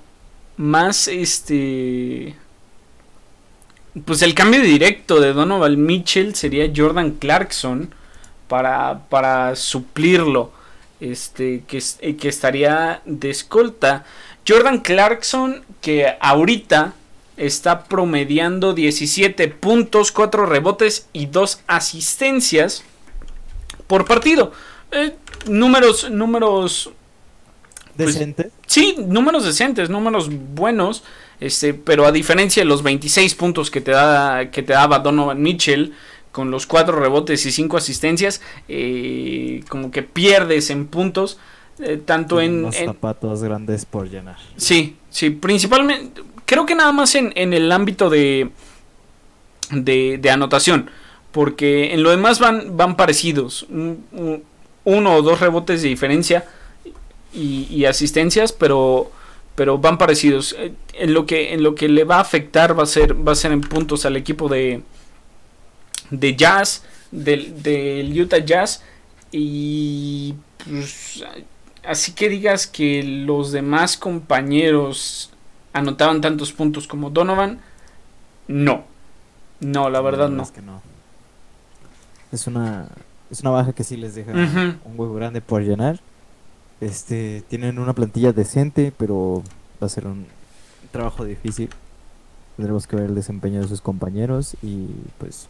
más 0.57 1.07
este 1.07 2.35
pues 4.05 4.21
el 4.23 4.35
cambio 4.35 4.61
directo 4.61 5.21
de 5.21 5.33
Donovan 5.33 5.81
Mitchell 5.81 6.35
sería 6.35 6.71
Jordan 6.75 7.13
Clarkson 7.13 7.95
para, 8.49 8.99
para 9.09 9.55
suplirlo. 9.55 10.51
Este, 11.03 11.65
que, 11.67 11.83
eh, 11.99 12.17
que 12.17 12.29
estaría 12.29 13.03
de 13.05 13.31
escolta. 13.31 14.05
Jordan 14.47 14.79
Clarkson, 14.79 15.65
que 15.81 16.07
ahorita 16.21 16.95
está 17.37 17.83
promediando 17.85 18.73
17 18.73 19.49
puntos, 19.49 20.13
4 20.13 20.47
rebotes 20.47 21.09
y 21.13 21.27
2 21.27 21.63
asistencias 21.67 22.85
por 23.89 24.05
partido. 24.05 24.53
Eh, 24.93 25.17
números, 25.49 26.09
números. 26.09 26.93
Pues, 27.97 28.15
¿Decentes? 28.15 28.53
sí, 28.69 28.95
números 29.05 29.45
decentes, 29.45 29.91
números 29.91 30.31
buenos. 30.31 31.03
Este, 31.41 31.75
pero 31.75 32.07
a 32.07 32.13
diferencia 32.13 32.63
de 32.63 32.69
los 32.69 32.85
26 32.85 33.35
puntos 33.35 33.73
que 33.73 33.81
te, 33.81 33.91
da, 33.91 34.53
que 34.53 34.63
te 34.63 34.73
daba 34.73 35.01
Donovan 35.01 35.43
Mitchell, 35.43 35.93
con 36.33 36.51
los 36.51 36.67
4 36.67 36.99
rebotes 36.99 37.45
y 37.47 37.53
5 37.53 37.77
asistencias, 37.77 38.41
eh, 38.69 39.63
como 39.69 39.91
que 39.91 40.03
pierdes 40.03 40.71
en 40.71 40.87
puntos. 40.87 41.39
Eh, 41.79 42.01
tanto 42.05 42.41
en, 42.41 42.63
Los 42.63 42.77
zapatos 42.77 43.43
grandes 43.43 43.87
por 43.87 44.09
llenar. 44.09 44.37
Sí, 44.57 44.97
sí, 45.11 45.31
principalmente. 45.31 46.23
Creo 46.45 46.67
que 46.67 46.75
nada 46.75 46.93
más 46.93 47.15
en, 47.15 47.33
en 47.35 47.55
el 47.55 47.73
ámbito 47.73 48.11
de, 48.11 48.51
de, 49.71 50.19
de, 50.19 50.31
anotación. 50.31 50.91
Porque 51.33 51.95
en 51.95 52.03
lo 52.03 52.11
demás 52.11 52.41
van, 52.41 52.77
van 52.77 52.97
parecidos. 52.97 53.65
Un, 53.65 54.05
un, 54.13 54.43
uno 54.85 55.15
o 55.15 55.23
dos 55.23 55.41
rebotes 55.41 55.83
de 55.83 55.89
diferencia 55.89 56.45
y, 57.33 57.67
y 57.71 57.85
asistencias, 57.87 58.53
pero 58.53 59.11
pero 59.55 59.79
van 59.79 59.99
parecidos. 59.99 60.57
En 60.95 61.15
lo 61.15 61.27
que 61.27 61.53
en 61.53 61.63
lo 61.63 61.75
que 61.75 61.89
le 61.89 62.05
va 62.05 62.17
a 62.17 62.21
afectar 62.21 62.79
va 62.79 62.85
a 62.85 62.87
ser 62.87 63.27
va 63.27 63.33
a 63.33 63.37
ser 63.37 63.53
en 63.53 63.61
puntos 63.61 64.05
al 64.07 64.17
equipo 64.17 64.49
de 64.49 64.83
de 66.13 66.37
Jazz 66.37 66.85
del, 67.11 67.63
del 67.63 68.21
Utah 68.21 68.39
Jazz 68.39 68.83
y 69.33 70.35
pues, 70.69 71.25
así 71.85 72.13
que 72.13 72.29
digas 72.29 72.67
que 72.67 73.03
los 73.03 73.51
demás 73.51 73.97
compañeros 73.97 75.31
anotaban 75.73 76.21
tantos 76.21 76.53
puntos 76.53 76.87
como 76.87 77.11
Donovan, 77.11 77.61
no. 78.47 78.85
No, 79.61 79.91
la 79.91 80.01
verdad 80.01 80.29
no. 80.29 80.43
Es, 80.43 80.51
que 80.51 80.61
no. 80.61 80.83
es 82.31 82.47
una 82.47 82.89
es 83.31 83.41
una 83.41 83.51
baja 83.51 83.73
que 83.73 83.85
sí 83.85 83.97
les 83.97 84.15
deja 84.15 84.33
uh 84.33 84.35
-huh. 84.35 84.77
un 84.85 85.01
huevo 85.01 85.15
grande 85.15 85.41
por 85.41 85.63
llenar. 85.63 86.01
Este, 86.81 87.43
tienen 87.49 87.79
una 87.79 87.95
plantilla 87.95 88.33
decente, 88.33 88.93
pero 88.97 89.43
va 89.81 89.87
a 89.87 89.89
ser 89.89 90.07
un 90.07 90.27
trabajo 90.91 91.25
difícil. 91.25 91.71
Tendremos 92.57 92.87
que 92.87 92.97
ver 92.97 93.07
el 93.07 93.15
desempeño 93.15 93.63
de 93.63 93.69
sus 93.69 93.81
compañeros 93.81 94.57
y 94.63 94.89
pues 95.19 95.49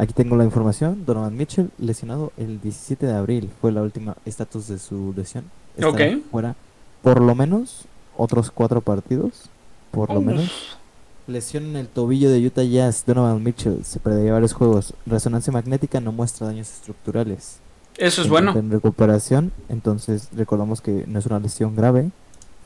aquí 0.00 0.14
tengo 0.14 0.36
la 0.36 0.44
información. 0.44 1.04
Donovan 1.04 1.36
Mitchell 1.36 1.70
lesionado 1.78 2.32
el 2.36 2.60
17 2.60 3.06
de 3.06 3.12
abril 3.12 3.50
fue 3.60 3.70
la 3.70 3.82
última 3.82 4.16
estatus 4.24 4.68
de 4.68 4.78
su 4.78 5.12
lesión. 5.16 5.44
Estará 5.76 5.92
okay. 5.92 6.24
fuera 6.30 6.56
por 7.02 7.20
lo 7.20 7.34
menos 7.34 7.84
otros 8.16 8.50
cuatro 8.50 8.80
partidos, 8.80 9.50
por 9.90 10.12
lo 10.12 10.20
menos. 10.20 10.78
Lesión 11.26 11.64
en 11.64 11.76
el 11.76 11.86
tobillo 11.86 12.30
de 12.30 12.44
Utah 12.44 12.64
Jazz. 12.64 13.04
Donovan 13.06 13.42
Mitchell 13.42 13.84
se 13.84 14.00
perdería 14.00 14.32
varios 14.32 14.52
juegos. 14.52 14.94
Resonancia 15.06 15.52
magnética 15.52 16.00
no 16.00 16.12
muestra 16.12 16.46
daños 16.46 16.70
estructurales. 16.70 17.58
Eso 17.96 18.22
es 18.22 18.28
bueno. 18.28 18.56
En 18.56 18.70
recuperación, 18.70 19.52
entonces 19.68 20.28
recordamos 20.34 20.80
que 20.80 21.04
no 21.06 21.18
es 21.18 21.26
una 21.26 21.38
lesión 21.38 21.76
grave, 21.76 22.10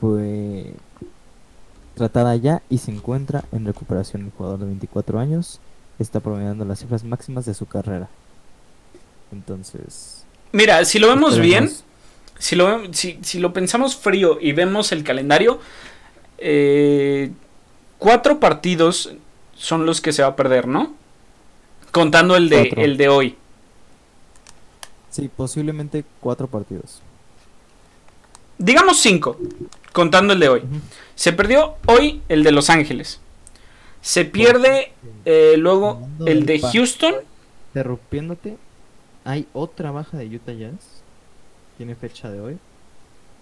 fue 0.00 0.74
tratada 1.94 2.36
ya 2.36 2.62
y 2.70 2.78
se 2.78 2.92
encuentra 2.92 3.44
en 3.52 3.66
recuperación. 3.66 4.22
El 4.22 4.30
jugador 4.30 4.60
de 4.60 4.66
24 4.66 5.18
años 5.18 5.60
está 5.98 6.20
promediando 6.20 6.64
las 6.64 6.80
cifras 6.80 7.04
máximas 7.04 7.46
de 7.46 7.54
su 7.54 7.66
carrera. 7.66 8.08
Entonces. 9.32 10.24
Mira, 10.52 10.84
si 10.84 10.98
lo 10.98 11.08
vemos 11.08 11.38
bien, 11.38 11.70
si 12.38 12.56
lo, 12.56 12.92
si, 12.92 13.18
si 13.22 13.38
lo 13.38 13.52
pensamos 13.52 13.96
frío 13.96 14.38
y 14.40 14.52
vemos 14.52 14.92
el 14.92 15.02
calendario, 15.02 15.60
eh, 16.38 17.32
cuatro 17.98 18.40
partidos 18.40 19.14
son 19.56 19.86
los 19.86 20.00
que 20.00 20.12
se 20.12 20.22
va 20.22 20.28
a 20.28 20.36
perder, 20.36 20.66
¿no? 20.66 20.94
Contando 21.90 22.36
el 22.36 22.48
de, 22.48 22.72
el 22.76 22.96
de 22.96 23.08
hoy. 23.08 23.36
Sí, 25.10 25.30
posiblemente 25.34 26.04
cuatro 26.20 26.48
partidos. 26.48 27.00
Digamos 28.58 29.00
cinco, 29.00 29.38
contando 29.92 30.32
el 30.32 30.40
de 30.40 30.48
hoy. 30.48 30.60
Uh 30.60 30.64
-huh. 30.64 30.80
Se 31.14 31.32
perdió 31.32 31.76
hoy 31.86 32.22
el 32.28 32.42
de 32.42 32.52
Los 32.52 32.68
Ángeles. 32.70 33.20
Se 34.04 34.26
pierde 34.26 34.92
eh, 35.24 35.54
luego 35.56 36.06
el 36.26 36.44
de 36.44 36.60
Houston. 36.60 37.14
Interrumpiéndote, 37.68 38.58
hay 39.24 39.48
otra 39.54 39.92
baja 39.92 40.18
de 40.18 40.26
Utah 40.26 40.52
Jazz. 40.52 41.02
Tiene 41.78 41.94
fecha 41.94 42.30
de 42.30 42.38
hoy. 42.38 42.58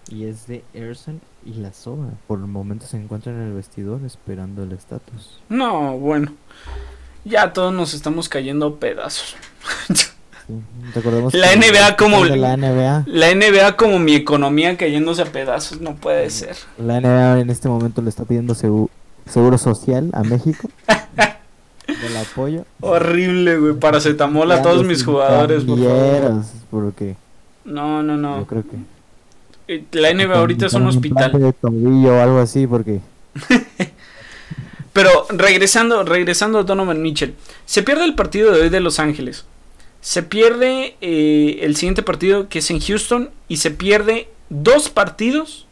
Y 0.07 0.23
es 0.23 0.47
de 0.47 0.63
Erson 0.73 1.19
y 1.45 1.55
la 1.55 1.73
Soba. 1.73 2.11
Por 2.27 2.39
el 2.39 2.45
momento 2.45 2.85
se 2.85 2.95
encuentran 2.95 3.35
en 3.35 3.47
el 3.49 3.53
vestidor 3.53 3.99
esperando 4.05 4.63
el 4.63 4.71
estatus. 4.71 5.41
No, 5.49 5.97
bueno. 5.97 6.33
Ya 7.25 7.51
todos 7.51 7.73
nos 7.73 7.93
estamos 7.93 8.29
cayendo 8.29 8.67
a 8.67 8.79
pedazos. 8.79 9.35
Recordemos 10.95 11.33
la 11.33 11.55
NBA 11.55 11.97
como 11.97 12.23
la 12.23 12.55
NBA. 12.55 13.03
la 13.07 13.35
NBA 13.35 13.75
como 13.75 13.99
mi 13.99 14.15
economía 14.15 14.77
cayéndose 14.77 15.23
a 15.23 15.25
pedazos 15.25 15.81
no 15.81 15.95
puede 15.95 16.29
ser. 16.29 16.55
La 16.77 17.01
NBA 17.01 17.41
en 17.41 17.49
este 17.49 17.67
momento 17.67 18.01
le 18.01 18.09
está 18.09 18.23
pidiendo 18.23 18.55
seguro, 19.29 19.57
social 19.57 20.09
a 20.13 20.23
México. 20.23 20.69
del 21.87 22.17
apoyo. 22.17 22.65
Horrible, 22.81 23.57
güey, 23.57 23.73
paracetamol 23.73 24.51
a 24.51 24.61
todos 24.61 24.85
mis 24.85 25.03
jugadores, 25.03 25.63
por 25.63 25.77
favor. 25.79 26.41
Porque 26.71 27.15
No, 27.65 28.01
no, 28.03 28.17
no. 28.17 28.39
yo 28.39 28.45
creo 28.47 28.63
que 28.63 29.83
La 29.99 30.13
NBA 30.13 30.33
ahorita 30.37 30.65
es 30.67 30.73
un 30.73 30.87
hospital. 30.87 31.31
de 31.31 31.53
tobillo 31.53 32.15
o 32.15 32.21
algo 32.21 32.39
así 32.39 32.67
porque 32.67 32.99
Pero 34.93 35.09
regresando, 35.29 36.03
regresando 36.03 36.59
a 36.59 36.63
Donovan 36.63 37.01
Mitchell, 37.01 37.33
se 37.65 37.81
pierde 37.81 38.05
el 38.05 38.13
partido 38.13 38.51
de 38.51 38.61
hoy 38.61 38.69
de 38.69 38.79
Los 38.79 38.99
Ángeles. 38.99 39.45
Se 40.01 40.21
pierde 40.21 40.95
eh, 41.01 41.59
el 41.61 41.75
siguiente 41.75 42.03
partido 42.03 42.47
que 42.47 42.59
es 42.59 42.69
en 42.69 42.79
Houston 42.79 43.31
y 43.47 43.57
se 43.57 43.71
pierde 43.71 44.27
dos 44.49 44.89
partidos 44.89 45.65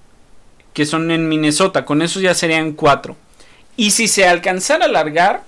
que 0.74 0.86
son 0.88 1.12
en 1.12 1.30
Minnesota. 1.30 1.86
Con 1.86 2.02
eso 2.02 2.20
ya 2.20 2.34
serían 2.34 2.72
cuatro. 2.72 3.16
Y 3.78 3.91
si 3.91 4.07
se 4.07 4.26
alcanzara 4.26 4.86
a 4.86 4.88
alargar 4.88 5.43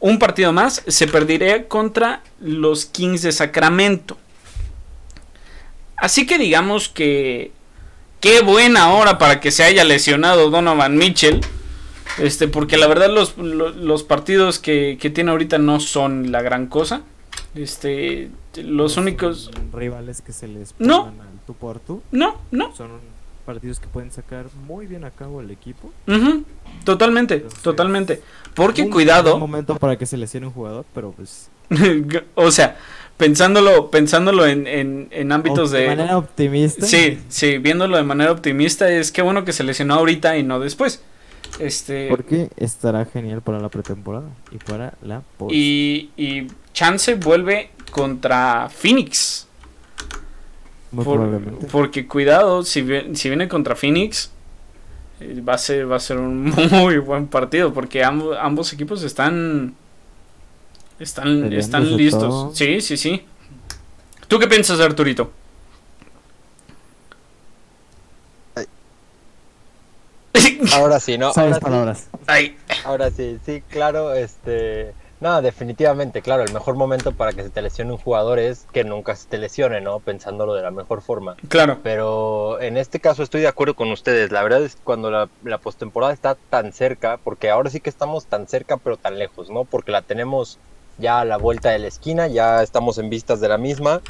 un 0.00 0.18
partido 0.18 0.52
más, 0.52 0.82
se 0.86 1.06
perdería 1.06 1.68
contra 1.68 2.22
los 2.40 2.86
Kings 2.86 3.22
de 3.22 3.32
Sacramento. 3.32 4.16
Así 5.96 6.26
que 6.26 6.38
digamos 6.38 6.88
que 6.88 7.52
qué 8.20 8.40
buena 8.40 8.92
hora 8.92 9.18
para 9.18 9.40
que 9.40 9.50
se 9.50 9.62
haya 9.64 9.84
lesionado 9.84 10.50
Donovan 10.50 10.96
Mitchell. 10.96 11.40
Este, 12.18 12.48
porque 12.48 12.76
la 12.76 12.86
verdad 12.86 13.08
los, 13.08 13.36
los, 13.38 13.76
los 13.76 14.02
partidos 14.02 14.58
que, 14.58 14.98
que 15.00 15.10
tiene 15.10 15.30
ahorita 15.30 15.58
no 15.58 15.80
son 15.80 16.32
la 16.32 16.42
gran 16.42 16.66
cosa. 16.66 17.02
Este, 17.54 18.30
los, 18.62 18.96
únicos 18.96 19.50
rivales 19.72 20.22
que 20.22 20.32
se 20.32 20.46
les 20.46 20.74
no 20.78 21.06
al 21.06 21.40
tú 21.46 21.54
por 21.54 21.80
tú. 21.80 22.02
No, 22.12 22.40
no. 22.50 22.74
Son 22.76 22.90
partidos 23.50 23.80
que 23.80 23.88
pueden 23.88 24.12
sacar 24.12 24.46
muy 24.64 24.86
bien 24.86 25.04
a 25.04 25.10
cabo 25.10 25.40
el 25.40 25.50
equipo. 25.50 25.90
Uh 26.06 26.12
-huh. 26.12 26.44
Totalmente, 26.84 27.34
Entonces, 27.34 27.62
totalmente. 27.62 28.22
Porque 28.54 28.82
un 28.82 28.90
cuidado. 28.90 29.34
Un 29.34 29.40
momento 29.40 29.76
para 29.76 29.96
que 29.98 30.06
se 30.06 30.16
lesione 30.16 30.46
un 30.46 30.52
jugador, 30.52 30.84
pero 30.94 31.10
pues. 31.10 31.50
o 32.36 32.50
sea, 32.52 32.76
pensándolo, 33.16 33.90
pensándolo 33.90 34.46
en, 34.46 34.68
en, 34.68 35.08
en 35.10 35.32
ámbitos 35.32 35.72
de. 35.72 35.80
De 35.80 35.88
manera 35.88 36.16
optimista. 36.16 36.86
Sí, 36.86 37.18
sí, 37.28 37.58
viéndolo 37.58 37.96
de 37.96 38.04
manera 38.04 38.30
optimista, 38.30 38.88
es 38.88 39.10
que 39.10 39.20
bueno 39.20 39.44
que 39.44 39.52
se 39.52 39.64
lesionó 39.64 39.94
ahorita 39.94 40.38
y 40.38 40.44
no 40.44 40.60
después. 40.60 41.02
Este. 41.58 42.06
Porque 42.08 42.50
estará 42.56 43.04
genial 43.04 43.42
para 43.42 43.58
la 43.58 43.68
pretemporada 43.68 44.28
y 44.52 44.58
para 44.58 44.94
la 45.02 45.22
post. 45.36 45.52
Y, 45.52 46.10
y 46.16 46.46
Chance 46.72 47.16
vuelve 47.16 47.70
contra 47.90 48.68
Phoenix. 48.70 49.48
Muy 50.92 51.04
Por, 51.04 51.16
probablemente. 51.16 51.66
Porque 51.68 52.06
cuidado, 52.06 52.64
si, 52.64 52.84
si 53.14 53.28
viene 53.28 53.48
contra 53.48 53.76
Phoenix, 53.76 54.30
eh, 55.20 55.42
va 55.46 55.54
a 55.54 55.58
ser, 55.58 55.90
va 55.90 55.96
a 55.96 56.00
ser 56.00 56.18
un 56.18 56.50
muy 56.70 56.98
buen 56.98 57.26
partido. 57.26 57.72
Porque 57.72 58.04
ambos, 58.04 58.36
ambos 58.40 58.72
equipos 58.72 59.02
están. 59.02 59.74
Están, 60.98 61.52
están 61.52 61.96
listos. 61.96 62.22
Todo. 62.22 62.54
Sí, 62.54 62.80
sí, 62.80 62.96
sí. 62.96 63.24
¿Tú 64.28 64.38
qué 64.38 64.46
piensas, 64.46 64.80
Arturito? 64.80 65.32
Ahora 70.72 71.00
sí, 71.00 71.18
¿no? 71.18 71.32
Sabes 71.32 71.54
ahora 71.54 71.60
palabras. 71.60 72.08
Sí. 72.28 72.56
Ahora 72.84 73.10
sí, 73.10 73.38
sí, 73.44 73.62
claro, 73.68 74.14
este 74.14 74.94
No, 75.20 75.42
definitivamente, 75.42 76.22
claro, 76.22 76.42
el 76.42 76.52
mejor 76.52 76.76
momento 76.76 77.12
para 77.12 77.32
que 77.32 77.42
se 77.42 77.50
te 77.50 77.60
lesione 77.60 77.92
un 77.92 77.98
jugador 77.98 78.38
es 78.38 78.66
que 78.72 78.84
nunca 78.84 79.14
se 79.14 79.28
te 79.28 79.36
lesione, 79.36 79.82
¿no? 79.82 80.00
Pensándolo 80.00 80.54
de 80.54 80.62
la 80.62 80.70
mejor 80.70 81.02
forma. 81.02 81.36
Claro. 81.48 81.78
Pero 81.82 82.58
en 82.60 82.78
este 82.78 83.00
caso 83.00 83.22
estoy 83.22 83.42
de 83.42 83.48
acuerdo 83.48 83.76
con 83.76 83.90
ustedes. 83.90 84.32
La 84.32 84.42
verdad 84.42 84.62
es 84.62 84.76
que 84.76 84.82
cuando 84.82 85.10
la, 85.10 85.28
la 85.44 85.58
postemporada 85.58 86.14
está 86.14 86.36
tan 86.48 86.72
cerca, 86.72 87.18
porque 87.22 87.50
ahora 87.50 87.68
sí 87.68 87.80
que 87.80 87.90
estamos 87.90 88.26
tan 88.26 88.48
cerca 88.48 88.78
pero 88.78 88.96
tan 88.96 89.18
lejos, 89.18 89.50
¿no? 89.50 89.64
Porque 89.64 89.92
la 89.92 90.00
tenemos 90.00 90.58
ya 90.96 91.20
a 91.20 91.24
la 91.26 91.36
vuelta 91.36 91.70
de 91.70 91.80
la 91.80 91.88
esquina, 91.88 92.26
ya 92.26 92.62
estamos 92.62 92.96
en 92.96 93.10
vistas 93.10 93.40
de 93.40 93.48
la 93.48 93.58
misma, 93.58 94.00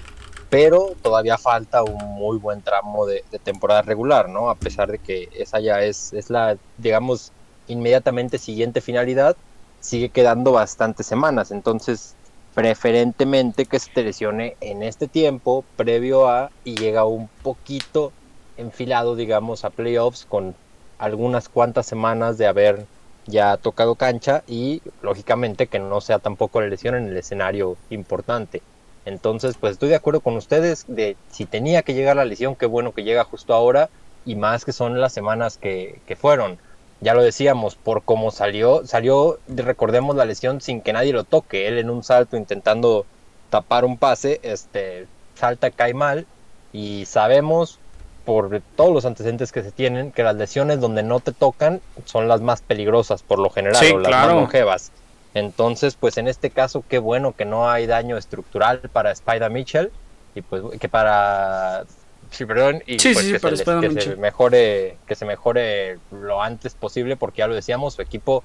pero 0.48 0.92
todavía 1.02 1.38
falta 1.38 1.82
un 1.82 2.04
muy 2.14 2.38
buen 2.38 2.62
tramo 2.62 3.06
de, 3.06 3.24
de 3.32 3.38
temporada 3.40 3.82
regular, 3.82 4.28
¿no? 4.28 4.48
A 4.48 4.54
pesar 4.54 4.90
de 4.92 4.98
que 4.98 5.28
esa 5.34 5.58
ya 5.58 5.82
es, 5.82 6.12
es 6.12 6.30
la, 6.30 6.56
digamos, 6.78 7.32
inmediatamente 7.66 8.38
siguiente 8.38 8.80
finalidad 8.80 9.36
sigue 9.80 10.10
quedando 10.10 10.52
bastantes 10.52 11.06
semanas. 11.06 11.50
Entonces, 11.50 12.14
preferentemente 12.54 13.66
que 13.66 13.78
se 13.78 13.90
te 13.92 14.02
lesione 14.02 14.56
en 14.60 14.82
este 14.82 15.08
tiempo, 15.08 15.64
previo 15.76 16.28
a, 16.28 16.50
y 16.64 16.76
llega 16.76 17.04
un 17.04 17.28
poquito 17.42 18.12
enfilado, 18.56 19.16
digamos, 19.16 19.64
a 19.64 19.70
playoffs 19.70 20.26
con 20.26 20.54
algunas 20.98 21.48
cuantas 21.48 21.86
semanas 21.86 22.38
de 22.38 22.46
haber 22.46 22.86
ya 23.26 23.56
tocado 23.56 23.94
cancha 23.94 24.42
y 24.46 24.82
lógicamente 25.02 25.66
que 25.66 25.78
no 25.78 26.00
sea 26.00 26.18
tampoco 26.18 26.60
la 26.60 26.68
lesión 26.68 26.94
en 26.94 27.08
el 27.08 27.16
escenario 27.16 27.76
importante. 27.88 28.62
Entonces, 29.04 29.56
pues 29.58 29.72
estoy 29.72 29.88
de 29.88 29.94
acuerdo 29.96 30.20
con 30.20 30.36
ustedes 30.36 30.84
de 30.86 31.16
si 31.30 31.46
tenía 31.46 31.82
que 31.82 31.94
llegar 31.94 32.16
la 32.16 32.24
lesión, 32.24 32.56
qué 32.56 32.66
bueno 32.66 32.92
que 32.92 33.04
llega 33.04 33.24
justo 33.24 33.54
ahora 33.54 33.88
y 34.24 34.36
más 34.36 34.64
que 34.64 34.72
son 34.72 35.00
las 35.00 35.12
semanas 35.14 35.56
que, 35.58 36.02
que 36.06 36.16
fueron 36.16 36.58
ya 37.00 37.14
lo 37.14 37.22
decíamos, 37.22 37.76
por 37.76 38.02
cómo 38.02 38.30
salió, 38.30 38.86
salió, 38.86 39.38
recordemos 39.48 40.16
la 40.16 40.24
lesión 40.24 40.60
sin 40.60 40.82
que 40.82 40.92
nadie 40.92 41.12
lo 41.12 41.24
toque, 41.24 41.66
él 41.66 41.78
en 41.78 41.90
un 41.90 42.04
salto 42.04 42.36
intentando 42.36 43.06
tapar 43.48 43.84
un 43.84 43.96
pase, 43.96 44.40
este, 44.42 45.06
salta, 45.34 45.70
cae 45.70 45.94
mal, 45.94 46.26
y 46.72 47.06
sabemos 47.06 47.78
por 48.24 48.60
todos 48.76 48.92
los 48.92 49.06
antecedentes 49.06 49.50
que 49.50 49.62
se 49.62 49.72
tienen 49.72 50.12
que 50.12 50.22
las 50.22 50.36
lesiones 50.36 50.80
donde 50.80 51.02
no 51.02 51.20
te 51.20 51.32
tocan 51.32 51.80
son 52.04 52.28
las 52.28 52.40
más 52.40 52.60
peligrosas 52.60 53.22
por 53.22 53.38
lo 53.38 53.50
general, 53.50 53.84
o 53.94 53.98
las 53.98 54.10
más 54.10 54.28
longevas. 54.28 54.92
Entonces, 55.32 55.96
pues 55.98 56.18
en 56.18 56.28
este 56.28 56.50
caso, 56.50 56.84
qué 56.88 56.98
bueno 56.98 57.34
que 57.34 57.44
no 57.44 57.70
hay 57.70 57.86
daño 57.86 58.16
estructural 58.16 58.80
para 58.92 59.12
Spider 59.12 59.50
Mitchell 59.50 59.90
y 60.34 60.42
pues 60.42 60.62
que 60.78 60.88
para 60.88 61.84
sí, 62.30 62.44
perdón, 62.44 62.82
y 62.86 62.96
pues 62.96 63.16
que, 63.16 64.00
se 64.00 64.16
mejore, 64.16 64.96
que 65.06 65.14
se 65.14 65.24
mejore 65.24 65.98
lo 66.10 66.42
antes 66.42 66.74
posible, 66.74 67.16
porque 67.16 67.38
ya 67.38 67.46
lo 67.46 67.54
decíamos, 67.54 67.94
su 67.94 68.02
equipo, 68.02 68.42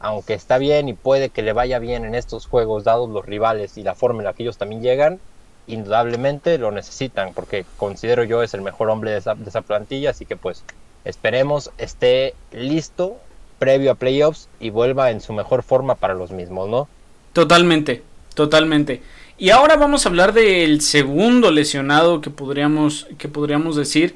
aunque 0.00 0.34
está 0.34 0.58
bien 0.58 0.88
y 0.88 0.94
puede 0.94 1.30
que 1.30 1.42
le 1.42 1.52
vaya 1.52 1.78
bien 1.78 2.04
en 2.04 2.14
estos 2.14 2.46
juegos, 2.46 2.84
dados 2.84 3.08
los 3.10 3.24
rivales 3.24 3.76
y 3.78 3.82
la 3.82 3.94
forma 3.94 4.20
en 4.20 4.26
la 4.26 4.32
que 4.32 4.42
ellos 4.42 4.58
también 4.58 4.82
llegan, 4.82 5.20
indudablemente 5.66 6.58
lo 6.58 6.70
necesitan, 6.70 7.32
porque 7.34 7.64
considero 7.76 8.24
yo 8.24 8.42
es 8.42 8.54
el 8.54 8.62
mejor 8.62 8.90
hombre 8.90 9.10
de 9.12 9.18
esa, 9.18 9.34
de 9.34 9.48
esa 9.48 9.62
plantilla, 9.62 10.10
así 10.10 10.26
que 10.26 10.36
pues 10.36 10.64
esperemos 11.04 11.70
esté 11.78 12.34
listo 12.52 13.18
previo 13.58 13.92
a 13.92 13.94
playoffs 13.94 14.48
y 14.60 14.70
vuelva 14.70 15.10
en 15.10 15.20
su 15.20 15.32
mejor 15.32 15.62
forma 15.62 15.94
para 15.94 16.14
los 16.14 16.30
mismos, 16.30 16.68
¿no? 16.68 16.88
Totalmente, 17.32 18.02
totalmente. 18.34 19.02
Y 19.36 19.50
ahora 19.50 19.76
vamos 19.76 20.06
a 20.06 20.08
hablar 20.08 20.32
del 20.32 20.80
segundo 20.80 21.50
lesionado 21.50 22.20
que 22.20 22.30
podríamos, 22.30 23.08
que 23.18 23.28
podríamos 23.28 23.74
decir. 23.74 24.14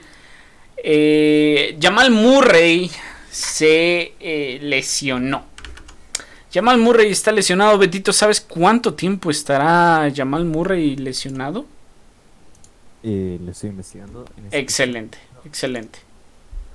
Eh, 0.77 1.77
Jamal 1.81 2.13
Murray 2.13 2.91
se 3.31 4.15
eh, 4.21 4.59
lesionó. 4.63 5.43
Jamal 6.53 6.79
Murray 6.79 7.11
está 7.11 7.33
lesionado. 7.33 7.79
Betito, 7.79 8.13
¿sabes 8.13 8.41
cuánto 8.41 8.95
tiempo 8.95 9.31
estará 9.31 10.11
Jamal 10.15 10.45
Murray 10.45 10.97
lesionado? 10.97 11.67
Eh, 13.03 13.39
lo 13.45 13.51
estoy 13.51 13.71
investigando. 13.71 14.25
Este 14.45 14.59
excelente, 14.59 15.19
excelente. 15.45 15.99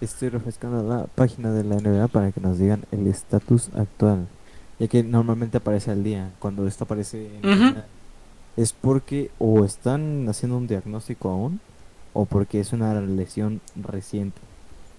Estoy 0.01 0.29
refrescando 0.29 0.83
la 0.83 1.05
página 1.05 1.51
de 1.51 1.63
la 1.63 1.75
NBA 1.75 2.09
para 2.09 2.33
que 2.33 2.41
nos 2.41 2.59
digan 2.59 2.83
el 2.91 3.07
estatus 3.07 3.69
actual. 3.73 4.27
Ya 4.79 4.87
que 4.87 5.01
normalmente 5.01 5.57
aparece 5.57 5.91
al 5.91 6.03
día. 6.03 6.31
Cuando 6.39 6.67
esto 6.67 6.83
aparece 6.83 7.29
en 7.41 7.83
es 8.57 8.73
porque 8.73 9.31
o 9.39 9.65
están 9.65 10.27
haciendo 10.29 10.57
un 10.57 10.67
diagnóstico 10.67 11.29
aún 11.29 11.59
o 12.13 12.25
porque 12.25 12.59
es 12.59 12.73
una 12.73 12.99
lesión 13.01 13.61
reciente. 13.75 14.39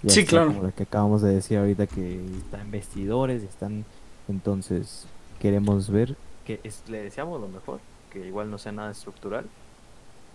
sí, 0.07 0.25
claro. 0.25 0.49
Como 0.49 0.65
la 0.65 0.73
que 0.73 0.83
acabamos 0.83 1.23
de 1.23 1.35
decir 1.35 1.59
ahorita 1.59 1.87
que 1.87 2.25
están 2.39 2.71
vestidores, 2.71 3.43
están 3.43 3.85
entonces 4.29 5.07
queremos 5.39 5.91
ver 5.91 6.17
que 6.45 6.61
le 6.89 7.03
deseamos 7.03 7.41
lo 7.41 7.49
mejor, 7.49 7.81
que 8.11 8.27
igual 8.27 8.51
no 8.51 8.59
sea 8.59 8.73
nada 8.73 8.91
estructural, 8.91 9.47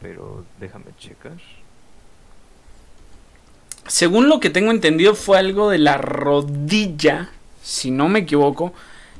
pero 0.01 0.43
déjame 0.59 0.85
checar. 0.97 1.37
Según 3.87 4.29
lo 4.29 4.39
que 4.39 4.49
tengo 4.49 4.71
entendido 4.71 5.15
fue 5.15 5.37
algo 5.37 5.69
de 5.69 5.79
la 5.79 5.97
rodilla, 5.97 7.29
si 7.63 7.91
no 7.91 8.07
me 8.07 8.19
equivoco, 8.19 8.73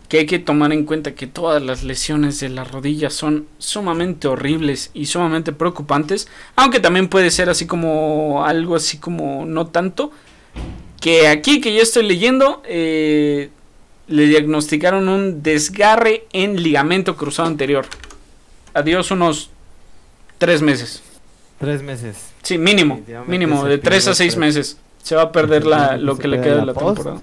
que 0.10 0.18
hay 0.18 0.26
que 0.26 0.39
tomar 0.39 0.74
en 0.74 0.86
cuenta 0.86 1.14
que 1.14 1.28
todas 1.28 1.62
las 1.62 1.84
lesiones 1.84 2.39
de 2.39 2.49
la 2.49 2.64
rodilla 2.64 3.12
son 3.12 3.45
sumamente 3.60 4.28
horribles 4.28 4.89
y 4.95 5.05
sumamente 5.05 5.53
preocupantes, 5.53 6.28
aunque 6.55 6.80
también 6.80 7.07
puede 7.07 7.30
ser 7.30 7.47
así 7.47 7.68
como 7.68 8.43
algo 8.43 8.76
así 8.76 8.97
como 8.97 9.45
no 9.45 9.68
tanto, 9.68 10.12
que 10.99 11.28
aquí 11.28 11.62
que 11.62 11.76
yo 11.76 11.84
estoy 11.84 12.07
leyendo 12.07 12.64
eh, 12.66 13.51
le 14.07 14.26
diagnosticaron 14.26 15.07
un 15.07 15.43
desgarre 15.43 16.26
en 16.34 16.62
ligamento 16.62 17.16
cruzado 17.16 17.47
anterior. 17.47 17.86
Adiós 18.74 19.12
unos 19.12 19.51
tres 20.39 20.64
meses. 20.64 21.03
Tres 21.60 21.84
meses. 21.84 22.32
Sí, 22.41 22.57
mínimo, 22.57 22.99
mínimo, 23.28 23.64
de 23.66 23.78
tres 23.78 24.07
a 24.07 24.16
seis 24.16 24.36
meses. 24.38 24.78
Se 25.03 25.16
va 25.16 25.24
a 25.24 25.32
perder 25.32 25.66
la, 25.66 25.97
lo 25.97 26.18
que 26.18 26.28
le 26.28 26.41
queda 26.41 26.57
de 26.57 26.66
la 26.66 26.74
temporada. 26.74 27.22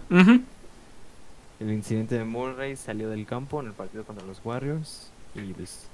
El 1.59 1.73
incidente 1.73 2.17
de 2.19 2.25
Murray 2.25 2.77
salió 2.77 3.09
del 3.09 3.25
campo 3.27 3.61
en 3.61 3.69
el 3.69 3.73
partido 3.73 4.05
contra 4.05 4.27
los 4.27 4.41
Warriors 4.45 5.11
y 5.35 5.53
pues, 5.55 5.87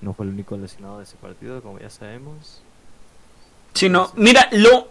no 0.00 0.14
fue 0.14 0.26
el 0.26 0.32
único 0.32 0.56
lesionado 0.56 0.98
de 0.98 1.04
ese 1.04 1.16
partido, 1.16 1.62
como 1.62 1.78
ya 1.78 1.90
sabemos. 1.90 2.62
Sí, 3.74 3.88
no, 3.88 4.12
mira, 4.16 4.48
lo... 4.52 4.88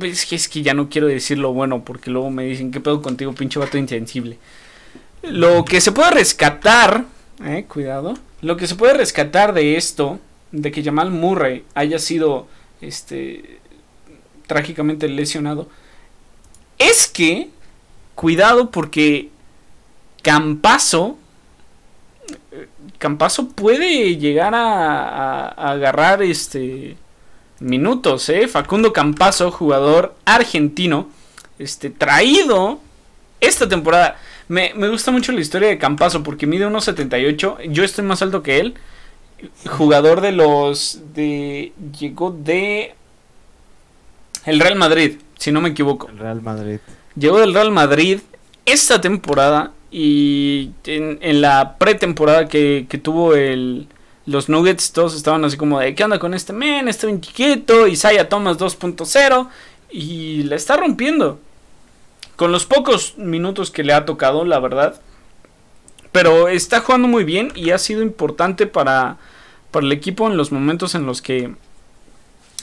Es 0.00 0.26
que, 0.26 0.36
es 0.36 0.48
que 0.48 0.62
ya 0.62 0.74
no 0.74 0.88
quiero 0.88 1.06
decir 1.06 1.38
lo 1.38 1.52
bueno 1.52 1.84
porque 1.84 2.10
luego 2.10 2.30
me 2.30 2.44
dicen, 2.44 2.72
¿qué 2.72 2.80
pedo 2.80 3.00
contigo, 3.00 3.32
pinche 3.32 3.58
vato 3.58 3.78
insensible? 3.78 4.38
Lo 5.22 5.64
que 5.64 5.80
se 5.80 5.92
puede 5.92 6.10
rescatar, 6.10 7.04
eh, 7.44 7.66
cuidado, 7.68 8.14
lo 8.40 8.56
que 8.56 8.66
se 8.66 8.74
puede 8.74 8.94
rescatar 8.94 9.54
de 9.54 9.76
esto, 9.76 10.18
de 10.52 10.72
que 10.72 10.82
Jamal 10.82 11.10
Murray 11.10 11.64
haya 11.74 11.98
sido, 11.98 12.48
este, 12.80 13.60
trágicamente 14.46 15.08
lesionado, 15.08 15.68
es 16.78 17.06
que, 17.06 17.50
cuidado 18.14 18.70
porque 18.70 19.30
Campazo. 20.24 21.18
Campazo 22.98 23.48
puede 23.50 24.16
llegar 24.16 24.54
a, 24.54 25.48
agarrar 25.48 26.22
este 26.22 26.96
minutos, 27.60 28.28
¿eh? 28.30 28.48
Facundo 28.48 28.92
Campazo, 28.92 29.50
jugador 29.50 30.14
argentino, 30.24 31.08
este, 31.58 31.90
traído 31.90 32.80
esta 33.40 33.68
temporada. 33.68 34.16
Me, 34.48 34.72
gusta 34.88 35.10
mucho 35.10 35.30
la 35.32 35.40
historia 35.40 35.68
de 35.68 35.78
Campazo 35.78 36.22
porque 36.22 36.46
mide 36.46 36.66
1.78. 36.66 37.70
Yo 37.70 37.84
estoy 37.84 38.04
más 38.04 38.22
alto 38.22 38.42
que 38.42 38.60
él. 38.60 38.74
Jugador 39.68 40.22
de 40.22 40.32
los. 40.32 41.00
de. 41.14 41.72
Llegó 41.98 42.30
de. 42.30 42.94
El 44.46 44.60
Real 44.60 44.76
Madrid, 44.76 45.18
si 45.38 45.52
no 45.52 45.60
me 45.60 45.70
equivoco. 45.70 46.08
El 46.08 46.18
Real 46.18 46.40
Madrid. 46.40 46.78
Llegó 47.14 47.38
del 47.40 47.52
Real 47.52 47.70
Madrid 47.70 48.20
esta 48.64 49.00
temporada 49.00 49.72
y 49.96 50.72
en, 50.86 51.40
la 51.40 51.78
pretemporada 51.78 52.48
que, 52.48 52.86
que 52.88 52.98
tuvo 52.98 53.36
el, 53.36 53.86
los 54.26 54.48
Nuggets, 54.48 54.90
todos 54.90 55.14
estaban 55.14 55.44
así 55.44 55.56
como 55.56 55.78
de, 55.78 55.94
¿qué 55.94 56.02
onda 56.02 56.18
con 56.18 56.34
este 56.34 56.52
men? 56.52 56.88
Está 56.88 57.06
bien 57.06 57.20
chiquito, 57.20 57.86
Isaiah 57.86 58.28
Thomas 58.28 58.58
2.0 58.58 59.48
y 59.92 60.42
la 60.42 60.56
está 60.56 60.76
rompiendo. 60.76 61.38
Con 62.34 62.50
los 62.50 62.66
pocos 62.66 63.16
minutos 63.18 63.70
que 63.70 63.84
le 63.84 63.92
ha 63.92 64.04
tocado, 64.04 64.44
la 64.44 64.58
verdad. 64.58 65.00
Pero 66.10 66.48
está 66.48 66.80
jugando 66.80 67.06
muy 67.06 67.22
bien 67.22 67.52
y 67.54 67.70
ha 67.70 67.78
sido 67.78 68.02
importante 68.02 68.66
para, 68.66 69.18
para 69.70 69.86
el 69.86 69.92
equipo 69.92 70.26
en 70.28 70.36
los 70.36 70.50
momentos 70.50 70.96
en 70.96 71.06
los 71.06 71.22
que... 71.22 71.54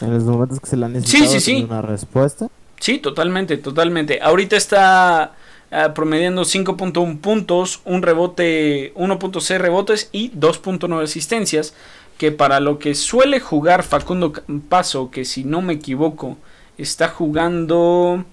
En 0.01 0.13
los 0.13 0.23
momentos 0.23 0.59
que 0.59 0.67
se 0.67 0.75
le 0.75 0.85
han 0.85 0.91
necesitado 0.91 1.31
sí, 1.31 1.39
sí, 1.39 1.55
sí. 1.59 1.63
una 1.63 1.81
respuesta. 1.81 2.49
Sí, 2.81 2.97
totalmente, 2.97 3.55
totalmente. 3.55 4.19
Ahorita 4.21 4.57
está 4.57 5.31
Ah, 5.73 5.93
promediando 5.93 6.41
5.1 6.41 7.21
puntos, 7.21 7.79
un 7.85 8.01
rebote, 8.01 8.93
1.6 8.95 9.57
rebotes 9.57 10.09
y 10.11 10.29
2.9 10.31 11.01
asistencias, 11.01 11.73
que 12.17 12.33
para 12.33 12.59
lo 12.59 12.77
que 12.77 12.93
suele 12.93 13.39
jugar 13.39 13.83
Facundo 13.83 14.33
Paso, 14.67 15.09
que 15.11 15.23
si 15.23 15.45
no 15.45 15.61
me 15.61 15.73
equivoco, 15.73 16.37
está 16.77 17.07
jugando 17.07 18.25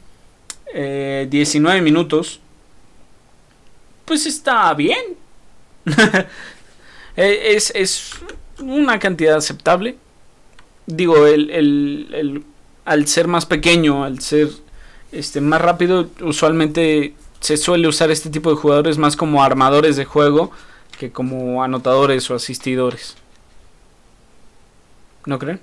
19 0.74 1.78
eh, 1.78 1.80
minutos, 1.80 2.40
pues 4.04 4.26
está 4.26 4.74
bien. 4.74 4.98
Eh, 7.20 7.56
es, 7.56 7.72
es 7.74 8.12
una 8.60 9.00
cantidad 9.00 9.36
aceptable. 9.36 9.96
Digo, 10.86 11.26
el, 11.26 11.50
el, 11.50 12.08
el, 12.12 12.44
al 12.84 13.08
ser 13.08 13.26
más 13.26 13.44
pequeño, 13.44 14.04
al 14.04 14.20
ser 14.20 14.50
este, 15.10 15.40
más 15.40 15.60
rápido, 15.60 16.08
usualmente 16.20 17.14
se 17.40 17.56
suele 17.56 17.88
usar 17.88 18.10
este 18.10 18.30
tipo 18.30 18.50
de 18.50 18.56
jugadores 18.56 18.98
más 18.98 19.16
como 19.16 19.42
armadores 19.42 19.96
de 19.96 20.04
juego 20.04 20.50
que 20.98 21.12
como 21.12 21.62
anotadores 21.62 22.30
o 22.30 22.34
asistidores. 22.34 23.16
¿No 25.26 25.38
creen? 25.38 25.60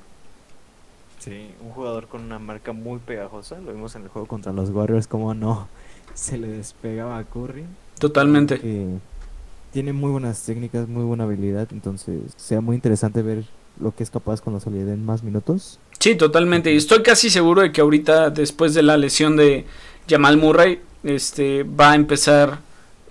Sí, 1.19 1.51
un 1.61 1.71
jugador 1.71 2.07
con 2.07 2.21
una 2.21 2.39
marca 2.39 2.71
muy 2.71 2.99
pegajosa. 2.99 3.59
Lo 3.59 3.73
vimos 3.73 3.95
en 3.95 4.03
el 4.03 4.09
juego 4.09 4.27
contra 4.27 4.53
los 4.53 4.69
Warriors, 4.69 5.07
como 5.07 5.33
no 5.33 5.67
se 6.13 6.37
le 6.37 6.47
despegaba 6.47 7.17
a 7.17 7.23
Curry. 7.23 7.65
Totalmente. 7.99 8.59
Eh, 8.63 8.99
tiene 9.73 9.91
muy 9.91 10.11
buenas 10.11 10.41
técnicas, 10.43 10.87
muy 10.87 11.03
buena 11.03 11.23
habilidad. 11.25 11.67
Entonces, 11.71 12.19
sea 12.37 12.61
muy 12.61 12.75
interesante 12.75 13.21
ver 13.21 13.43
lo 13.79 13.93
que 13.93 14.03
es 14.03 14.09
capaz 14.09 14.39
cuando 14.41 14.59
se 14.59 14.69
le 14.69 14.85
den 14.85 15.05
más 15.05 15.23
minutos. 15.23 15.79
Sí, 15.99 16.15
totalmente. 16.15 16.71
Y 16.71 16.77
estoy 16.77 17.03
casi 17.03 17.29
seguro 17.29 17.61
de 17.61 17.71
que 17.71 17.81
ahorita, 17.81 18.29
después 18.29 18.73
de 18.73 18.83
la 18.83 18.95
lesión 18.95 19.35
de 19.35 19.65
Jamal 20.07 20.37
Murray, 20.37 20.79
este 21.05 21.63
va 21.63 21.91
a 21.91 21.95
empezar. 21.95 22.59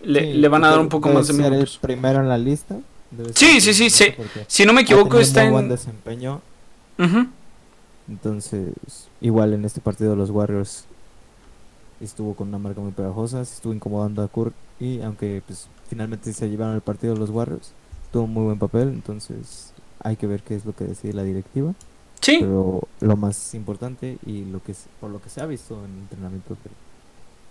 Le, 0.02 0.20
Sí, 0.20 0.32
le 0.34 0.48
van 0.48 0.64
a 0.64 0.70
dar 0.70 0.80
un 0.80 0.88
poco 0.90 1.08
más 1.08 1.26
de 1.28 1.32
ser 1.34 1.46
el 1.46 1.50
minutos. 1.52 1.78
primero 1.80 2.20
en 2.20 2.28
la 2.28 2.36
lista. 2.36 2.76
Sí, 3.34 3.60
sí, 3.60 3.72
sí, 3.72 3.88
sí. 3.90 4.14
Si 4.46 4.66
no 4.66 4.72
me 4.74 4.82
equivoco, 4.82 5.18
está 5.18 5.42
muy 5.42 5.50
buen 5.52 5.64
en. 5.64 5.70
desempeño. 5.70 6.40
Entonces, 8.08 8.72
igual 9.20 9.54
en 9.54 9.64
este 9.64 9.80
partido 9.80 10.14
los 10.14 10.30
Warriors 10.30 10.84
estuvo 12.00 12.34
con 12.34 12.48
una 12.48 12.58
marca 12.58 12.80
muy 12.80 12.92
pegajosa, 12.92 13.44
se 13.44 13.54
estuvo 13.54 13.72
incomodando 13.72 14.22
a 14.22 14.28
Kurt 14.28 14.54
y 14.78 15.00
aunque 15.00 15.42
pues 15.46 15.68
finalmente 15.88 16.32
se 16.32 16.50
llevaron 16.50 16.74
el 16.74 16.82
partido 16.82 17.16
los 17.16 17.30
Warriors, 17.30 17.72
tuvo 18.12 18.24
un 18.24 18.34
muy 18.34 18.44
buen 18.44 18.58
papel, 18.58 18.88
entonces 18.88 19.72
hay 20.00 20.16
que 20.16 20.26
ver 20.26 20.42
qué 20.42 20.54
es 20.56 20.66
lo 20.66 20.74
que 20.74 20.84
decide 20.84 21.14
la 21.14 21.22
directiva, 21.22 21.72
Sí, 22.20 22.38
pero 22.40 22.82
lo 23.00 23.16
más 23.16 23.54
importante 23.54 24.18
y 24.26 24.44
lo 24.44 24.62
que 24.62 24.74
por 25.00 25.10
lo 25.10 25.20
que 25.22 25.30
se 25.30 25.40
ha 25.40 25.46
visto 25.46 25.82
en 25.84 25.92
el 25.92 25.98
entrenamiento 26.00 26.56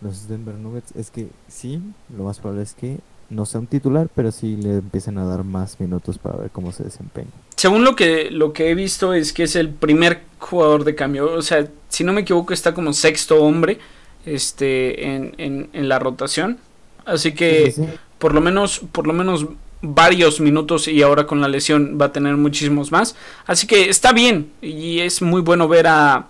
los 0.03 0.27
Denver 0.27 0.55
Nuggets 0.55 0.93
es 0.95 1.09
que 1.09 1.27
sí, 1.47 1.81
lo 2.15 2.25
más 2.25 2.39
probable 2.39 2.63
es 2.63 2.73
que 2.73 2.97
no 3.29 3.45
sea 3.45 3.61
un 3.61 3.67
titular, 3.67 4.09
pero 4.13 4.31
sí 4.31 4.57
le 4.57 4.75
empiecen 4.77 5.17
a 5.17 5.25
dar 5.25 5.43
más 5.43 5.79
minutos 5.79 6.17
para 6.19 6.37
ver 6.37 6.51
cómo 6.51 6.71
se 6.71 6.83
desempeña. 6.83 7.31
según 7.55 7.83
lo 7.83 7.95
que, 7.95 8.29
lo 8.29 8.53
que 8.53 8.69
he 8.69 8.75
visto 8.75 9.13
es 9.13 9.33
que 9.33 9.43
es 9.43 9.55
el 9.55 9.69
primer 9.69 10.21
jugador 10.39 10.83
de 10.83 10.93
cambio. 10.95 11.31
O 11.33 11.41
sea, 11.41 11.67
si 11.89 12.03
no 12.03 12.13
me 12.13 12.21
equivoco, 12.21 12.53
está 12.53 12.73
como 12.73 12.93
sexto 12.93 13.41
hombre 13.41 13.79
este, 14.25 15.15
en, 15.15 15.33
en, 15.37 15.69
en 15.73 15.89
la 15.89 15.99
rotación. 15.99 16.57
Así 17.05 17.33
que 17.33 17.71
Sí, 17.71 17.81
sí, 17.83 17.85
sí. 17.85 17.97
por 18.19 18.33
lo 18.33 18.41
menos, 18.41 18.81
por 18.91 19.07
lo 19.07 19.13
menos 19.13 19.47
varios 19.81 20.39
minutos 20.39 20.87
y 20.87 21.01
ahora 21.01 21.25
con 21.27 21.41
la 21.41 21.47
lesión 21.49 21.97
va 21.99 22.05
a 22.07 22.11
tener 22.11 22.37
muchísimos 22.37 22.91
más. 22.91 23.15
Así 23.45 23.67
que 23.67 23.89
está 23.89 24.13
bien 24.13 24.51
y 24.61 24.99
es 24.99 25.21
muy 25.21 25.41
bueno 25.41 25.67
ver 25.67 25.87
a, 25.87 26.27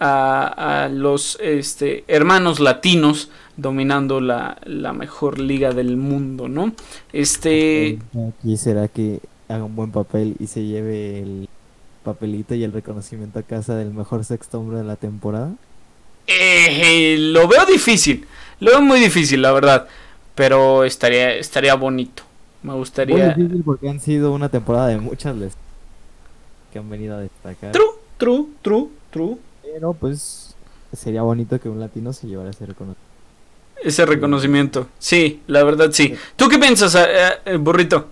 a, 0.00 0.84
a 0.84 0.88
los 0.88 1.38
este, 1.40 2.04
hermanos 2.08 2.60
latinos 2.60 3.30
dominando 3.56 4.20
la, 4.20 4.58
la 4.64 4.92
mejor 4.92 5.38
liga 5.38 5.72
del 5.72 5.96
mundo, 5.96 6.48
¿no? 6.48 6.74
Este, 7.12 7.98
Aquí 8.14 8.56
será 8.56 8.88
que 8.88 9.20
haga 9.48 9.64
un 9.64 9.76
buen 9.76 9.92
papel 9.92 10.36
y 10.38 10.46
se 10.48 10.64
lleve 10.64 11.20
el 11.20 11.48
papelito 12.02 12.54
y 12.54 12.64
el 12.64 12.72
reconocimiento 12.72 13.38
a 13.38 13.42
casa 13.44 13.76
del 13.76 13.92
mejor 13.92 14.24
sexto 14.24 14.60
hombre 14.60 14.78
de 14.78 14.84
la 14.84 14.96
temporada. 14.96 15.56
eh, 16.26 17.16
lo 17.18 17.46
veo 17.48 17.64
difícil, 17.66 18.26
lo 18.60 18.72
veo 18.72 18.80
muy 18.82 19.00
difícil, 19.00 19.42
la 19.42 19.52
verdad, 19.52 19.88
pero 20.34 20.84
estaría, 20.84 21.34
estaría 21.36 21.74
bonito. 21.74 22.22
Me 22.62 22.74
Muy 23.08 23.20
gustaría... 23.20 23.24
difícil 23.24 23.62
porque 23.64 23.88
han 23.88 23.98
sido 24.00 24.32
una 24.32 24.48
temporada 24.48 24.86
de 24.88 24.98
muchas 24.98 25.34
lesiones 25.36 25.56
que 26.70 26.78
han 26.78 26.88
venido 26.88 27.16
a 27.16 27.20
destacar. 27.20 27.72
True, 27.72 27.92
true, 28.18 28.46
true, 28.62 28.90
true. 29.10 29.38
Pero 29.72 29.92
pues 29.92 30.54
sería 30.96 31.22
bonito 31.22 31.60
que 31.60 31.68
un 31.68 31.80
latino 31.80 32.12
se 32.12 32.26
llevara 32.26 32.50
ese 32.50 32.66
reconocimiento. 32.66 33.02
Ese 33.82 34.06
reconocimiento. 34.06 34.88
Sí, 34.98 35.42
la 35.48 35.62
verdad 35.64 35.90
sí. 35.92 36.14
¿Tú 36.36 36.48
qué 36.48 36.58
piensas, 36.58 36.94
eh, 36.94 37.06
eh, 37.44 37.56
burrito? 37.56 38.06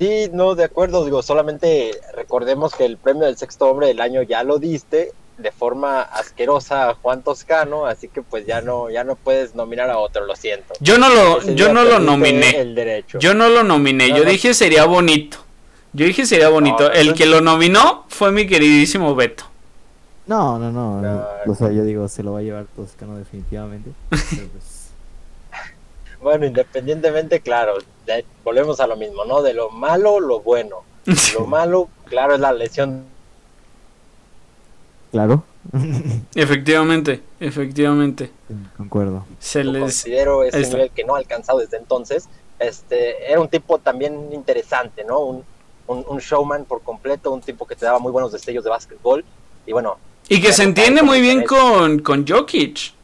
Sí, 0.00 0.28
no, 0.32 0.54
de 0.54 0.64
acuerdo, 0.64 1.04
digo, 1.04 1.22
solamente 1.22 1.92
recordemos 2.14 2.74
que 2.74 2.84
el 2.84 2.96
premio 2.96 3.26
del 3.26 3.36
sexto 3.36 3.66
hombre 3.66 3.86
del 3.86 4.00
año 4.00 4.22
ya 4.22 4.42
lo 4.42 4.58
diste 4.58 5.12
de 5.38 5.52
forma 5.52 6.02
asquerosa 6.02 6.90
a 6.90 6.94
Juan 6.94 7.22
Toscano, 7.22 7.86
así 7.86 8.08
que 8.08 8.22
pues 8.22 8.46
ya 8.46 8.60
no, 8.60 8.90
ya 8.90 9.04
no 9.04 9.16
puedes 9.16 9.54
nominar 9.54 9.90
a 9.90 9.98
otro, 9.98 10.26
lo 10.26 10.34
siento. 10.34 10.74
Yo 10.80 10.98
no 10.98 11.08
lo, 11.08 11.42
yo 11.54 11.72
no 11.72 11.84
lo 11.84 11.98
nominé. 12.00 12.58
El 12.58 12.74
derecho. 12.74 13.18
Yo 13.18 13.34
no 13.34 13.48
lo 13.48 13.62
nominé. 13.62 14.08
No, 14.08 14.16
Yo 14.16 14.24
no. 14.24 14.30
dije 14.30 14.54
sería 14.54 14.84
bonito. 14.84 15.43
Yo 15.94 16.04
dije 16.06 16.26
sería 16.26 16.48
bonito. 16.48 16.88
No, 16.88 16.92
El 16.92 17.08
no. 17.08 17.14
que 17.14 17.26
lo 17.26 17.40
nominó 17.40 18.04
fue 18.08 18.30
mi 18.32 18.46
queridísimo 18.46 19.14
Beto. 19.14 19.44
No, 20.26 20.58
no, 20.58 20.70
no. 20.70 21.00
No. 21.00 21.26
O 21.46 21.54
sea, 21.54 21.70
yo 21.70 21.84
digo, 21.84 22.08
se 22.08 22.22
lo 22.22 22.32
va 22.32 22.40
a 22.40 22.42
llevar 22.42 22.66
Toscano 22.76 23.16
definitivamente. 23.16 23.90
Pero 24.10 24.48
pues, 24.48 24.88
Bueno, 26.20 26.46
independientemente, 26.46 27.40
claro, 27.40 27.74
de- 28.06 28.24
volvemos 28.42 28.80
a 28.80 28.86
lo 28.86 28.96
mismo, 28.96 29.24
¿no? 29.24 29.42
De 29.42 29.52
lo 29.54 29.70
malo, 29.70 30.20
lo 30.20 30.40
bueno. 30.40 30.82
Lo 31.38 31.46
malo, 31.46 31.88
claro, 32.06 32.34
es 32.34 32.40
la 32.40 32.50
lesión 32.54 33.04
claro, 35.12 35.44
efectivamente, 36.34 37.22
efectivamente. 37.40 38.30
sí, 38.48 38.54
concuerdo. 38.76 39.26
Se 39.38 39.62
lo 39.64 39.72
les. 39.72 39.82
considero 39.82 40.44
ese 40.44 40.60
nivel 40.68 40.90
que 40.90 41.04
no 41.04 41.14
ha 41.14 41.18
alcanzado 41.18 41.58
desde 41.58 41.76
entonces. 41.76 42.28
Este, 42.58 43.30
era 43.30 43.40
un 43.40 43.48
tipo 43.48 43.78
también 43.78 44.32
interesante, 44.32 45.04
¿no? 45.04 45.18
Un, 45.20 45.44
un, 45.86 46.04
un 46.08 46.18
showman 46.18 46.64
por 46.64 46.82
completo, 46.82 47.30
un 47.32 47.40
tipo 47.42 47.66
que 47.66 47.76
te 47.76 47.84
daba 47.86 47.98
muy 47.98 48.12
buenos 48.12 48.32
destellos 48.32 48.64
de 48.64 48.70
básquetbol. 48.70 49.24
Y 49.66 49.72
bueno, 49.72 49.98
Y 50.28 50.40
que 50.40 50.52
se 50.52 50.62
entiende 50.62 51.02
muy 51.02 51.20
bien 51.20 51.42
con, 51.44 51.98
con 52.00 52.26
Jokic. 52.26 52.94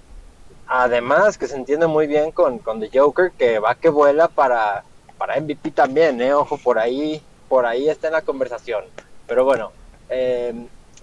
además 0.66 1.36
que 1.38 1.48
se 1.48 1.56
entiende 1.56 1.86
muy 1.86 2.06
bien 2.06 2.32
con, 2.32 2.58
con 2.60 2.80
The 2.80 2.90
Joker, 2.98 3.32
que 3.36 3.58
va 3.58 3.74
que 3.74 3.88
vuela 3.88 4.28
para, 4.28 4.84
para 5.18 5.40
MVP 5.40 5.72
también, 5.72 6.20
¿eh? 6.20 6.32
Ojo, 6.34 6.58
por 6.58 6.78
ahí, 6.78 7.22
por 7.48 7.66
ahí 7.66 7.88
está 7.88 8.06
en 8.08 8.14
la 8.14 8.22
conversación. 8.22 8.84
Pero 9.26 9.44
bueno, 9.44 9.72
eh, 10.08 10.54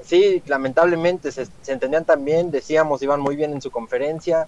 sí, 0.02 0.42
lamentablemente 0.46 1.32
se, 1.32 1.48
se 1.62 1.72
entendían 1.74 2.06
también, 2.06 2.50
decíamos, 2.52 3.02
iban 3.02 3.20
muy 3.20 3.36
bien 3.36 3.52
en 3.54 3.62
su 3.62 3.72
conferencia, 3.72 4.48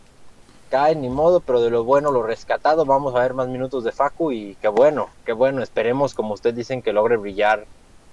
caen 0.70 1.02
ni 1.02 1.10
modo, 1.10 1.40
pero 1.40 1.62
de 1.62 1.70
lo 1.70 1.84
bueno, 1.84 2.12
lo 2.12 2.24
rescatado, 2.24 2.86
vamos 2.86 3.16
a 3.16 3.20
ver 3.20 3.34
más 3.34 3.48
minutos 3.48 3.84
de 3.84 3.92
Facu 3.92 4.32
y 4.32 4.56
qué 4.62 4.68
bueno, 4.68 5.10
qué 5.26 5.34
bueno, 5.34 5.62
esperemos, 5.62 6.14
como 6.14 6.34
ustedes 6.34 6.56
dicen, 6.56 6.82
que 6.82 6.94
logre 6.94 7.18
brillar 7.18 7.66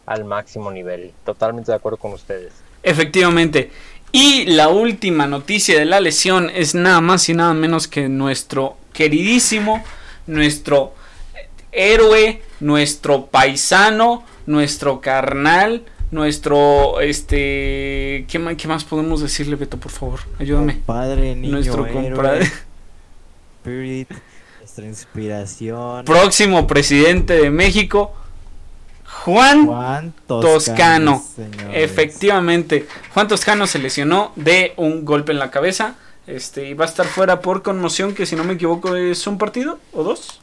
al 0.06 0.24
máximo 0.24 0.70
nivel. 0.70 1.12
Totalmente 1.24 1.70
de 1.70 1.76
acuerdo 1.76 1.98
con 1.98 2.12
ustedes. 2.12 2.52
Efectivamente. 2.82 3.70
Y 4.12 4.46
la 4.46 4.68
última 4.68 5.26
noticia 5.26 5.78
de 5.78 5.84
la 5.84 6.00
lesión 6.00 6.50
es 6.54 6.74
nada 6.74 7.00
más 7.00 7.28
y 7.28 7.34
nada 7.34 7.52
menos 7.52 7.88
que 7.88 8.08
nuestro 8.08 8.76
queridísimo, 8.92 9.84
nuestro 10.26 10.94
héroe, 11.72 12.42
nuestro 12.60 13.26
paisano, 13.26 14.24
nuestro 14.46 15.00
carnal, 15.00 15.84
nuestro 16.10 17.00
este 17.00 18.24
¿qué 18.28 18.38
más, 18.38 18.56
qué 18.56 18.68
más 18.68 18.84
podemos 18.84 19.20
decirle, 19.20 19.56
Beto, 19.56 19.78
por 19.78 19.92
favor? 19.92 20.20
Ayúdame. 20.38 20.80
Padre, 20.86 21.34
niño, 21.34 21.54
Nuestro 21.54 21.86
héroe, 21.86 22.10
compadre, 22.10 22.52
Spirit, 23.60 24.10
nuestra 24.60 24.86
inspiración. 24.86 26.04
próximo 26.04 26.66
presidente 26.66 27.34
de 27.34 27.50
México, 27.50 28.14
Juan 29.24 29.66
Juan 29.66 30.14
Toscano. 30.26 31.24
Efectivamente, 31.72 32.86
Juan 33.12 33.28
Toscano 33.28 33.66
se 33.66 33.78
lesionó 33.78 34.32
de 34.36 34.74
un 34.76 35.04
golpe 35.04 35.32
en 35.32 35.38
la 35.38 35.50
cabeza. 35.50 35.96
Este, 36.26 36.70
y 36.70 36.74
va 36.74 36.86
a 36.86 36.88
estar 36.88 37.06
fuera 37.06 37.40
por 37.40 37.62
conmoción, 37.62 38.12
que 38.12 38.26
si 38.26 38.34
no 38.34 38.42
me 38.42 38.54
equivoco 38.54 38.96
es 38.96 39.26
un 39.28 39.38
partido 39.38 39.78
o 39.92 40.02
dos. 40.02 40.40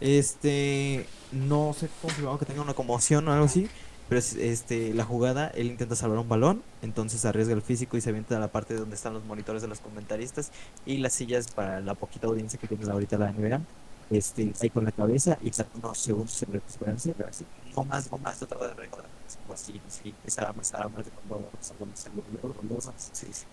Este, 0.00 1.06
no 1.32 1.74
sé 1.78 1.88
confirmado 2.00 2.38
que 2.38 2.46
tenga 2.46 2.62
una 2.62 2.74
conmoción 2.74 3.26
o 3.26 3.32
algo 3.32 3.46
así, 3.46 3.68
pero 4.08 4.18
es, 4.18 4.34
este, 4.34 4.94
la 4.94 5.04
jugada, 5.04 5.48
él 5.48 5.66
intenta 5.68 5.96
salvar 5.96 6.18
un 6.18 6.28
balón, 6.28 6.66
entonces 6.82 7.24
arriesga 7.24 7.54
el 7.54 7.62
físico 7.62 7.96
y 7.96 8.00
se 8.00 8.10
avienta 8.10 8.36
a 8.36 8.40
la 8.40 8.52
parte 8.52 8.74
donde 8.74 8.96
están 8.96 9.14
los 9.14 9.24
monitores 9.24 9.62
de 9.62 9.68
los 9.68 9.80
comentaristas 9.80 10.52
y 10.84 10.98
las 10.98 11.14
sillas 11.14 11.48
para 11.52 11.80
la 11.80 11.94
poquita 11.94 12.26
audiencia 12.26 12.58
que 12.58 12.68
tienes 12.68 12.88
ahorita 12.88 13.18
la 13.18 13.30
NBA. 13.30 13.66
Este, 14.10 14.52
ahí 14.60 14.68
con 14.70 14.84
la 14.84 14.92
cabeza 14.92 15.38
y 15.40 15.48
está 15.48 15.66
unos 15.74 15.98
segundos 15.98 16.42
en 16.42 16.52
recuperación, 16.52 17.14
pero 17.16 17.30
así, 17.30 17.46
no 17.74 17.84
más, 17.86 18.10
no 18.12 18.18
más, 18.18 18.40
otra 18.42 18.58
de 18.68 18.74
recordar, 18.74 19.10
así, 19.52 19.80
sí, 19.88 20.14
esa 20.22 20.42
arma, 20.42 20.60
esa 20.62 20.76
arma 20.78 21.02
de 21.02 21.10
cuando 21.10 21.50
cuando 21.78 21.96
se 21.96 22.10
lo- 22.10 22.24
lo- 22.42 22.62
lo- 22.62 22.80
sí, 22.96 23.32
sí, 23.32 23.46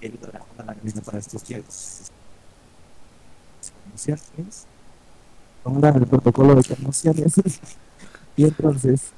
él 0.00 0.18
la 0.20 0.46
la 0.64 0.74
camisa 0.74 1.00
para 1.02 1.18
estos 1.18 1.42
tiempos. 1.42 2.12
Conmociones. 3.82 4.68
Ahora 5.64 5.90
el 5.90 6.06
protocolo 6.08 6.56
de 6.56 6.64
conmociones. 6.64 7.34
y 8.36 8.44
entonces, 8.44 9.15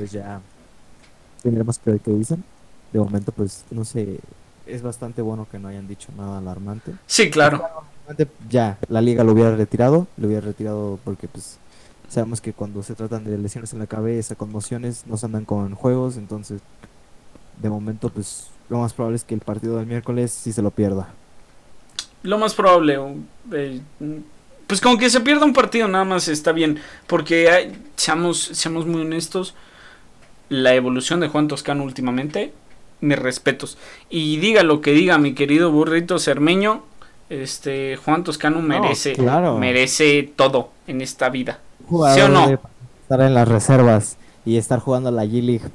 pues 0.00 0.12
ya 0.12 0.40
tendremos 1.42 1.78
que 1.78 1.90
ver 1.90 2.00
qué 2.00 2.10
dicen. 2.10 2.42
De 2.90 2.98
momento, 2.98 3.32
pues 3.32 3.66
no 3.70 3.84
sé, 3.84 4.18
es 4.64 4.80
bastante 4.80 5.20
bueno 5.20 5.46
que 5.50 5.58
no 5.58 5.68
hayan 5.68 5.86
dicho 5.86 6.08
nada 6.16 6.38
alarmante. 6.38 6.92
Sí, 7.06 7.28
claro. 7.28 7.62
Ya 8.48 8.78
la 8.88 9.02
liga 9.02 9.24
lo 9.24 9.32
hubiera 9.32 9.54
retirado, 9.54 10.06
lo 10.16 10.26
hubiera 10.26 10.46
retirado 10.46 10.98
porque 11.04 11.28
pues 11.28 11.58
sabemos 12.08 12.40
que 12.40 12.54
cuando 12.54 12.82
se 12.82 12.94
tratan 12.94 13.24
de 13.24 13.36
lesiones 13.36 13.74
en 13.74 13.78
la 13.78 13.86
cabeza, 13.86 14.36
conmociones, 14.36 15.06
no 15.06 15.18
se 15.18 15.26
andan 15.26 15.44
con 15.44 15.74
juegos, 15.74 16.16
entonces 16.16 16.62
de 17.60 17.68
momento 17.68 18.08
pues 18.08 18.46
lo 18.70 18.78
más 18.78 18.94
probable 18.94 19.16
es 19.16 19.24
que 19.24 19.34
el 19.34 19.42
partido 19.42 19.76
del 19.76 19.86
miércoles 19.86 20.32
sí 20.32 20.50
se 20.50 20.62
lo 20.62 20.70
pierda. 20.70 21.08
Lo 22.22 22.38
más 22.38 22.54
probable, 22.54 22.98
eh, 23.52 23.82
pues 24.66 24.80
con 24.80 24.96
que 24.96 25.10
se 25.10 25.20
pierda 25.20 25.44
un 25.44 25.52
partido 25.52 25.88
nada 25.88 26.04
más 26.04 26.26
está 26.26 26.52
bien, 26.52 26.78
porque 27.06 27.74
seamos, 27.96 28.40
seamos 28.40 28.86
muy 28.86 29.02
honestos, 29.02 29.54
la 30.50 30.74
evolución 30.74 31.20
de 31.20 31.28
Juan 31.28 31.48
Toscano 31.48 31.84
últimamente, 31.84 32.52
mis 33.00 33.18
respetos. 33.18 33.78
Y 34.10 34.36
diga 34.36 34.62
lo 34.62 34.82
que 34.82 34.90
diga 34.92 35.16
mi 35.16 35.32
querido 35.32 35.70
burrito 35.70 36.18
cermeño, 36.18 36.82
este 37.30 37.96
Juan 37.96 38.24
Toscano 38.24 38.60
merece, 38.60 39.16
merece 39.58 40.30
todo 40.36 40.70
en 40.86 41.00
esta 41.00 41.30
vida. 41.30 41.60
¿Sí 41.88 42.20
o 42.20 42.28
no? 42.28 42.58
Estar 43.02 43.20
en 43.22 43.32
las 43.32 43.48
reservas 43.48 44.16
y 44.44 44.58
estar 44.58 44.80
jugando 44.80 45.10
la 45.10 45.24
G-League. 45.24 45.70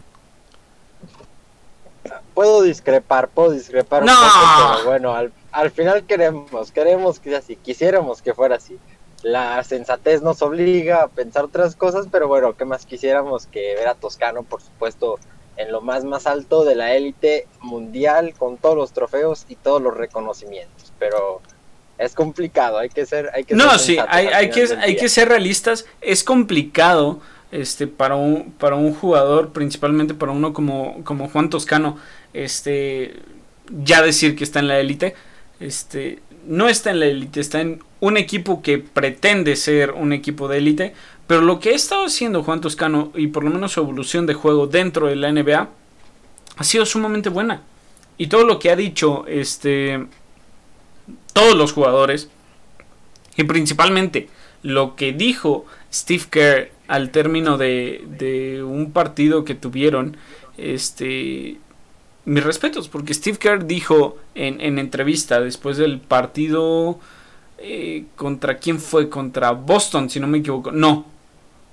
Puedo 2.33 2.61
discrepar, 2.61 3.29
puedo 3.29 3.51
discrepar 3.51 4.03
no. 4.03 4.11
un 4.11 4.17
poco, 4.17 4.73
pero 4.75 4.89
bueno, 4.89 5.13
al, 5.13 5.31
al 5.53 5.71
final 5.71 6.03
queremos, 6.03 6.71
queremos 6.73 7.19
que 7.19 7.29
sea 7.29 7.39
así, 7.39 7.55
quisiéramos 7.55 8.21
que 8.21 8.33
fuera 8.33 8.57
así. 8.57 8.77
La 9.25 9.63
sensatez 9.63 10.21
nos 10.21 10.43
obliga 10.43 11.01
a 11.01 11.07
pensar 11.07 11.45
otras 11.45 11.75
cosas, 11.75 12.05
pero 12.11 12.27
bueno, 12.27 12.55
¿qué 12.55 12.63
más 12.63 12.85
quisiéramos 12.85 13.47
que 13.47 13.73
ver 13.73 13.87
a 13.87 13.95
Toscano, 13.95 14.43
por 14.43 14.61
supuesto, 14.61 15.17
en 15.57 15.71
lo 15.71 15.81
más 15.81 16.03
más 16.03 16.27
alto 16.27 16.63
de 16.63 16.75
la 16.75 16.93
élite 16.93 17.47
mundial, 17.59 18.35
con 18.37 18.57
todos 18.57 18.75
los 18.75 18.93
trofeos 18.93 19.47
y 19.49 19.55
todos 19.55 19.81
los 19.81 19.97
reconocimientos? 19.97 20.93
Pero 20.99 21.41
es 21.97 22.13
complicado, 22.13 22.77
hay 22.77 22.89
que 22.89 23.07
ser, 23.07 23.31
hay 23.33 23.45
que 23.45 23.55
no, 23.55 23.79
sí, 23.79 23.97
hay, 24.09 24.27
hay 24.27 24.51
que, 24.51 24.67
hay 24.79 24.95
que 24.95 25.09
ser 25.09 25.27
realistas, 25.27 25.87
es 26.01 26.23
complicado 26.23 27.19
este 27.51 27.87
para 27.87 28.13
un 28.13 28.51
para 28.51 28.75
un 28.75 28.93
jugador, 28.93 29.53
principalmente 29.53 30.13
para 30.13 30.33
uno 30.33 30.53
como 30.53 31.03
como 31.03 31.29
Juan 31.29 31.49
Toscano, 31.49 31.97
este 32.33 33.15
ya 33.69 34.03
decir 34.03 34.35
que 34.35 34.43
está 34.43 34.59
en 34.59 34.67
la 34.67 34.77
élite, 34.77 35.15
este 35.59 36.19
no 36.45 36.69
está 36.69 36.91
en 36.91 36.99
la 36.99 37.07
élite, 37.07 37.39
está 37.39 37.61
en 37.61 37.81
un 38.05 38.17
equipo 38.17 38.61
que 38.61 38.77
pretende 38.77 39.55
ser 39.55 39.91
un 39.91 40.13
equipo 40.13 40.47
de 40.47 40.59
élite, 40.59 40.93
pero 41.27 41.41
lo 41.41 41.59
que 41.59 41.69
ha 41.69 41.75
estado 41.75 42.05
haciendo 42.05 42.43
Juan 42.43 42.61
Toscano 42.61 43.11
y 43.15 43.27
por 43.27 43.43
lo 43.43 43.49
menos 43.49 43.71
su 43.71 43.79
evolución 43.79 44.25
de 44.25 44.35
juego 44.35 44.67
dentro 44.67 45.07
de 45.07 45.15
la 45.15 45.31
NBA 45.31 45.69
ha 46.57 46.63
sido 46.63 46.85
sumamente 46.85 47.29
buena. 47.29 47.61
Y 48.17 48.27
todo 48.27 48.45
lo 48.45 48.59
que 48.59 48.69
ha 48.69 48.75
dicho 48.75 49.25
este 49.27 50.05
todos 51.33 51.55
los 51.55 51.73
jugadores. 51.73 52.29
Y 53.35 53.43
principalmente 53.43 54.29
lo 54.61 54.95
que 54.95 55.11
dijo 55.11 55.65
Steve 55.91 56.23
Kerr 56.29 56.71
al 56.87 57.09
término 57.09 57.57
de, 57.57 58.63
un 58.63 58.91
partido 58.91 59.45
que 59.45 59.55
tuvieron. 59.55 60.17
Este. 60.57 61.57
Mis 62.25 62.43
respetos, 62.43 62.87
porque 62.87 63.13
Steve 63.13 63.37
Kerr 63.37 63.65
dijo 63.67 64.17
en, 64.33 64.79
entrevista 64.79 65.41
después 65.41 65.77
del 65.77 65.99
partido. 65.99 66.99
Eh, 67.57 68.05
¿Contra 68.15 68.57
quién 68.57 68.79
fue? 68.79 69.09
Contra 69.09 69.51
Boston, 69.51 70.09
si 70.09 70.19
no 70.19 70.27
me 70.27 70.39
equivoco. 70.39 70.71
No. 70.71 71.05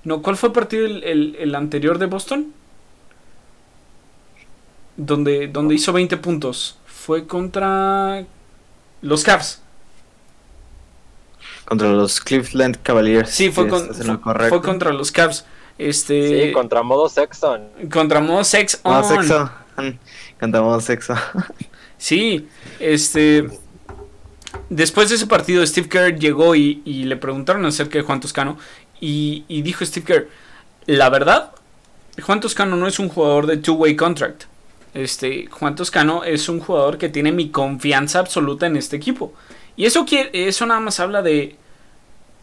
No, 0.05 0.23
¿cuál 0.23 0.37
fue 0.37 0.49
el 0.49 0.53
partido 0.53 0.87
el, 0.87 1.55
anterior 1.55 1.99
de 1.99 2.07
Boston? 2.07 2.53
Donde, 4.97 5.49
donde 5.49 5.75
hizo 5.75 5.93
20 5.93 6.17
puntos. 6.17 6.79
Fue 6.87 7.27
contra 7.27 8.25
los 9.01 9.23
Cavs. 9.23 9.61
Contra 11.65 11.89
los 11.89 12.21
Cleveland 12.21 12.79
Cavaliers. 12.83 13.31
Sí, 13.31 13.51
fue, 13.51 13.69
fue, 13.69 14.61
contra 14.61 14.93
los 14.93 15.13
Cavs. 15.13 15.45
Este... 15.79 16.47
Sí, 16.47 16.53
contra 16.53 16.83
modo 16.83 17.09
Sexton. 17.09 17.69
Contra 17.91 18.21
modo 18.21 18.45
Sex 18.45 18.81
on. 18.83 19.05
sexo. 19.05 19.51
Contra 20.41 20.61
modo 20.61 20.81
sexo. 20.81 21.15
sí, 21.97 22.49
este. 22.79 23.49
Después 24.71 25.09
de 25.09 25.17
ese 25.17 25.27
partido, 25.27 25.67
Steve 25.67 25.89
Kerr 25.89 26.19
llegó 26.19 26.55
y, 26.55 26.83
le 26.85 27.17
preguntaron 27.17 27.65
acerca 27.65 27.99
de 27.99 28.05
Juan 28.05 28.21
Toscano. 28.21 28.59
Y, 29.01 29.45
dijo 29.63 29.85
Steve 29.85 30.07
Kerr: 30.07 30.29
La 30.87 31.11
verdad, 31.11 31.53
Juan 32.23 32.41
Toscano 32.41 32.77
no 32.77 32.87
es 32.87 32.99
un 32.99 33.09
jugador 33.09 33.47
de 33.47 33.57
two-way 33.57 33.97
contract. 33.97 34.45
Este, 34.95 35.47
Juan 35.47 35.75
Toscano 35.75 36.25
es 36.25 36.49
un 36.49 36.61
jugador 36.61 36.99
que 36.99 37.09
tiene 37.09 37.33
mi 37.33 37.51
confianza 37.51 38.19
absoluta 38.19 38.67
en 38.67 38.77
este 38.77 38.97
equipo. 38.97 39.33
Y 39.77 39.87
eso, 39.87 40.05
eso 40.33 40.67
nada 40.67 40.81
más 40.81 41.01
habla 41.01 41.23
de 41.23 41.57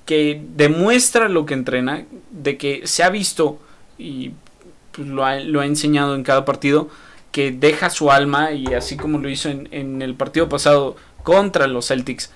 que 0.06 0.42
demuestra 0.56 1.30
lo 1.30 1.46
que 1.46 1.54
entrena, 1.54 2.06
de 2.32 2.58
que 2.58 2.88
se 2.88 3.04
ha 3.04 3.10
visto 3.10 3.60
y 4.00 4.32
pues, 4.92 5.08
lo, 5.08 5.24
ha, 5.24 5.66
enseñado 5.66 6.16
en 6.16 6.24
cada 6.24 6.46
partido, 6.46 6.90
que 7.32 7.52
deja 7.52 7.92
su 7.92 8.12
alma 8.12 8.52
y 8.52 8.74
así 8.74 8.98
como 8.98 9.20
lo 9.20 9.30
hizo 9.30 9.50
en, 9.50 10.02
el 10.02 10.16
partido 10.16 10.50
pasado 10.50 10.96
contra 11.24 11.68
los 11.68 11.88
Celtics, 11.88 12.32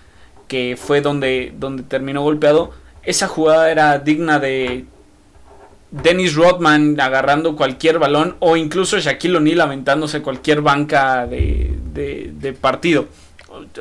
que 0.47 0.77
fue 0.77 1.01
donde, 1.01 1.53
donde 1.57 1.83
terminó 1.83 2.21
golpeado, 2.21 2.71
esa 3.03 3.27
jugada 3.27 3.71
era 3.71 3.99
digna 3.99 4.39
de 4.39 4.85
Dennis 5.91 6.33
Rodman 6.33 6.99
agarrando 6.99 7.55
cualquier 7.55 7.99
balón 7.99 8.35
o 8.39 8.57
incluso 8.57 8.97
Shaquille 8.99 9.37
O'Neal 9.37 9.61
aventándose 9.61 10.21
cualquier 10.21 10.61
banca 10.61 11.27
de, 11.27 12.57
partido. 12.59 13.07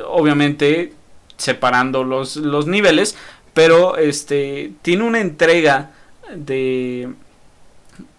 Obviamente 0.07 0.93
separando 1.37 2.03
los, 2.03 2.35
los, 2.35 2.67
niveles, 2.67 3.17
pero 3.53 3.97
este 3.97 4.73
tiene 4.83 5.03
una 5.03 5.21
entrega 5.21 5.91
de 6.35 7.09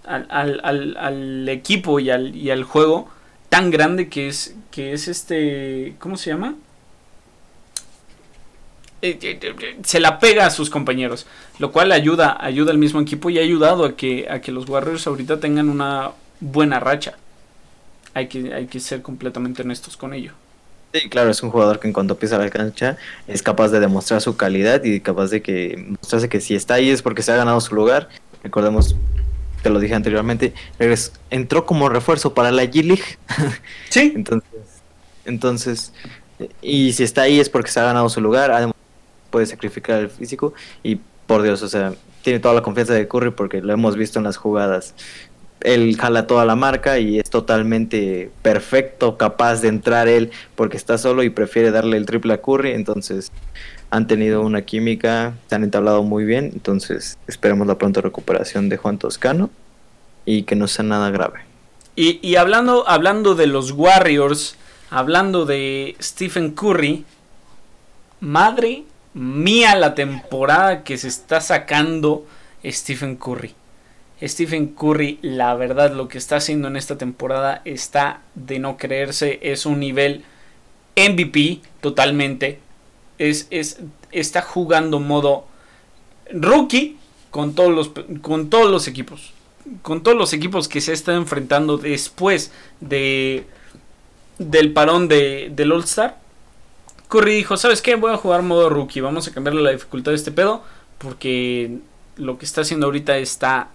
al, 0.04 1.48
equipo 1.48 2.00
y 2.00 2.10
al, 2.10 2.34
y 2.34 2.50
al 2.50 2.64
juego 2.64 3.08
tan 3.48 3.70
grande 3.70 4.08
que 4.08 4.26
es 4.26 4.56
que 4.72 4.92
es 4.92 5.06
este 5.06 5.94
¿cómo 6.00 6.16
se 6.16 6.30
llama? 6.30 6.56
Eh, 9.04 9.18
eh, 9.20 9.38
eh, 9.42 9.76
se 9.84 10.00
la 10.00 10.18
pega 10.18 10.46
a 10.46 10.50
sus 10.50 10.70
compañeros, 10.70 11.26
lo 11.58 11.72
cual 11.72 11.92
ayuda, 11.92 12.38
ayuda 12.40 12.70
al 12.70 12.78
mismo 12.78 13.02
equipo 13.02 13.28
y 13.28 13.38
ha 13.38 13.42
ayudado 13.42 13.84
a 13.84 13.96
que, 13.96 14.26
a 14.30 14.40
que 14.40 14.50
los 14.50 14.66
Warriors 14.66 15.06
ahorita 15.06 15.40
tengan 15.40 15.68
una 15.68 16.12
buena 16.40 16.80
racha. 16.80 17.18
Hay 18.14 18.28
que, 18.28 18.54
hay 18.54 18.64
que 18.64 18.80
ser 18.80 19.02
completamente 19.02 19.60
honestos 19.60 19.98
con 19.98 20.14
ello. 20.14 20.32
Sí, 20.94 21.10
claro, 21.10 21.28
es 21.28 21.42
un 21.42 21.50
jugador 21.50 21.80
que 21.80 21.86
en 21.86 21.92
cuanto 21.92 22.16
pisa 22.16 22.38
la 22.38 22.48
cancha 22.48 22.96
es 23.28 23.42
capaz 23.42 23.68
de 23.68 23.80
demostrar 23.80 24.22
su 24.22 24.38
calidad 24.38 24.82
y 24.82 25.00
capaz 25.00 25.28
de 25.28 25.42
que 25.42 25.84
mostrarse 26.00 26.30
que 26.30 26.40
si 26.40 26.54
está 26.54 26.74
ahí 26.74 26.88
es 26.88 27.02
porque 27.02 27.20
se 27.20 27.30
ha 27.30 27.36
ganado 27.36 27.60
su 27.60 27.74
lugar. 27.74 28.08
Recordemos, 28.42 28.96
te 29.62 29.68
lo 29.68 29.80
dije 29.80 29.94
anteriormente, 29.94 30.54
entró 31.28 31.66
como 31.66 31.90
refuerzo 31.90 32.32
para 32.32 32.50
la 32.50 32.64
G-League. 32.64 33.18
Sí. 33.90 34.12
entonces, 34.16 34.50
entonces, 35.26 35.92
y 36.62 36.94
si 36.94 37.02
está 37.02 37.22
ahí 37.22 37.38
es 37.38 37.50
porque 37.50 37.70
se 37.70 37.80
ha 37.80 37.84
ganado 37.84 38.08
su 38.08 38.22
lugar, 38.22 38.73
puede 39.34 39.46
sacrificar 39.46 39.98
el 39.98 40.10
físico 40.10 40.54
y 40.84 41.00
por 41.26 41.42
Dios, 41.42 41.60
o 41.62 41.68
sea, 41.68 41.92
tiene 42.22 42.38
toda 42.38 42.54
la 42.54 42.62
confianza 42.62 42.94
de 42.94 43.08
Curry 43.08 43.32
porque 43.32 43.60
lo 43.62 43.72
hemos 43.72 43.96
visto 43.96 44.20
en 44.20 44.24
las 44.24 44.36
jugadas. 44.36 44.94
Él 45.60 45.96
jala 45.98 46.28
toda 46.28 46.44
la 46.44 46.54
marca 46.54 47.00
y 47.00 47.18
es 47.18 47.30
totalmente 47.30 48.30
perfecto, 48.42 49.16
capaz 49.16 49.60
de 49.60 49.66
entrar 49.66 50.06
él 50.06 50.30
porque 50.54 50.76
está 50.76 50.98
solo 50.98 51.24
y 51.24 51.30
prefiere 51.30 51.72
darle 51.72 51.96
el 51.96 52.06
triple 52.06 52.34
a 52.34 52.40
Curry. 52.40 52.74
Entonces 52.74 53.32
han 53.90 54.06
tenido 54.06 54.42
una 54.42 54.62
química, 54.62 55.34
se 55.48 55.56
han 55.56 55.64
entablado 55.64 56.04
muy 56.04 56.24
bien. 56.24 56.50
Entonces 56.52 57.18
esperemos 57.26 57.66
la 57.66 57.76
pronta 57.76 58.02
recuperación 58.02 58.68
de 58.68 58.76
Juan 58.76 58.98
Toscano 58.98 59.50
y 60.24 60.44
que 60.44 60.54
no 60.54 60.68
sea 60.68 60.84
nada 60.84 61.10
grave. 61.10 61.40
Y, 61.96 62.20
y 62.22 62.36
hablando, 62.36 62.88
hablando 62.88 63.34
de 63.34 63.48
los 63.48 63.72
Warriors, 63.72 64.54
hablando 64.90 65.44
de 65.44 65.96
Stephen 66.00 66.52
Curry, 66.52 67.04
madre 68.20 68.84
mía 69.14 69.76
la 69.76 69.94
temporada 69.94 70.82
que 70.82 70.98
se 70.98 71.08
está 71.08 71.40
sacando 71.40 72.26
Stephen 72.64 73.16
Curry. 73.16 73.54
Stephen 74.22 74.68
Curry, 74.68 75.18
la 75.22 75.54
verdad, 75.54 75.92
lo 75.92 76.08
que 76.08 76.18
está 76.18 76.36
haciendo 76.36 76.68
en 76.68 76.76
esta 76.76 76.98
temporada 76.98 77.62
está 77.64 78.22
de 78.34 78.58
no 78.58 78.76
creerse. 78.76 79.38
Es 79.42 79.66
un 79.66 79.80
nivel 79.80 80.24
MVP 80.96 81.60
totalmente. 81.80 82.58
Es, 83.18 83.46
es, 83.50 83.80
está 84.12 84.42
jugando 84.42 85.00
modo 85.00 85.46
rookie 86.32 86.96
con 87.30 87.54
todos, 87.54 87.72
los, 87.72 87.90
con 88.22 88.50
todos 88.50 88.70
los 88.70 88.88
equipos. 88.88 89.32
Con 89.82 90.02
todos 90.02 90.16
los 90.16 90.32
equipos 90.32 90.68
que 90.68 90.80
se 90.80 90.92
están 90.92 91.16
enfrentando 91.16 91.78
después 91.78 92.52
de, 92.80 93.46
del 94.38 94.72
parón 94.72 95.08
de, 95.08 95.50
del 95.54 95.72
All-Star 95.72 96.23
Curry 97.08 97.34
dijo, 97.34 97.56
¿sabes 97.56 97.82
qué? 97.82 97.94
Voy 97.94 98.12
a 98.12 98.16
jugar 98.16 98.42
modo 98.42 98.68
rookie, 98.68 99.00
vamos 99.00 99.28
a 99.28 99.32
cambiarle 99.32 99.62
la 99.62 99.70
dificultad 99.70 100.12
de 100.12 100.16
este 100.16 100.32
pedo, 100.32 100.62
porque 100.98 101.78
lo 102.16 102.38
que 102.38 102.44
está 102.44 102.62
haciendo 102.62 102.86
ahorita 102.86 103.16
está 103.18 103.68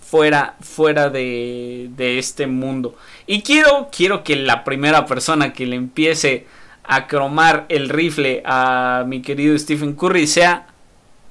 fuera, 0.00 0.56
fuera 0.60 1.10
de, 1.10 1.90
este 2.18 2.46
mundo. 2.46 2.96
Y 3.26 3.42
quiero, 3.42 3.88
quiero 3.90 4.22
que 4.22 4.36
la 4.36 4.64
primera 4.64 5.06
persona 5.06 5.52
que 5.52 5.66
le 5.66 5.76
empiece 5.76 6.46
a 6.84 7.06
cromar 7.08 7.66
el 7.68 7.88
rifle 7.88 8.42
a 8.46 9.04
mi 9.06 9.22
querido 9.22 9.58
Stephen 9.58 9.94
Curry 9.94 10.26
sea, 10.26 10.68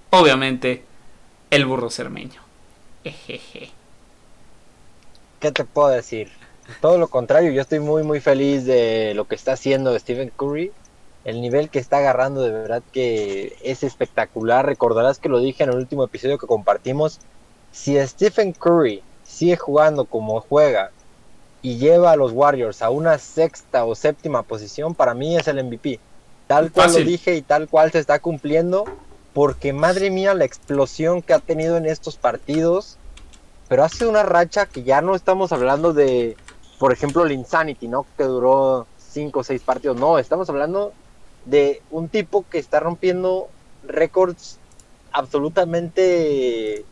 obviamente, 0.09 0.83
el 1.49 1.65
burro 1.65 1.89
cermeño. 1.89 2.41
¿Qué 5.39 5.51
te 5.51 5.63
puedo 5.63 5.89
decir? 5.89 6.29
Todo 6.81 6.97
lo 6.97 7.07
contrario, 7.07 7.51
yo 7.51 7.61
estoy 7.61 7.79
muy 7.79 8.03
muy 8.03 8.19
feliz 8.19 8.65
de 8.65 9.13
lo 9.15 9.25
que 9.27 9.35
está 9.35 9.53
haciendo 9.53 9.97
Stephen 9.97 10.31
Curry. 10.35 10.71
El 11.25 11.41
nivel 11.41 11.69
que 11.69 11.79
está 11.79 11.97
agarrando 11.97 12.41
de 12.41 12.51
verdad 12.51 12.83
que 12.93 13.57
es 13.63 13.81
espectacular. 13.81 14.65
Recordarás 14.65 15.17
que 15.17 15.27
lo 15.27 15.39
dije 15.39 15.63
en 15.63 15.71
el 15.71 15.77
último 15.77 16.03
episodio 16.03 16.37
que 16.37 16.45
compartimos. 16.45 17.19
Si 17.71 17.99
Stephen 18.07 18.53
Curry 18.53 19.03
sigue 19.23 19.57
jugando 19.57 20.05
como 20.05 20.39
juega 20.39 20.91
y 21.63 21.77
lleva 21.77 22.11
a 22.11 22.15
los 22.15 22.31
Warriors 22.31 22.83
a 22.83 22.91
una 22.91 23.17
sexta 23.17 23.85
o 23.85 23.95
séptima 23.95 24.43
posición, 24.43 24.93
para 24.93 25.15
mí 25.15 25.35
es 25.35 25.47
el 25.47 25.63
MVP. 25.63 25.99
Tal 26.45 26.71
cual 26.71 26.93
lo 26.93 26.99
dije 26.99 27.35
y 27.35 27.41
tal 27.41 27.67
cual 27.67 27.91
se 27.91 27.97
está 27.97 28.19
cumpliendo, 28.19 28.85
porque 29.33 29.73
madre 29.73 30.11
mía 30.11 30.35
la 30.35 30.45
explosión 30.45 31.23
que 31.23 31.33
ha 31.33 31.39
tenido 31.39 31.75
en 31.77 31.87
estos 31.87 32.17
partidos, 32.17 32.97
pero 33.67 33.83
ha 33.83 33.89
sido 33.89 34.11
una 34.11 34.21
racha 34.21 34.67
que 34.67 34.83
ya 34.83 35.01
no 35.01 35.15
estamos 35.15 35.51
hablando 35.51 35.91
de, 35.91 36.37
por 36.77 36.93
ejemplo, 36.93 37.25
el 37.25 37.31
Insanity, 37.31 37.87
¿no? 37.87 38.05
Que 38.15 38.25
duró 38.25 38.85
cinco 38.99 39.39
o 39.39 39.43
seis 39.43 39.63
partidos, 39.63 39.97
no, 39.97 40.19
estamos 40.19 40.47
hablando 40.49 40.93
de 41.45 41.81
un 41.91 42.09
tipo 42.09 42.45
que 42.49 42.57
está 42.57 42.79
rompiendo 42.79 43.49
récords 43.87 44.59
absolutamente 45.11 46.85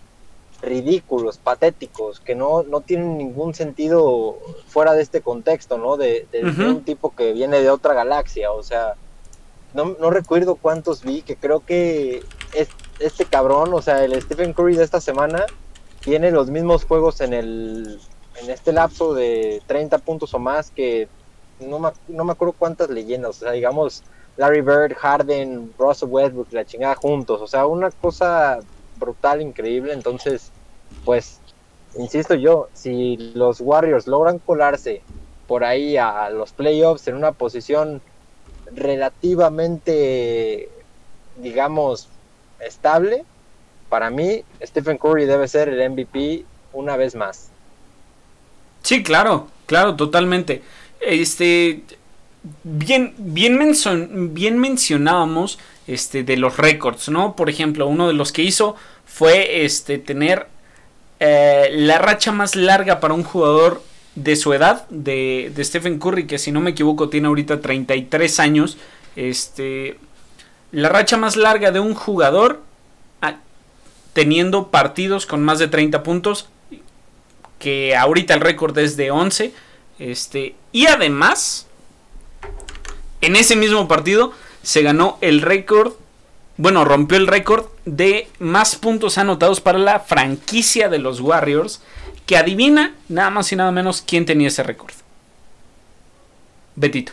ridículos, 0.61 1.37
patéticos, 1.37 2.21
que 2.21 2.35
no, 2.35 2.63
no 2.63 2.81
tienen 2.81 3.17
ningún 3.17 3.53
sentido 3.53 4.37
fuera 4.67 4.93
de 4.93 5.01
este 5.01 5.21
contexto, 5.21 5.77
¿no? 5.77 5.97
De, 5.97 6.25
un 6.65 6.83
tipo 6.85 7.13
que 7.13 7.33
viene 7.33 7.59
de 7.59 7.69
otra 7.69 7.93
galaxia, 7.93 8.51
o 8.51 8.63
sea, 8.63 8.93
no, 9.73 9.97
no 9.99 10.09
recuerdo 10.09 10.55
cuántos 10.55 11.03
vi, 11.03 11.21
que 11.21 11.35
creo 11.35 11.65
que 11.65 12.23
es, 12.53 12.69
este 12.99 13.25
cabrón, 13.25 13.73
o 13.73 13.81
sea, 13.81 14.05
el 14.05 14.19
Stephen 14.21 14.53
Curry 14.53 14.77
de 14.77 14.85
esta 14.85 15.01
semana, 15.01 15.45
tiene 15.99 16.31
los 16.31 16.49
mismos 16.49 16.85
juegos 16.85 17.19
en 17.21 17.33
el 17.33 17.99
en 18.41 18.49
este 18.49 18.73
lapso 18.73 19.13
de 19.13 19.61
30 19.67 19.99
puntos 19.99 20.33
o 20.33 20.39
más 20.39 20.71
que 20.71 21.07
no 21.59 21.79
me, 21.79 21.89
no 22.07 22.25
me 22.25 22.31
acuerdo 22.31 22.55
cuántas 22.57 22.89
leyendas, 22.89 23.37
o 23.37 23.39
sea, 23.41 23.51
digamos 23.51 24.03
Larry 24.37 24.61
Bird, 24.61 24.95
Harden, 24.95 25.73
Russell 25.77 26.09
Westbrook, 26.09 26.51
la 26.51 26.65
chingada 26.65 26.95
juntos, 26.95 27.41
o 27.41 27.47
sea, 27.47 27.65
una 27.65 27.91
cosa 27.91 28.59
brutal, 28.97 29.41
increíble. 29.41 29.93
Entonces, 29.93 30.51
pues, 31.05 31.39
insisto 31.97 32.33
yo, 32.35 32.69
si 32.73 33.17
los 33.35 33.61
Warriors 33.61 34.07
logran 34.07 34.39
colarse 34.39 35.01
por 35.47 35.63
ahí 35.63 35.97
a 35.97 36.29
los 36.29 36.51
playoffs 36.51 37.07
en 37.07 37.15
una 37.15 37.31
posición 37.33 38.01
relativamente, 38.75 40.69
digamos, 41.37 42.09
estable, 42.59 43.25
para 43.89 44.09
mí 44.09 44.43
Stephen 44.63 44.97
Curry 44.97 45.25
debe 45.25 45.47
ser 45.47 45.69
el 45.69 45.89
MVP 45.91 46.45
una 46.71 46.97
vez 46.97 47.13
más. 47.13 47.49
Sí, 48.81 49.03
claro, 49.03 49.47
claro, 49.67 49.95
totalmente. 49.95 50.63
Este, 50.99 51.83
bien, 52.63 53.13
bien, 53.17 53.57
bien 54.33 54.59
mencionábamos 54.59 55.59
este, 55.87 56.23
de 56.23 56.37
los 56.37 56.57
récords, 56.57 57.09
¿no? 57.09 57.35
Por 57.35 57.49
ejemplo, 57.49 57.87
uno 57.87 58.07
de 58.07 58.13
los 58.13 58.31
que 58.31 58.43
hizo 58.43 58.75
fue 59.05 59.65
este, 59.65 59.97
tener 59.97 60.47
eh, 61.19 61.69
la 61.71 61.99
racha 61.99 62.31
más 62.31 62.55
larga 62.55 62.99
para 62.99 63.13
un 63.13 63.23
jugador 63.23 63.83
de 64.15 64.35
su 64.35 64.53
edad, 64.53 64.87
de, 64.89 65.51
de, 65.55 65.63
Stephen 65.63 65.99
Curry, 65.99 66.27
que 66.27 66.37
si 66.37 66.51
no 66.51 66.61
me 66.61 66.71
equivoco 66.71 67.09
tiene 67.09 67.27
ahorita 67.27 67.61
33 67.61 68.39
años. 68.39 68.77
Este, 69.15 69.97
la 70.71 70.89
racha 70.89 71.17
más 71.17 71.35
larga 71.35 71.71
de 71.71 71.79
un 71.79 71.93
jugador 71.93 72.61
teniendo 74.13 74.69
partidos 74.69 75.25
con 75.25 75.43
más 75.43 75.59
de 75.59 75.67
30 75.67 76.03
puntos, 76.03 76.47
que 77.59 77.95
ahorita 77.95 78.35
el 78.35 78.41
récord 78.41 78.77
es 78.77 78.95
de 78.95 79.11
11. 79.11 79.53
Este, 79.99 80.55
y 80.71 80.85
además, 80.85 81.67
en 83.25 83.35
ese 83.35 83.55
mismo 83.55 83.87
partido 83.87 84.31
se 84.61 84.81
ganó 84.81 85.17
el 85.21 85.41
récord 85.41 85.93
bueno, 86.57 86.85
rompió 86.85 87.17
el 87.17 87.27
récord 87.27 87.65
de 87.85 88.27
más 88.39 88.75
puntos 88.75 89.17
anotados 89.17 89.59
para 89.59 89.79
la 89.79 89.99
franquicia 89.99 90.87
de 90.87 90.99
los 90.99 91.19
Warriors. 91.19 91.81
Que 92.25 92.37
adivina 92.37 92.95
nada 93.09 93.29
más 93.31 93.51
y 93.51 93.55
nada 93.57 93.71
menos 93.71 94.01
quién 94.01 94.25
tenía 94.25 94.47
ese 94.47 94.63
récord. 94.63 94.93
Betito. 96.75 97.11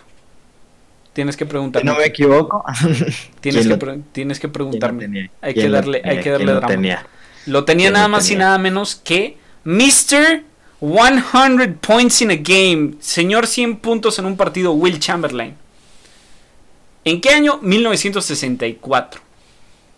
Tienes 1.12 1.36
que 1.36 1.46
preguntarme. 1.46 1.90
no 1.90 1.98
me 1.98 2.04
equivoco. 2.04 2.64
Tienes, 3.40 3.66
que, 3.66 4.00
tienes 4.12 4.38
que 4.38 4.48
preguntarme. 4.48 5.30
hay, 5.40 5.54
que 5.54 5.68
darle, 5.68 6.00
hay 6.04 6.20
que 6.20 6.30
darle, 6.30 6.52
drama. 6.52 6.66
Tenía? 6.68 7.06
Lo 7.46 7.64
tenía 7.64 7.90
nada 7.90 8.06
más 8.06 8.30
y 8.30 8.36
nada 8.36 8.58
menos 8.58 8.94
que 8.94 9.36
Mr. 9.64 10.44
100 10.80 11.78
points 11.80 12.22
in 12.22 12.30
a 12.30 12.36
game. 12.36 12.94
Señor 13.00 13.48
100 13.48 13.78
puntos 13.78 14.18
en 14.20 14.26
un 14.26 14.36
partido, 14.36 14.72
Will 14.72 15.00
Chamberlain. 15.00 15.56
¿En 17.05 17.20
qué 17.20 17.30
año? 17.30 17.59
1964. 17.62 19.20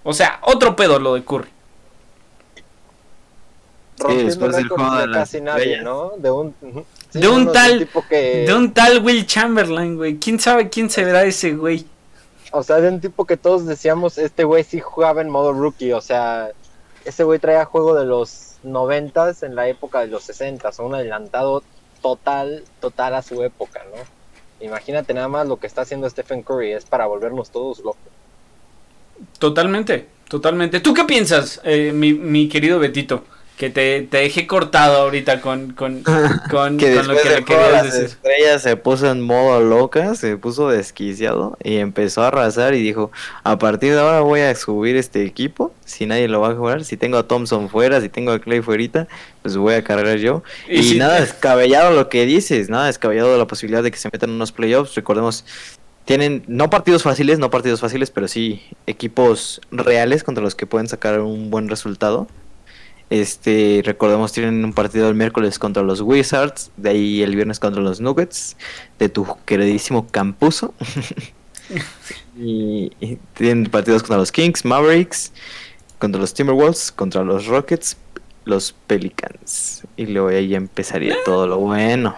O 0.05 0.13
sea, 0.13 0.41
otro 0.43 0.75
pedo 0.77 0.99
lo 0.99 1.15
de 1.15 1.25
Curry. 1.25 1.49
después 4.09 4.57
del 4.57 4.69
juego 4.69 4.97
de, 4.97 5.13
casi 5.13 5.41
nadie, 5.41 5.81
¿no? 5.83 6.13
De 6.17 6.31
un, 6.31 6.55
de 7.13 7.29
un 7.29 7.53
tal 7.53 7.89
de 8.11 8.55
un 8.55 8.73
tal 8.73 9.03
Will 9.05 9.27
Chamberlain, 9.27 9.97
güey. 9.97 10.19
¿Quién 10.19 10.41
sabe 10.41 10.69
quién 10.69 10.91
se 10.91 11.05
verá 11.05 11.25
ese 11.25 11.55
güey? 11.55 11.87
O 12.53 12.63
sea, 12.63 12.81
de 12.81 12.89
un 12.89 13.01
tipo 13.01 13.25
que 13.25 13.37
todos 13.37 13.67
decíamos, 13.67 14.19
este 14.19 14.45
güey 14.45 14.63
sí 14.65 14.81
jugaba 14.81 15.23
en 15.23 15.31
modo 15.31 15.53
rookie, 15.53 15.93
o 15.93 16.01
sea, 16.01 16.51
ese 17.05 17.25
güey 17.25 17.39
traía 17.39 17.65
juego 17.65 17.95
de 17.95 18.05
los 18.05 18.57
noventas 18.63 19.43
en 19.43 19.55
la 19.55 19.69
época 19.69 20.01
de 20.01 20.09
los 20.09 20.25
sesentas, 20.25 20.79
un 20.79 20.95
adelantado 20.95 21.63
total, 22.03 22.65
total 22.81 23.15
a 23.15 23.23
su 23.23 23.43
época, 23.43 23.81
¿no? 23.91 24.03
Imagínate 24.63 25.13
nada 25.13 25.29
más 25.29 25.47
lo 25.47 25.59
que 25.59 25.67
está 25.67 25.83
haciendo 25.83 26.09
Stephen 26.09 26.43
Curry, 26.43 26.73
es 26.73 26.85
para 26.85 27.07
volvernos 27.07 27.51
todos 27.51 27.81
locos. 27.81 28.01
Totalmente, 29.39 30.07
totalmente. 30.29 30.81
¿Tú 30.81 30.95
qué 30.95 31.05
piensas, 31.05 31.61
eh, 31.65 31.93
mi, 31.93 32.13
mi, 32.15 32.49
querido 32.49 32.79
Betito? 32.79 33.25
Que 33.57 33.71
te, 33.71 34.03
te 34.03 34.17
dejé 34.17 34.47
cortado 34.47 35.03
ahorita 35.03 35.41
con, 35.41 35.73
con, 35.73 36.03
con, 36.51 36.79
que 36.79 37.03
lo 37.03 37.15
que 37.17 37.29
le 37.29 37.45
querías 37.45 37.85
decir. 37.85 38.05
Estrella 38.05 38.59
se 38.59 38.77
puso 38.77 39.11
en 39.11 39.21
modo 39.21 39.61
loca, 39.61 40.15
se 40.15 40.37
puso 40.37 40.69
desquiciado 40.69 41.57
y 41.63 41.77
empezó 41.77 42.23
a 42.23 42.29
arrasar 42.29 42.75
y 42.75 42.83
dijo, 42.83 43.13
a 43.45 43.59
partir 43.59 43.93
de 43.93 44.01
ahora 44.01 44.21
voy 44.21 44.41
a 44.41 44.55
subir 44.55 44.97
este 44.97 45.25
equipo, 45.25 45.73
si 45.85 46.07
nadie 46.07 46.29
lo 46.29 46.41
va 46.41 46.51
a 46.51 46.55
jugar, 46.55 46.85
si 46.85 46.97
tengo 46.97 47.19
a 47.19 47.29
Thompson 47.29 47.69
fuera, 47.69 48.01
si 48.01 48.09
tengo 48.09 48.33
a 48.33 48.41
Clay 48.41 48.63
fuerita, 48.63 49.07
pues 49.43 49.57
voy 49.57 49.75
a 49.75 49.85
cargar 49.85 50.19
yo. 50.19 50.43
Y, 50.69 50.95
nada 50.95 51.21
descabellado 51.21 51.93
lo 51.93 52.09
que 52.09 52.27
dices, 52.27 52.69
nada 52.69 52.87
descabellado 52.87 53.37
la 53.39 53.47
posibilidad 53.47 53.83
de 53.83 53.91
que 53.91 53.99
se 53.99 54.09
metan 54.13 54.31
unos 54.31 54.53
playoffs, 54.53 54.95
recordemos, 54.95 55.45
tienen 56.05 56.43
no 56.49 56.71
partidos 56.71 57.03
fáciles, 57.03 57.39
no 57.39 57.51
partidos 57.51 57.81
fáciles, 57.81 58.11
pero 58.11 58.29
sí 58.29 58.63
equipos 58.87 59.61
reales 59.71 60.25
contra 60.25 60.43
los 60.43 60.55
que 60.55 60.67
pueden 60.67 60.89
sacar 60.89 61.21
un 61.21 61.51
buen 61.51 61.69
resultado. 61.69 62.27
Este, 63.13 63.83
recordemos, 63.85 64.33
tienen 64.33 64.65
un 64.65 64.73
partido 64.73 65.07
el 65.11 65.15
miércoles 65.15 65.59
contra 65.59 65.83
los 65.83 66.01
Wizards, 66.01 66.71
de 66.79 66.89
ahí 66.89 67.23
el 67.23 67.37
viernes 67.37 67.61
contra 67.61 67.83
los 67.83 68.01
Nuggets, 68.01 68.57
de 68.99 69.11
tu 69.11 69.27
queridísimo 69.45 70.07
Campuso. 70.11 70.73
y, 72.41 72.91
tienen 73.35 73.67
partidos 73.67 74.03
contra 74.03 74.17
los 74.17 74.33
Kings, 74.33 74.65
Mavericks, 74.65 75.31
contra 75.99 76.23
los 76.23 76.33
Timberwolves, 76.33 76.91
contra 76.91 77.23
los 77.23 77.45
Rockets, 77.45 77.99
los 78.47 78.73
Pelicans. 78.87 79.87
Y 79.99 80.07
luego 80.07 80.29
ahí 80.29 80.55
empezaría 80.55 81.15
todo 81.27 81.47
lo 81.47 81.59
bueno. 81.59 82.17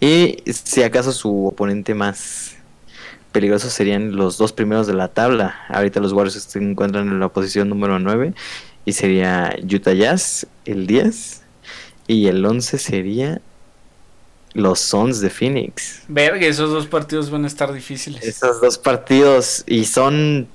Y 0.00 0.38
si 0.46 0.84
acaso 0.84 1.12
su 1.12 1.48
oponente 1.48 1.94
más 1.94 2.56
peligrosos 3.32 3.74
serían 3.74 4.16
los 4.16 4.38
dos 4.38 4.54
primeros 4.54 4.86
de 4.86 4.94
la 4.94 5.08
tabla. 5.08 5.66
Ahorita 5.68 6.00
los 6.00 6.14
Warriors 6.14 6.42
se 6.42 6.58
encuentran 6.58 7.08
en 7.08 7.20
la 7.20 7.28
posición 7.28 7.68
número 7.68 7.98
9 7.98 8.32
y 8.88 8.92
sería 8.94 9.54
Utah 9.62 9.92
Jazz 9.92 10.46
el 10.64 10.86
10 10.86 11.42
y 12.06 12.26
el 12.28 12.44
11 12.44 12.78
sería 12.78 13.42
los 14.54 14.80
Suns 14.80 15.20
de 15.20 15.28
Phoenix. 15.28 16.04
Verga, 16.08 16.46
esos 16.46 16.70
dos 16.70 16.86
partidos 16.86 17.30
van 17.30 17.44
a 17.44 17.48
estar 17.48 17.70
difíciles. 17.70 18.24
Esos 18.24 18.62
dos 18.62 18.78
partidos 18.78 19.62
y 19.66 19.84
son 19.84 20.48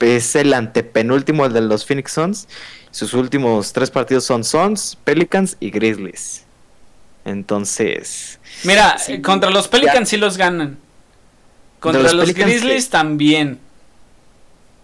es 0.00 0.34
el 0.34 0.54
antepenúltimo 0.54 1.48
de 1.48 1.60
los 1.60 1.86
Phoenix 1.86 2.10
Suns. 2.10 2.48
Sus 2.90 3.14
últimos 3.14 3.72
tres 3.72 3.92
partidos 3.92 4.24
son 4.24 4.42
Suns, 4.42 4.98
Pelicans 5.04 5.56
y 5.60 5.70
Grizzlies. 5.70 6.46
Entonces, 7.24 8.40
mira, 8.64 8.96
contra 9.22 9.50
los 9.50 9.68
Pelicans 9.68 10.08
sí 10.08 10.16
los 10.16 10.36
ganan. 10.36 10.78
Contra 11.78 12.12
los, 12.12 12.34
Grizzlies 12.34 12.90
también. 12.90 13.60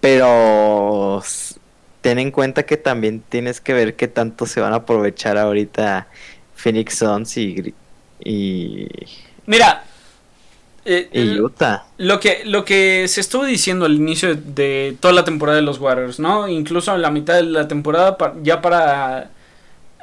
Pero 0.00 1.24
ten 2.04 2.18
en 2.18 2.30
cuenta 2.30 2.66
que 2.66 2.76
también 2.76 3.22
tienes 3.26 3.62
que 3.62 3.72
ver 3.72 3.96
qué 3.96 4.08
tanto 4.08 4.44
se 4.44 4.60
van 4.60 4.74
a 4.74 4.76
aprovechar 4.84 5.38
ahorita 5.38 6.06
Phoenix 6.54 6.98
Suns 6.98 7.34
y, 7.38 7.72
y... 8.22 8.88
Mira, 9.46 9.84
Eh, 10.84 11.08
Y 11.14 11.40
Utah. 11.40 11.86
Lo 11.96 12.20
que, 12.20 12.42
lo 12.44 12.62
que 12.66 13.08
se 13.08 13.22
estuvo 13.22 13.46
diciendo 13.46 13.86
al 13.86 13.94
inicio 13.94 14.34
de, 14.34 14.42
de 14.54 14.96
toda 15.00 15.14
la 15.14 15.24
temporada 15.24 15.56
de 15.56 15.62
los 15.64 15.78
Warriors, 15.78 16.18
¿no? 16.20 16.46
Incluso 16.46 16.92
a 16.92 16.98
la 16.98 17.10
mitad 17.10 17.36
de 17.36 17.44
la 17.44 17.66
temporada, 17.68 18.18
pa- 18.18 18.34
ya 18.42 18.60
para 18.60 19.30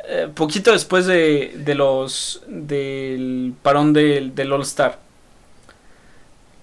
eh, 0.10 0.28
poquito 0.34 0.72
después 0.72 1.06
de, 1.06 1.54
de 1.56 1.76
los 1.76 2.42
del 2.48 3.54
parón 3.62 3.94
del, 3.94 4.34
del 4.34 4.52
All 4.52 4.64
Star, 4.64 4.98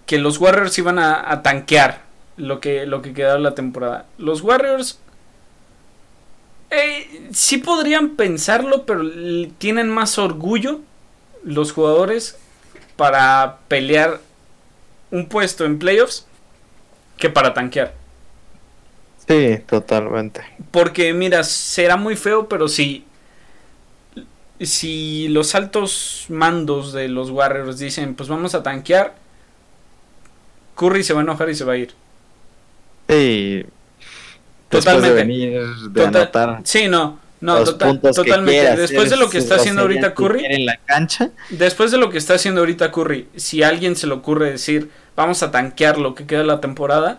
que 0.04 0.18
los 0.18 0.38
Warriors 0.40 0.76
iban 0.78 0.98
a, 0.98 1.30
a 1.30 1.42
tanquear 1.42 2.02
lo 2.36 2.58
que, 2.58 2.86
lo 2.86 3.02
que 3.02 3.12
quedaba 3.12 3.34
de 3.34 3.40
la 3.44 3.54
temporada. 3.54 4.06
Los 4.18 4.42
Warriors 4.42 4.98
eh, 6.70 7.28
sí 7.32 7.58
podrían 7.58 8.16
pensarlo, 8.16 8.84
pero 8.84 9.02
tienen 9.58 9.88
más 9.88 10.18
orgullo 10.18 10.80
los 11.44 11.72
jugadores 11.72 12.38
para 12.96 13.58
pelear 13.68 14.20
un 15.10 15.26
puesto 15.26 15.64
en 15.64 15.78
playoffs 15.78 16.26
que 17.16 17.30
para 17.30 17.54
tanquear. 17.54 17.94
Sí, 19.26 19.58
totalmente. 19.66 20.42
Porque 20.70 21.12
mira, 21.12 21.44
será 21.44 21.96
muy 21.96 22.16
feo, 22.16 22.48
pero 22.48 22.68
si 22.68 23.04
si 24.60 25.28
los 25.28 25.54
altos 25.54 26.26
mandos 26.28 26.92
de 26.92 27.08
los 27.08 27.30
Warriors 27.30 27.78
dicen, 27.78 28.14
pues 28.14 28.28
vamos 28.28 28.54
a 28.54 28.62
tanquear, 28.62 29.14
Curry 30.76 31.04
se 31.04 31.12
va 31.12 31.20
a 31.20 31.22
enojar 31.22 31.48
y 31.50 31.54
se 31.54 31.64
va 31.64 31.74
a 31.74 31.76
ir. 31.76 31.94
Sí. 33.08 33.64
Después 34.70 34.84
Totalmente. 34.84 35.08
de 35.08 35.14
venir, 35.22 35.60
de 35.90 36.04
Total- 36.04 36.16
anotar 36.22 36.60
Sí, 36.64 36.88
no, 36.88 37.18
no, 37.40 37.58
los 37.60 37.70
tota- 37.70 37.86
puntos 37.86 38.16
que 38.16 38.22
totalmente. 38.24 38.76
Después 38.76 39.08
de 39.10 39.16
lo 39.16 39.30
que 39.30 39.38
está 39.38 39.54
haciendo 39.56 39.82
ahorita 39.82 40.12
Curry, 40.14 40.44
en 40.44 40.66
la 40.66 40.76
cancha. 40.84 41.30
después 41.50 41.90
de 41.90 41.96
lo 41.98 42.10
que 42.10 42.18
está 42.18 42.34
haciendo 42.34 42.60
ahorita 42.60 42.90
Curry, 42.92 43.28
si 43.36 43.62
a 43.62 43.68
alguien 43.68 43.96
se 43.96 44.06
le 44.06 44.12
ocurre 44.14 44.50
decir, 44.50 44.90
vamos 45.16 45.42
a 45.42 45.50
tanquear 45.50 45.98
lo 45.98 46.14
que 46.14 46.26
queda 46.26 46.40
de 46.40 46.46
la 46.46 46.60
temporada, 46.60 47.18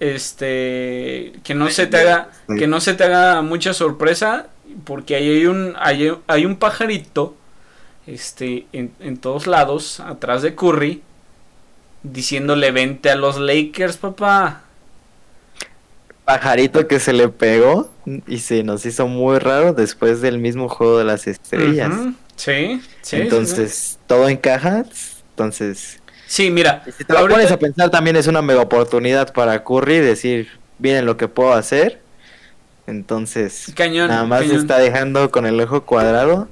este, 0.00 1.32
que 1.44 1.54
no 1.54 1.68
se 1.70 1.86
te 1.86 1.98
haga, 1.98 2.30
Sí. 2.48 2.56
que 2.58 2.66
no 2.66 2.80
se 2.80 2.94
te 2.94 3.04
haga 3.04 3.42
mucha 3.42 3.72
sorpresa, 3.74 4.46
porque 4.84 5.14
ahí 5.14 5.28
hay 5.28 5.46
un, 5.46 5.74
hay, 5.78 6.12
hay 6.26 6.46
un 6.46 6.56
pajarito, 6.56 7.36
este, 8.06 8.66
en, 8.72 8.92
en 8.98 9.18
todos 9.18 9.46
lados, 9.46 10.00
atrás 10.00 10.42
de 10.42 10.54
Curry, 10.54 11.02
diciéndole 12.02 12.70
vente 12.72 13.10
a 13.10 13.14
los 13.14 13.38
Lakers, 13.38 13.98
papá. 13.98 14.62
Pajarito 16.38 16.86
que 16.86 17.00
se 17.00 17.12
le 17.12 17.28
pegó 17.28 17.90
y 18.26 18.38
se 18.38 18.62
nos 18.62 18.84
hizo 18.86 19.06
muy 19.08 19.38
raro 19.38 19.72
después 19.72 20.20
del 20.20 20.38
mismo 20.38 20.68
juego 20.68 20.98
de 20.98 21.04
las 21.04 21.26
estrellas. 21.26 21.92
Sí, 22.36 22.80
sí, 22.80 22.82
sí, 23.02 23.16
Entonces, 23.16 23.98
todo 24.06 24.28
encaja. 24.28 24.84
Entonces, 25.30 25.78
sí. 25.78 25.96
Sí, 26.26 26.50
mira, 26.50 26.84
si 26.96 27.04
te 27.04 27.12
lo 27.12 27.18
ahorita- 27.18 27.36
pones 27.38 27.52
a 27.52 27.58
pensar, 27.58 27.90
también 27.90 28.14
es 28.16 28.26
una 28.28 28.40
mega 28.42 28.60
oportunidad 28.60 29.32
para 29.32 29.64
Curry 29.64 29.98
decir, 29.98 30.48
miren 30.78 31.04
lo 31.04 31.16
que 31.16 31.26
puedo 31.26 31.52
hacer. 31.52 32.00
Entonces, 32.86 33.66
Cañón, 33.74 34.08
nada 34.08 34.24
más 34.24 34.42
cañón. 34.42 34.56
está 34.56 34.78
dejando 34.78 35.30
con 35.30 35.46
el 35.46 35.60
ojo 35.60 35.82
cuadrado 35.84 36.48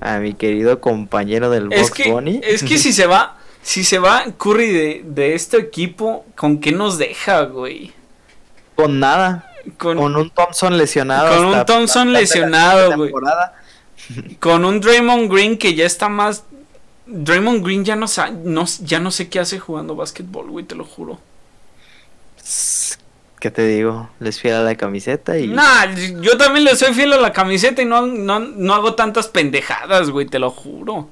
a 0.00 0.18
mi 0.18 0.34
querido 0.34 0.80
compañero 0.80 1.50
del 1.50 1.72
Es 1.72 1.82
Box 1.82 1.92
que, 1.92 2.10
Bunny. 2.12 2.40
es 2.44 2.62
que 2.62 2.78
si 2.78 2.92
se 2.92 3.06
va, 3.06 3.38
si 3.62 3.84
se 3.84 3.98
va 3.98 4.24
Curry 4.38 4.70
de, 4.70 5.02
de 5.04 5.34
este 5.34 5.56
equipo, 5.58 6.24
¿con 6.36 6.58
qué 6.60 6.72
nos 6.72 6.98
deja, 6.98 7.42
güey? 7.42 7.92
Con 8.76 9.00
nada. 9.00 9.50
Con, 9.78 9.96
Con 9.96 10.14
un 10.16 10.30
Thompson 10.30 10.78
lesionado. 10.78 11.36
Con 11.36 11.46
un 11.46 11.64
Thompson 11.66 12.12
lesionado, 12.12 12.96
güey. 12.96 13.10
con 14.38 14.64
un 14.64 14.80
Draymond 14.80 15.32
Green 15.32 15.58
que 15.58 15.74
ya 15.74 15.84
está 15.86 16.08
más... 16.08 16.44
Draymond 17.06 17.64
Green 17.64 17.84
ya 17.84 17.96
no, 17.96 18.06
sa- 18.08 18.30
no, 18.30 18.64
ya 18.82 19.00
no 19.00 19.10
sé 19.10 19.28
qué 19.28 19.40
hace 19.40 19.58
jugando 19.58 19.94
básquetbol, 19.96 20.50
güey, 20.50 20.64
te 20.64 20.74
lo 20.76 20.84
juro. 20.84 21.18
¿Qué 23.40 23.50
te 23.50 23.66
digo? 23.66 24.08
Les 24.18 24.40
fiel 24.40 24.54
a 24.54 24.62
la 24.62 24.74
camiseta 24.76 25.36
y... 25.38 25.46
Nah, 25.48 25.86
yo 26.20 26.36
también 26.38 26.64
le 26.64 26.74
soy 26.74 26.94
fiel 26.94 27.12
a 27.12 27.16
la 27.18 27.32
camiseta 27.32 27.82
y 27.82 27.84
no, 27.84 28.06
no, 28.06 28.38
no 28.40 28.74
hago 28.74 28.94
tantas 28.94 29.28
pendejadas, 29.28 30.10
güey, 30.10 30.26
te 30.26 30.38
lo 30.38 30.50
juro. 30.50 31.08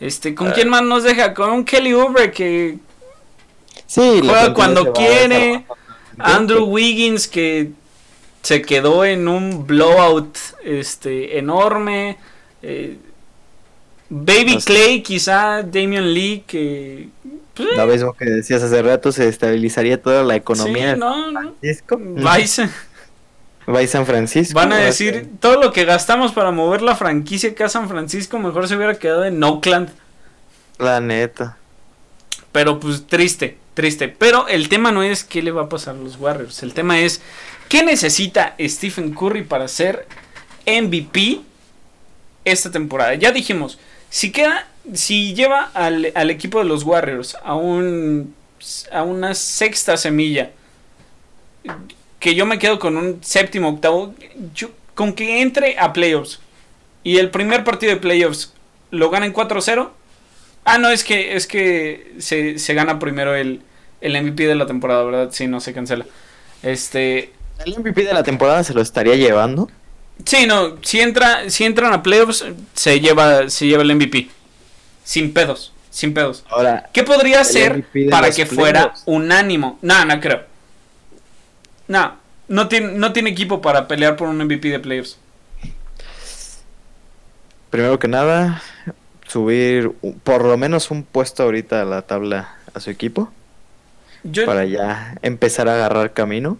Este, 0.00 0.34
¿con 0.34 0.48
Ah. 0.48 0.52
quién 0.54 0.68
más 0.68 0.82
nos 0.82 1.02
deja? 1.02 1.34
Con 1.34 1.50
un 1.50 1.64
Kelly 1.64 1.92
Oubre 1.92 2.30
que 2.32 2.78
Sí, 3.86 4.20
juega 4.24 4.54
cuando 4.54 4.92
quiere. 4.92 5.66
Andrew 6.18 6.64
Wiggins 6.64 7.28
que 7.28 7.70
se 8.42 8.62
quedó 8.62 9.04
en 9.04 9.28
un 9.28 9.66
blowout 9.66 10.36
este 10.64 11.38
enorme. 11.38 12.16
eh, 12.62 12.96
Baby 14.08 14.54
No 14.54 14.60
sé. 14.60 14.66
Clay, 14.72 15.02
quizá 15.02 15.62
Damian 15.62 16.12
Lee 16.12 16.42
que 16.46 17.08
pues, 17.54 17.68
Lo 17.76 17.86
mismo 17.86 18.12
que 18.14 18.24
decías 18.24 18.62
hace 18.62 18.82
rato, 18.82 19.12
se 19.12 19.28
estabilizaría 19.28 20.02
toda 20.02 20.24
la 20.24 20.34
economía 20.34 20.94
sí, 20.94 20.98
no, 21.00 21.30
no. 21.30 21.54
Vais- 21.60 22.68
Va 23.68 23.86
San 23.86 24.04
Francisco. 24.06 24.54
van 24.58 24.72
a 24.72 24.78
decir 24.78 25.28
todo 25.38 25.60
lo 25.62 25.72
que 25.72 25.84
gastamos 25.84 26.32
para 26.32 26.50
mover 26.50 26.82
la 26.82 26.96
franquicia 26.96 27.50
acá 27.50 27.66
a 27.66 27.68
San 27.68 27.88
Francisco, 27.88 28.38
mejor 28.38 28.66
se 28.66 28.74
hubiera 28.74 28.98
quedado 28.98 29.24
en 29.24 29.42
Oakland. 29.44 29.90
La 30.78 31.00
neta. 31.00 31.56
Pero 32.50 32.80
pues 32.80 33.06
triste, 33.06 33.58
triste. 33.80 34.08
Pero 34.08 34.46
el 34.46 34.68
tema 34.68 34.92
no 34.92 35.02
es 35.02 35.24
qué 35.24 35.42
le 35.42 35.52
va 35.52 35.62
a 35.62 35.68
pasar 35.70 35.94
a 35.94 35.98
los 35.98 36.16
Warriors. 36.18 36.62
El 36.62 36.74
tema 36.74 37.00
es 37.00 37.22
qué 37.70 37.82
necesita 37.82 38.54
Stephen 38.60 39.14
Curry 39.14 39.42
para 39.44 39.68
ser 39.68 40.06
MVP 40.66 41.40
esta 42.44 42.70
temporada. 42.70 43.14
Ya 43.14 43.32
dijimos, 43.32 43.78
si 44.10 44.32
queda, 44.32 44.68
si 44.92 45.34
lleva 45.34 45.70
al, 45.72 46.12
al 46.14 46.28
equipo 46.28 46.58
de 46.58 46.66
los 46.66 46.84
Warriors 46.84 47.38
a 47.42 47.54
un 47.54 48.34
a 48.92 49.02
una 49.02 49.34
sexta 49.34 49.96
semilla, 49.96 50.50
que 52.18 52.34
yo 52.34 52.44
me 52.44 52.58
quedo 52.58 52.78
con 52.78 52.98
un 52.98 53.24
séptimo, 53.24 53.70
octavo, 53.70 54.14
con 54.94 55.14
que 55.14 55.40
entre 55.40 55.78
a 55.78 55.94
playoffs 55.94 56.40
y 57.02 57.16
el 57.16 57.30
primer 57.30 57.64
partido 57.64 57.94
de 57.94 58.00
playoffs 58.00 58.52
lo 58.90 59.08
ganen 59.08 59.32
4-0. 59.32 59.88
Ah, 60.64 60.76
no, 60.76 60.90
es 60.90 61.04
que 61.04 61.36
es 61.36 61.46
que 61.46 62.12
se, 62.18 62.58
se 62.58 62.74
gana 62.74 62.98
primero 62.98 63.34
el, 63.34 63.62
el 64.00 64.22
MVP 64.22 64.46
de 64.46 64.54
la 64.54 64.66
temporada, 64.66 65.04
¿verdad? 65.04 65.28
Sí, 65.32 65.46
no 65.46 65.60
se 65.60 65.72
cancela. 65.72 66.06
Este, 66.62 67.32
El 67.64 67.78
MVP 67.78 68.04
de 68.04 68.14
la 68.14 68.22
temporada 68.22 68.64
se 68.64 68.74
lo 68.74 68.80
estaría 68.80 69.16
llevando. 69.16 69.70
Sí, 70.24 70.46
no, 70.46 70.76
si 70.82 71.00
entra, 71.00 71.48
si 71.48 71.64
entran 71.64 71.92
a 71.92 72.02
playoffs, 72.02 72.44
se 72.74 73.00
lleva, 73.00 73.48
se 73.48 73.66
lleva 73.66 73.82
el 73.82 73.94
MVP. 73.94 74.28
Sin 75.04 75.32
pedos, 75.32 75.72
sin 75.90 76.14
pedos. 76.14 76.44
Ahora, 76.50 76.88
¿Qué 76.92 77.02
podría 77.02 77.40
hacer 77.40 77.84
para 78.10 78.30
que 78.30 78.46
fuera 78.46 78.92
unánimo? 79.06 79.78
No, 79.82 80.04
no 80.04 80.20
creo. 80.20 80.42
No, 81.88 82.16
no 82.48 82.68
tiene, 82.68 82.92
no 82.92 83.12
tiene 83.12 83.30
equipo 83.30 83.60
para 83.60 83.88
pelear 83.88 84.16
por 84.16 84.28
un 84.28 84.38
MVP 84.44 84.68
de 84.68 84.78
playoffs. 84.78 85.16
primero 87.70 87.98
que 87.98 88.08
nada, 88.08 88.62
subir 89.26 89.92
por 90.24 90.44
lo 90.44 90.56
menos 90.56 90.90
un 90.90 91.04
puesto 91.04 91.44
ahorita 91.44 91.82
a 91.82 91.84
la 91.84 92.02
tabla 92.02 92.56
a 92.74 92.80
su 92.80 92.90
equipo. 92.90 93.32
Yo, 94.22 94.46
Para 94.46 94.64
ya 94.64 95.16
empezar 95.22 95.68
a 95.68 95.74
agarrar 95.74 96.12
camino. 96.12 96.58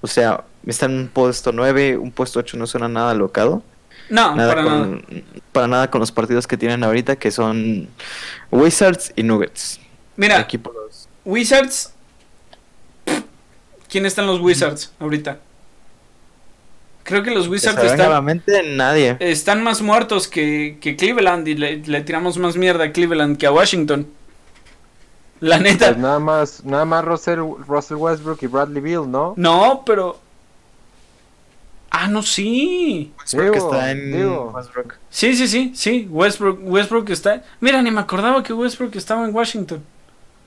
O 0.00 0.06
sea, 0.06 0.44
está 0.66 0.86
en 0.86 0.92
un 0.92 1.08
puesto 1.08 1.52
9, 1.52 1.96
un 1.96 2.10
puesto 2.10 2.40
8 2.40 2.56
no 2.56 2.66
suena 2.66 2.88
nada 2.88 3.14
locado. 3.14 3.62
no, 4.10 4.34
nada 4.36 4.54
para 4.54 4.62
nada. 4.64 4.78
con, 4.78 5.24
para 5.52 5.68
nada 5.68 5.90
con 5.90 6.00
los 6.00 6.12
partidos 6.12 6.46
que 6.46 6.56
tienen 6.56 6.84
ahorita, 6.84 7.16
que 7.16 7.30
son 7.30 7.88
Wizards 8.50 9.12
y 9.16 9.22
Nuggets. 9.22 9.80
Mira, 10.16 10.46
Wizards. 11.24 11.92
¿Quién 13.88 14.06
están 14.06 14.26
los 14.26 14.40
Wizards 14.40 14.92
ahorita? 14.98 15.38
Creo 17.04 17.22
que 17.22 17.30
los 17.30 17.48
Wizards 17.48 17.82
están, 17.82 18.42
nadie. 18.76 19.16
están 19.18 19.62
más 19.62 19.82
muertos 19.82 20.28
que, 20.28 20.78
que 20.80 20.96
Cleveland 20.96 21.48
y 21.48 21.54
le, 21.54 21.76
le 21.78 22.00
tiramos 22.02 22.38
más 22.38 22.56
mierda 22.56 22.84
a 22.84 22.92
Cleveland 22.92 23.38
que 23.38 23.46
a 23.46 23.52
Washington. 23.52 24.06
La 25.42 25.58
neta. 25.58 25.86
Pues 25.88 25.98
nada 25.98 26.18
más, 26.20 26.64
nada 26.64 26.84
más 26.84 27.04
Russell, 27.04 27.40
Russell 27.66 27.96
Westbrook 27.96 28.38
y 28.42 28.46
Bradley 28.46 28.80
Beal, 28.80 29.10
¿no? 29.10 29.34
No, 29.36 29.82
pero. 29.84 30.18
Ah, 31.90 32.08
no, 32.08 32.22
sí. 32.22 33.12
Westbrook 33.18 33.52
digo, 33.54 33.74
está 33.74 33.90
en 33.90 34.12
digo. 34.12 34.52
Westbrook. 34.54 34.94
Sí, 35.10 35.34
sí, 35.36 35.46
sí, 35.48 35.72
sí. 35.74 36.08
Westbrook, 36.10 36.60
Westbrook 36.62 37.10
está. 37.10 37.42
Mira, 37.60 37.82
ni 37.82 37.90
me 37.90 38.00
acordaba 38.00 38.42
que 38.42 38.52
Westbrook 38.52 38.94
estaba 38.96 39.26
en 39.28 39.34
Washington. 39.34 39.82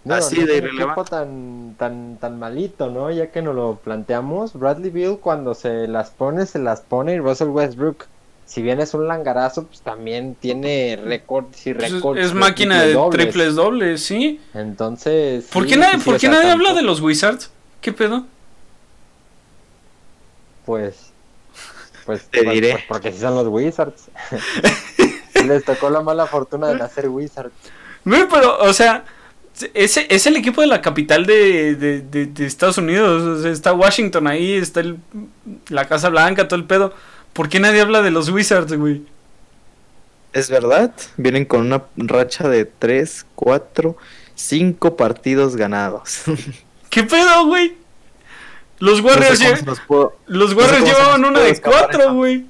Digo, 0.03 0.15
Así 0.15 0.37
no 0.39 0.45
de 0.45 0.57
es 0.57 0.63
un 0.63 0.69
irrelevante. 0.69 1.01
equipo 1.01 1.03
tan, 1.05 1.75
tan, 1.77 2.17
tan 2.17 2.39
malito, 2.39 2.89
¿no? 2.89 3.11
Ya 3.11 3.31
que 3.31 3.41
nos 3.41 3.55
lo 3.55 3.75
planteamos, 3.83 4.53
Bradley 4.53 4.91
Beal 4.91 5.17
cuando 5.19 5.53
se 5.55 5.87
las 5.87 6.11
pone, 6.11 6.45
se 6.45 6.59
las 6.59 6.81
pone 6.81 7.15
y 7.15 7.19
Russell 7.19 7.49
Westbrook, 7.49 8.05
si 8.45 8.61
bien 8.61 8.79
es 8.79 8.93
un 8.93 9.07
langarazo, 9.07 9.65
pues 9.65 9.81
también 9.81 10.35
tiene 10.39 10.99
récords 11.03 11.65
y 11.67 11.73
Pues 11.73 11.87
es- 11.87 11.91
récords. 11.93 12.21
es 12.21 12.33
máquina 12.33 12.81
de 12.83 12.93
dobles. 12.93 13.25
triples 13.25 13.55
dobles, 13.55 14.03
sí. 14.03 14.39
Entonces. 14.53 15.45
¿Por 15.51 15.63
sí, 15.63 15.69
qué 15.69 15.77
nadie, 15.77 15.93
sí, 15.95 15.99
sí, 16.01 16.09
¿por 16.09 16.19
qué 16.19 16.29
nadie 16.29 16.51
habla 16.51 16.73
de 16.73 16.81
los 16.83 17.01
Wizards? 17.01 17.49
¿Qué 17.81 17.91
pedo? 17.91 18.25
Pues. 20.65 21.11
Pues, 22.05 22.27
Te 22.29 22.43
pues- 22.43 22.53
diré. 22.53 22.71
pues 22.73 22.83
porque 22.87 23.11
si 23.11 23.19
son 23.19 23.35
los 23.35 23.47
Wizards. 23.47 24.05
Les 25.47 25.63
tocó 25.63 25.89
la 25.89 26.01
mala 26.01 26.25
fortuna 26.25 26.67
de 26.69 26.75
nacer 26.75 27.07
Wizards. 27.09 27.53
Güey, 28.03 28.27
pero, 28.31 28.57
o 28.59 28.73
sea, 28.73 29.03
ese 29.73 30.07
es 30.09 30.25
el 30.27 30.35
equipo 30.37 30.61
de 30.61 30.67
la 30.67 30.81
capital 30.81 31.25
de, 31.25 31.75
de, 31.75 32.01
de- 32.01 32.25
de 32.27 32.45
Estados 32.45 32.77
Unidos. 32.77 33.21
o 33.21 33.41
sea, 33.41 33.51
está 33.51 33.73
Washington 33.73 34.27
ahí, 34.27 34.53
está 34.53 34.79
el- 34.79 34.97
la 35.69 35.87
Casa 35.87 36.09
Blanca, 36.09 36.47
todo 36.47 36.59
el 36.59 36.65
pedo. 36.65 36.93
¿Por 37.35 37.49
qué 37.49 37.59
nadie 37.59 37.81
habla 37.81 38.01
de 38.01 38.11
los 38.11 38.29
Wizards, 38.29 38.73
güey? 38.73 39.03
Es 40.31 40.49
verdad, 40.49 40.93
vienen 41.17 41.43
con 41.45 41.61
una 41.61 41.83
racha 41.97 42.47
de 42.47 42.63
3, 42.65 43.25
4, 43.35 43.97
5 44.35 44.95
partidos 44.97 45.55
ganados. 45.57 46.21
¿Qué 46.89 47.03
pedo, 47.03 47.45
güey? 47.47 47.75
Los 48.79 49.01
No 49.01 49.07
Warriors, 49.09 49.37
sé 49.39 49.45
lle- 49.53 49.57
se 49.57 49.65
nos 49.65 49.79
pudo- 49.81 50.15
los 50.27 50.55
no 50.55 50.61
sé 50.61 50.61
Warriors 50.61 50.79
cómo 50.83 50.93
se 50.93 50.99
llevaban 51.01 51.25
una 51.25 51.39
de 51.41 51.49
escapar 51.49 51.79
cuatro, 51.83 52.01
eso. 52.03 52.13
güey. 52.13 52.45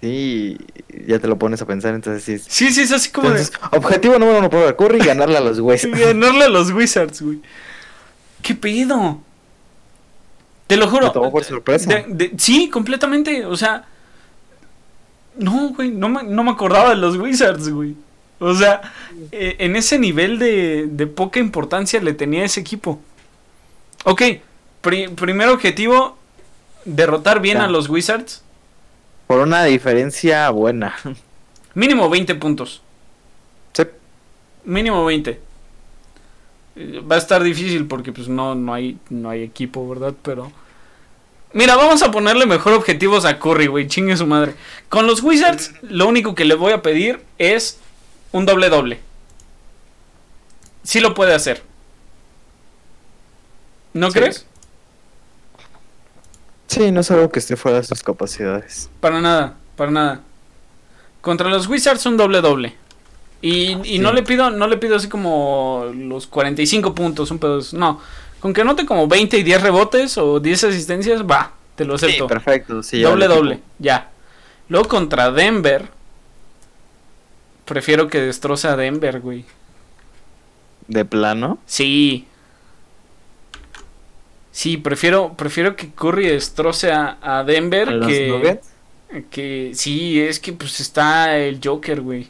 Sí, 0.00 0.58
ya 1.08 1.18
te 1.18 1.26
lo 1.28 1.38
pones 1.38 1.60
a 1.62 1.66
pensar, 1.66 1.94
entonces 1.94 2.22
sí. 2.24 2.38
Sí, 2.48 2.72
sí, 2.72 2.82
es 2.82 2.92
así 2.92 3.10
como 3.10 3.30
de 3.30 3.40
Entonces, 3.40 3.60
objetivo 3.72 4.18
número 4.18 4.38
uno 4.38 4.50
para 4.50 4.76
Curry, 4.76 4.98
ganarle 4.98 5.38
a 5.38 5.40
los 5.40 5.58
Wizards. 5.60 5.98
ganarle 5.98 6.44
a 6.44 6.48
los 6.48 6.70
Wizards, 6.70 7.20
güey. 7.22 7.40
¿Qué 8.42 8.54
pedo? 8.54 9.20
Te 10.66 10.76
lo 10.76 10.88
juro. 10.88 11.06
Me 11.06 11.12
tomó 11.12 11.30
por 11.32 11.42
sorpresa. 11.44 11.88
De- 11.88 12.04
de- 12.08 12.32
sí, 12.38 12.68
completamente. 12.70 13.44
O 13.46 13.56
sea. 13.56 13.86
No, 15.38 15.70
güey. 15.70 15.90
No 15.90 16.08
me, 16.08 16.22
no 16.22 16.44
me 16.44 16.50
acordaba 16.52 16.90
de 16.90 16.96
los 16.96 17.16
Wizards, 17.16 17.68
güey. 17.68 17.94
O 18.38 18.54
sea, 18.54 18.80
eh, 19.32 19.56
en 19.58 19.76
ese 19.76 19.98
nivel 19.98 20.38
de, 20.38 20.86
de 20.88 21.06
poca 21.06 21.40
importancia 21.40 22.00
le 22.00 22.12
tenía 22.12 22.44
ese 22.44 22.60
equipo. 22.60 23.00
Ok. 24.04 24.22
pri- 24.82 25.08
primer 25.08 25.48
objetivo: 25.48 26.16
derrotar 26.84 27.40
bien 27.40 27.58
Ya. 27.58 27.64
a 27.64 27.68
los 27.68 27.88
Wizards. 27.88 28.42
Por 29.26 29.40
una 29.40 29.64
diferencia 29.64 30.50
buena. 30.50 30.94
Mínimo 31.74 32.08
20 32.10 32.34
puntos. 32.36 32.82
Sí. 33.72 33.84
Mínimo 34.64 35.04
20. 35.04 35.40
Eh, 36.76 37.00
Va 37.10 37.14
a 37.16 37.18
estar 37.18 37.42
difícil 37.42 37.86
porque 37.86 38.12
pues 38.12 38.28
no, 38.28 38.54
no 38.54 38.74
hay 38.74 38.98
no 39.10 39.30
hay 39.30 39.42
equipo, 39.42 39.88
¿verdad? 39.88 40.14
Pero 40.22 40.52
Mira, 41.54 41.76
vamos 41.76 42.02
a 42.02 42.10
ponerle 42.10 42.46
mejor 42.46 42.72
objetivos 42.74 43.24
a 43.24 43.38
Curry, 43.38 43.68
güey, 43.68 43.86
chingue 43.86 44.16
su 44.16 44.26
madre. 44.26 44.54
Con 44.88 45.06
los 45.06 45.22
Wizards, 45.22 45.72
lo 45.82 46.06
único 46.08 46.34
que 46.34 46.44
le 46.44 46.54
voy 46.56 46.72
a 46.72 46.82
pedir 46.82 47.22
es 47.38 47.78
un 48.32 48.44
doble 48.44 48.68
doble. 48.68 49.00
Sí 50.82 51.00
lo 51.00 51.14
puede 51.14 51.32
hacer. 51.34 51.62
¿No 53.92 54.10
Sí. 54.10 54.18
crees? 54.18 54.46
Sí, 56.66 56.90
no 56.90 57.00
es 57.00 57.10
algo 57.12 57.30
que 57.30 57.38
esté 57.38 57.56
fuera 57.56 57.78
de 57.78 57.84
sus 57.84 58.02
capacidades. 58.02 58.90
Para 59.00 59.20
nada, 59.20 59.54
para 59.76 59.90
nada. 59.92 60.20
Contra 61.20 61.48
los 61.48 61.68
Wizards 61.68 62.04
un 62.06 62.16
doble 62.16 62.40
doble. 62.40 62.74
Y, 63.40 63.72
y 63.84 63.84
Sí. 63.84 63.98
no 64.00 64.12
le 64.12 64.22
pido, 64.24 64.50
no 64.50 64.66
le 64.66 64.76
pido 64.78 64.96
así 64.96 65.08
como 65.08 65.86
los 65.94 66.26
45 66.26 66.94
puntos, 66.94 67.30
un 67.30 67.38
pedo. 67.38 67.60
No. 67.72 68.00
Con 68.44 68.52
que 68.52 68.60
anote 68.60 68.84
como 68.84 69.08
20 69.08 69.38
y 69.38 69.42
10 69.42 69.62
rebotes 69.62 70.18
o 70.18 70.38
10 70.38 70.64
asistencias, 70.64 71.22
va, 71.22 71.52
te 71.76 71.86
lo 71.86 71.94
acepto. 71.94 72.26
perfecto. 72.26 72.82
Sí, 72.82 73.00
doble 73.00 73.26
doble, 73.26 73.60
ya. 73.78 74.10
Luego 74.68 74.86
contra 74.86 75.30
Denver. 75.30 75.88
Prefiero 77.64 78.06
que 78.08 78.20
destroce 78.20 78.68
a 78.68 78.76
Denver, 78.76 79.20
güey. 79.20 79.46
De 80.88 81.06
plano. 81.06 81.56
Sí. 81.64 82.26
Sí, 84.52 84.76
prefiero, 84.76 85.32
prefiero 85.32 85.74
que 85.74 85.92
Curry 85.92 86.28
destroce 86.28 86.92
a, 86.92 87.16
a 87.22 87.44
Denver 87.44 87.88
¿A 87.88 87.92
los 87.92 88.08
que, 88.08 88.60
que 89.30 89.70
sí, 89.72 90.20
es 90.20 90.38
que 90.38 90.52
pues 90.52 90.80
está 90.80 91.38
el 91.38 91.60
Joker, 91.64 92.02
güey. 92.02 92.28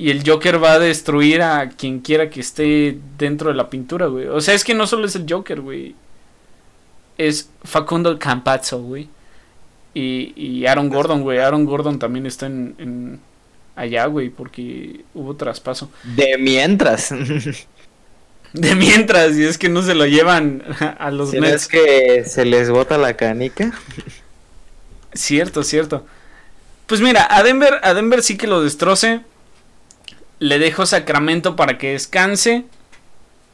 Y 0.00 0.10
el 0.10 0.26
Joker 0.26 0.64
va 0.64 0.72
a 0.72 0.78
destruir 0.78 1.42
a 1.42 1.68
quien 1.68 2.00
quiera 2.00 2.30
que 2.30 2.40
esté 2.40 2.96
dentro 3.18 3.50
de 3.50 3.54
la 3.54 3.68
pintura, 3.68 4.06
güey. 4.06 4.28
O 4.28 4.40
sea, 4.40 4.54
es 4.54 4.64
que 4.64 4.72
no 4.72 4.86
solo 4.86 5.04
es 5.04 5.14
el 5.14 5.26
Joker, 5.28 5.60
güey. 5.60 5.94
Es 7.18 7.50
Facundo 7.64 8.18
Campazzo, 8.18 8.80
güey. 8.80 9.10
Y, 9.92 10.32
y 10.36 10.64
Aaron 10.64 10.88
Gordon, 10.88 11.20
güey. 11.20 11.36
Aaron 11.36 11.66
Gordon 11.66 11.98
también 11.98 12.24
está 12.24 12.46
en, 12.46 12.74
en 12.78 13.20
allá, 13.76 14.06
güey, 14.06 14.30
porque 14.30 15.02
hubo 15.12 15.36
traspaso. 15.36 15.90
De 16.02 16.38
mientras. 16.38 17.10
De 18.54 18.74
mientras, 18.74 19.36
y 19.36 19.44
es 19.44 19.58
que 19.58 19.68
no 19.68 19.82
se 19.82 19.94
lo 19.94 20.06
llevan 20.06 20.62
a 20.98 21.10
los 21.10 21.34
no 21.34 21.42
Nets. 21.42 21.64
es 21.64 21.68
que 21.68 22.24
se 22.24 22.46
les 22.46 22.70
bota 22.70 22.96
la 22.96 23.18
canica. 23.18 23.70
Cierto, 25.12 25.62
cierto. 25.62 26.06
Pues 26.86 27.02
mira, 27.02 27.26
a 27.28 27.42
Denver, 27.42 27.80
a 27.82 27.92
Denver 27.92 28.22
sí 28.22 28.38
que 28.38 28.46
lo 28.46 28.62
destroce. 28.62 29.20
Le 30.40 30.58
dejo 30.58 30.84
Sacramento 30.86 31.54
para 31.54 31.78
que 31.78 31.92
descanse. 31.92 32.64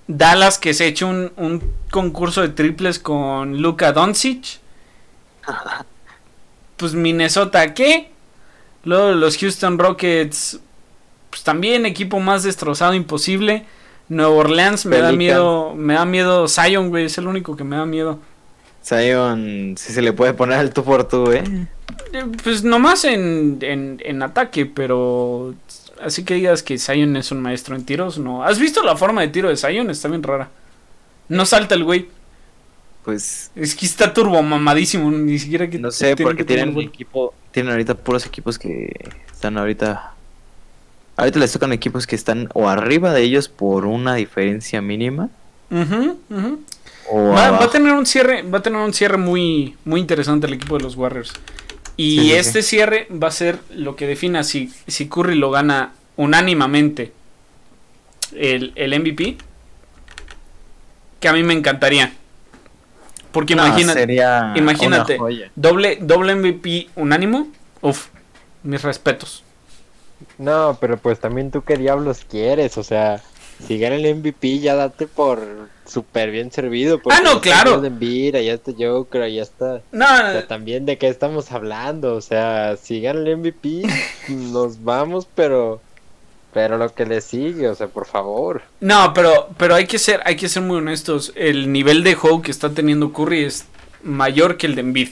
Dallas 0.08 0.58
que 0.58 0.72
se 0.72 0.84
ha 0.84 0.86
hecho 0.86 1.08
un, 1.08 1.32
un 1.36 1.62
concurso 1.90 2.40
de 2.40 2.48
triples 2.48 2.98
con 2.98 3.60
Luka 3.60 3.92
Doncic. 3.92 4.60
Pues 6.76 6.92
Minnesota, 6.92 7.72
¿qué? 7.72 8.10
Luego 8.84 9.12
los 9.12 9.38
Houston 9.38 9.78
Rockets, 9.78 10.60
pues 11.30 11.42
también 11.42 11.86
equipo 11.86 12.20
más 12.20 12.42
destrozado 12.42 12.92
imposible. 12.92 13.64
Nueva 14.10 14.30
Orleans 14.34 14.84
me 14.84 14.98
da 14.98 15.10
miedo, 15.10 15.74
me 15.74 15.94
da 15.94 16.04
miedo 16.04 16.46
Zion, 16.48 16.90
güey, 16.90 17.06
es 17.06 17.16
el 17.16 17.28
único 17.28 17.56
que 17.56 17.64
me 17.64 17.76
da 17.76 17.86
miedo. 17.86 18.20
Zion, 18.84 19.74
si 19.78 19.92
se 19.92 20.02
le 20.02 20.12
puede 20.12 20.34
poner 20.34 20.58
al 20.58 20.72
tú 20.72 20.84
por 20.84 21.08
tú, 21.08 21.32
¿eh? 21.32 21.42
Eh, 22.12 22.24
Pues 22.44 22.62
nomás 22.62 23.04
en, 23.04 23.58
en, 23.62 24.00
en 24.04 24.22
ataque, 24.22 24.66
pero 24.66 25.54
así 26.00 26.24
que 26.24 26.34
digas 26.34 26.62
que 26.62 26.78
Zion 26.78 27.16
es 27.16 27.30
un 27.30 27.40
maestro 27.40 27.76
en 27.76 27.84
tiros, 27.84 28.18
no. 28.18 28.44
¿Has 28.44 28.58
visto 28.58 28.82
la 28.82 28.96
forma 28.96 29.20
de 29.22 29.28
tiro 29.28 29.48
de 29.48 29.56
Zion? 29.56 29.90
Está 29.90 30.08
bien 30.08 30.22
rara. 30.22 30.48
No 31.28 31.44
salta 31.44 31.74
el 31.74 31.84
güey. 31.84 32.08
Pues 33.04 33.52
Es 33.54 33.76
que 33.76 33.86
está 33.86 34.12
turbo 34.12 34.42
mamadísimo, 34.42 35.10
ni 35.10 35.38
siquiera 35.38 35.70
que 35.70 35.78
no 35.78 35.92
sé, 35.92 36.16
porque 36.16 36.44
tienen 36.44 36.76
equipo, 36.80 37.34
tienen 37.52 37.70
ahorita 37.70 37.94
puros 37.94 38.26
equipos 38.26 38.58
que 38.58 38.92
están 39.32 39.56
ahorita. 39.58 40.12
Ahorita 41.16 41.38
les 41.38 41.52
tocan 41.52 41.72
equipos 41.72 42.06
que 42.06 42.16
están 42.16 42.48
o 42.52 42.68
arriba 42.68 43.12
de 43.12 43.22
ellos 43.22 43.48
por 43.48 43.86
una 43.86 44.16
diferencia 44.16 44.82
mínima. 44.82 45.30
Ujú. 45.70 46.18
O 47.08 47.28
Va, 47.28 47.52
va 47.52 47.64
a 47.64 47.70
tener 47.70 47.92
un 47.92 48.04
cierre, 48.06 48.42
va 48.42 48.58
a 48.58 48.62
tener 48.62 48.80
un 48.80 48.92
cierre 48.92 49.16
muy, 49.16 49.76
muy 49.84 50.00
interesante 50.00 50.46
el 50.48 50.54
equipo 50.54 50.76
de 50.76 50.82
los 50.82 50.96
Warriors. 50.96 51.32
Y 51.96 52.18
Sí, 52.18 52.24
sí, 52.26 52.32
este 52.34 52.62
cierre 52.62 53.08
va 53.10 53.28
a 53.28 53.30
ser 53.30 53.58
lo 53.70 53.96
que 53.96 54.06
defina 54.06 54.42
si, 54.44 54.72
si 54.86 55.08
Curry 55.08 55.34
lo 55.36 55.50
gana 55.50 55.92
unánimamente 56.16 57.12
el, 58.34 58.72
el 58.76 58.98
MVP. 59.00 59.38
Que 61.20 61.28
a 61.28 61.32
mí 61.32 61.42
me 61.42 61.54
encantaría. 61.54 62.12
Porque 63.32 63.54
No, 63.54 63.66
imagina, 63.66 63.92
sería 63.94 64.52
imagínate. 64.56 65.18
doble, 65.54 65.98
doble 66.00 66.34
MVP 66.34 66.88
unánimo. 66.96 67.48
Uf, 67.82 68.08
mis 68.62 68.82
respetos. 68.82 69.42
No, 70.38 70.78
pero 70.80 70.96
pues 70.98 71.20
también 71.20 71.50
tú 71.50 71.62
qué 71.62 71.76
diablos 71.76 72.24
quieres, 72.28 72.78
o 72.78 72.82
sea, 72.82 73.22
si 73.66 73.78
gana 73.78 73.96
el 73.96 74.14
MVP 74.16 74.60
ya 74.60 74.74
date 74.74 75.06
por 75.06 75.68
súper 75.86 76.30
bien 76.30 76.50
servido. 76.52 77.00
Ah, 77.10 77.20
no, 77.22 77.34
ya 77.34 77.40
claro. 77.40 77.82
Allá 77.82 78.54
está 78.54 78.72
Joker, 78.78 79.22
allá 79.22 79.42
está... 79.42 79.80
No, 79.92 80.04
O 80.04 80.08
sea, 80.08 80.46
también 80.46 80.86
de 80.86 80.98
qué 80.98 81.08
estamos 81.08 81.52
hablando, 81.52 82.14
o 82.14 82.20
sea, 82.20 82.76
si 82.76 83.00
gana 83.00 83.20
el 83.20 83.36
MVP, 83.36 83.82
nos 84.28 84.82
vamos, 84.84 85.26
pero... 85.34 85.80
Pero 86.52 86.78
lo 86.78 86.94
que 86.94 87.04
le 87.04 87.20
sigue, 87.20 87.68
o 87.68 87.74
sea, 87.74 87.88
por 87.88 88.06
favor. 88.06 88.62
No, 88.80 89.12
pero, 89.12 89.48
pero 89.58 89.74
hay 89.74 89.86
que 89.86 89.98
ser, 89.98 90.22
hay 90.24 90.36
que 90.36 90.48
ser 90.48 90.62
muy 90.62 90.78
honestos. 90.78 91.32
El 91.36 91.70
nivel 91.70 92.02
de 92.02 92.14
juego 92.14 92.40
que 92.40 92.50
está 92.50 92.70
teniendo 92.70 93.12
Curry 93.12 93.44
es 93.44 93.66
mayor 94.02 94.56
que 94.56 94.66
el 94.66 94.74
de 94.74 94.80
Embiid. 94.80 95.08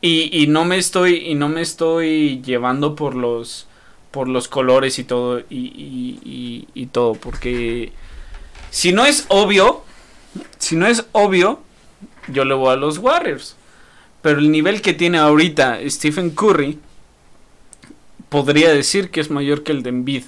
Y, 0.00 0.30
y 0.42 0.46
no 0.46 0.64
me 0.64 0.76
estoy, 0.78 1.16
y 1.26 1.34
no 1.34 1.48
me 1.48 1.60
estoy 1.60 2.40
llevando 2.42 2.94
por 2.94 3.16
los, 3.16 3.66
por 4.12 4.28
los 4.28 4.46
colores 4.46 4.98
y 5.00 5.04
todo, 5.04 5.40
y, 5.40 5.44
y, 5.50 6.20
y- 6.24 6.68
y 6.74 6.86
todo, 6.86 7.14
porque 7.14 7.90
si 8.70 8.92
no 8.92 9.04
es 9.06 9.26
obvio, 9.28 9.84
si 10.58 10.76
no 10.76 10.86
es 10.86 11.06
obvio, 11.12 11.62
yo 12.28 12.44
le 12.44 12.54
voy 12.54 12.72
a 12.72 12.76
los 12.76 12.98
Warriors. 12.98 13.56
Pero 14.22 14.38
el 14.40 14.50
nivel 14.50 14.82
que 14.82 14.94
tiene 14.94 15.18
ahorita 15.18 15.78
Stephen 15.88 16.30
Curry, 16.30 16.80
podría 18.28 18.70
decir 18.72 19.10
que 19.10 19.20
es 19.20 19.30
mayor 19.30 19.62
que 19.62 19.72
el 19.72 19.82
de 19.82 19.90
Embiid. 19.90 20.24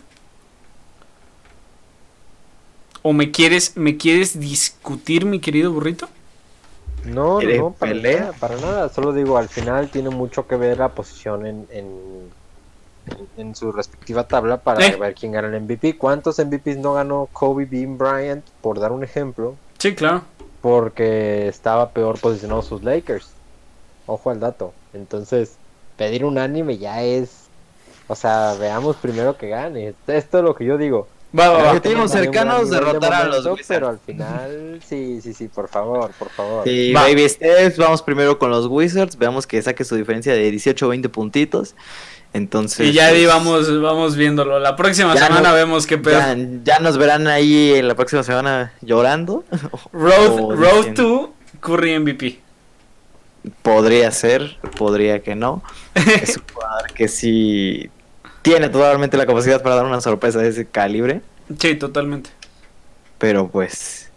¿O 3.02 3.12
me 3.12 3.30
quieres, 3.30 3.76
me 3.76 3.96
quieres 3.96 4.38
discutir, 4.40 5.24
mi 5.24 5.40
querido 5.40 5.72
burrito? 5.72 6.08
No, 7.02 7.40
no, 7.40 7.46
¿Quiere 7.46 7.56
no, 7.56 7.74
para 7.74 7.92
pelea? 7.92 8.02
nada, 8.02 8.32
para 8.34 8.58
nada. 8.58 8.88
Solo 8.90 9.12
digo, 9.12 9.38
al 9.38 9.48
final 9.48 9.90
tiene 9.90 10.10
mucho 10.10 10.46
que 10.46 10.56
ver 10.56 10.78
la 10.78 10.94
posición 10.94 11.46
en, 11.46 11.66
en, 11.70 12.34
en- 13.36 13.54
su 13.54 13.72
respectiva 13.72 14.24
tabla 14.28 14.58
para 14.58 14.84
Eh. 14.86 14.96
ver 14.96 15.14
quién 15.14 15.32
gana 15.32 15.48
el 15.48 15.54
MVP. 15.62 15.96
¿Cuántos 15.96 16.38
MVPs 16.38 16.76
no 16.78 16.94
ganó 16.94 17.28
Kobe 17.32 17.64
Bean 17.64 17.96
Bryant, 17.98 18.44
por 18.60 18.78
dar 18.80 18.92
un 18.92 19.02
ejemplo? 19.04 19.54
Sí, 19.78 19.94
claro. 19.94 20.22
Porque 20.60 21.48
estaba 21.48 21.90
peor 21.90 22.18
posicionado 22.20 22.62
sus 22.62 22.82
Lakers. 22.82 23.30
Ojo 24.06 24.30
al 24.30 24.40
dato. 24.40 24.72
Entonces, 24.92 25.56
pedir 25.96 26.24
un 26.24 26.38
anime 26.38 26.78
ya 26.78 27.02
es... 27.02 27.46
O 28.08 28.14
sea, 28.16 28.54
veamos 28.58 28.96
primero 28.96 29.36
que 29.36 29.48
gane. 29.48 29.94
Esto 30.08 30.38
es 30.38 30.44
lo 30.44 30.54
que 30.54 30.64
yo 30.64 30.76
digo. 30.76 31.06
Va, 31.38 31.48
va, 31.50 31.58
va. 31.62 31.68
Objetivos 31.72 32.10
cercanos, 32.10 32.70
derrotar 32.70 33.12
a 33.14 33.24
los 33.26 33.46
Wizards. 33.46 33.66
Pero 33.68 33.88
al 33.88 33.98
final, 34.00 34.80
sí, 34.84 35.20
sí, 35.22 35.32
sí, 35.32 35.46
por 35.48 35.68
favor, 35.68 36.10
por 36.18 36.28
favor. 36.30 36.64
Sí, 36.64 36.92
Va. 36.92 37.02
baby 37.02 37.28
steps, 37.28 37.76
vamos 37.78 38.02
primero 38.02 38.38
con 38.38 38.50
los 38.50 38.66
Wizards, 38.66 39.16
veamos 39.16 39.46
que 39.46 39.62
saque 39.62 39.84
su 39.84 39.94
diferencia 39.96 40.32
de 40.32 40.50
18 40.50 40.86
o 40.86 40.88
20 40.88 41.08
puntitos. 41.08 41.74
Entonces, 42.32 42.88
Y 42.88 42.92
ya 42.92 43.06
ahí 43.06 43.24
pues, 43.24 43.26
vamos, 43.28 43.80
vamos 43.82 44.16
viéndolo. 44.16 44.58
La 44.60 44.76
próxima 44.76 45.16
semana 45.16 45.48
no- 45.50 45.54
vemos 45.54 45.86
qué 45.86 45.98
pedo. 45.98 46.18
ya, 46.18 46.36
ya 46.64 46.78
nos 46.78 46.96
verán 46.98 47.26
ahí 47.26 47.74
en 47.74 47.88
la 47.88 47.94
próxima 47.94 48.22
semana 48.22 48.72
llorando. 48.80 49.44
Road, 49.92 50.38
o 50.40 50.54
Road 50.54 50.94
to 50.94 51.32
Curry 51.60 51.98
MVP. 51.98 52.40
Podría 53.62 54.10
ser, 54.10 54.58
podría 54.76 55.22
que 55.22 55.34
no. 55.34 55.62
Es 55.94 56.36
un 56.36 56.42
jugador 56.52 56.92
que 56.92 57.08
sí 57.08 57.90
tiene 58.42 58.68
totalmente 58.68 59.16
la 59.16 59.26
capacidad 59.26 59.62
para 59.62 59.76
dar 59.76 59.86
una 59.86 60.00
sorpresa 60.00 60.38
de 60.40 60.48
ese 60.48 60.66
calibre. 60.66 61.20
Sí, 61.58 61.74
totalmente. 61.74 62.30
Pero 63.18 63.48
pues, 63.48 64.10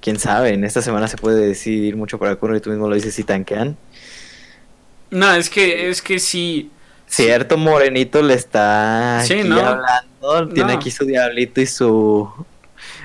quién 0.00 0.18
sabe, 0.18 0.54
en 0.54 0.64
esta 0.64 0.82
semana 0.82 1.08
se 1.08 1.16
puede 1.16 1.46
decidir 1.46 1.96
mucho 1.96 2.18
para 2.18 2.36
Curry, 2.36 2.60
tú 2.60 2.70
mismo 2.70 2.88
lo 2.88 2.94
dices, 2.94 3.14
si 3.14 3.24
tanquean. 3.24 3.76
No, 5.10 5.32
es 5.34 5.50
que, 5.50 5.90
es 5.90 6.00
que 6.02 6.18
sí. 6.18 6.70
Cierto 7.06 7.58
morenito 7.58 8.22
le 8.22 8.32
está 8.34 9.20
Sí, 9.24 9.34
aquí 9.34 9.48
¿no? 9.48 9.60
hablando, 9.60 10.48
tiene 10.54 10.72
No. 10.72 10.78
aquí 10.78 10.90
su 10.90 11.04
diablito 11.04 11.60
y 11.60 11.66
su 11.66 12.30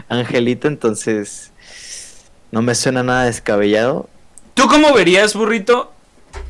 angelito, 0.07 0.69
entonces 0.69 1.52
no 2.52 2.61
me 2.61 2.73
suena 2.73 3.03
nada 3.03 3.26
descabellado. 3.26 4.10
¿Tú 4.53 4.68
cómo 4.68 4.94
verías, 4.94 5.35
burrito, 5.35 5.91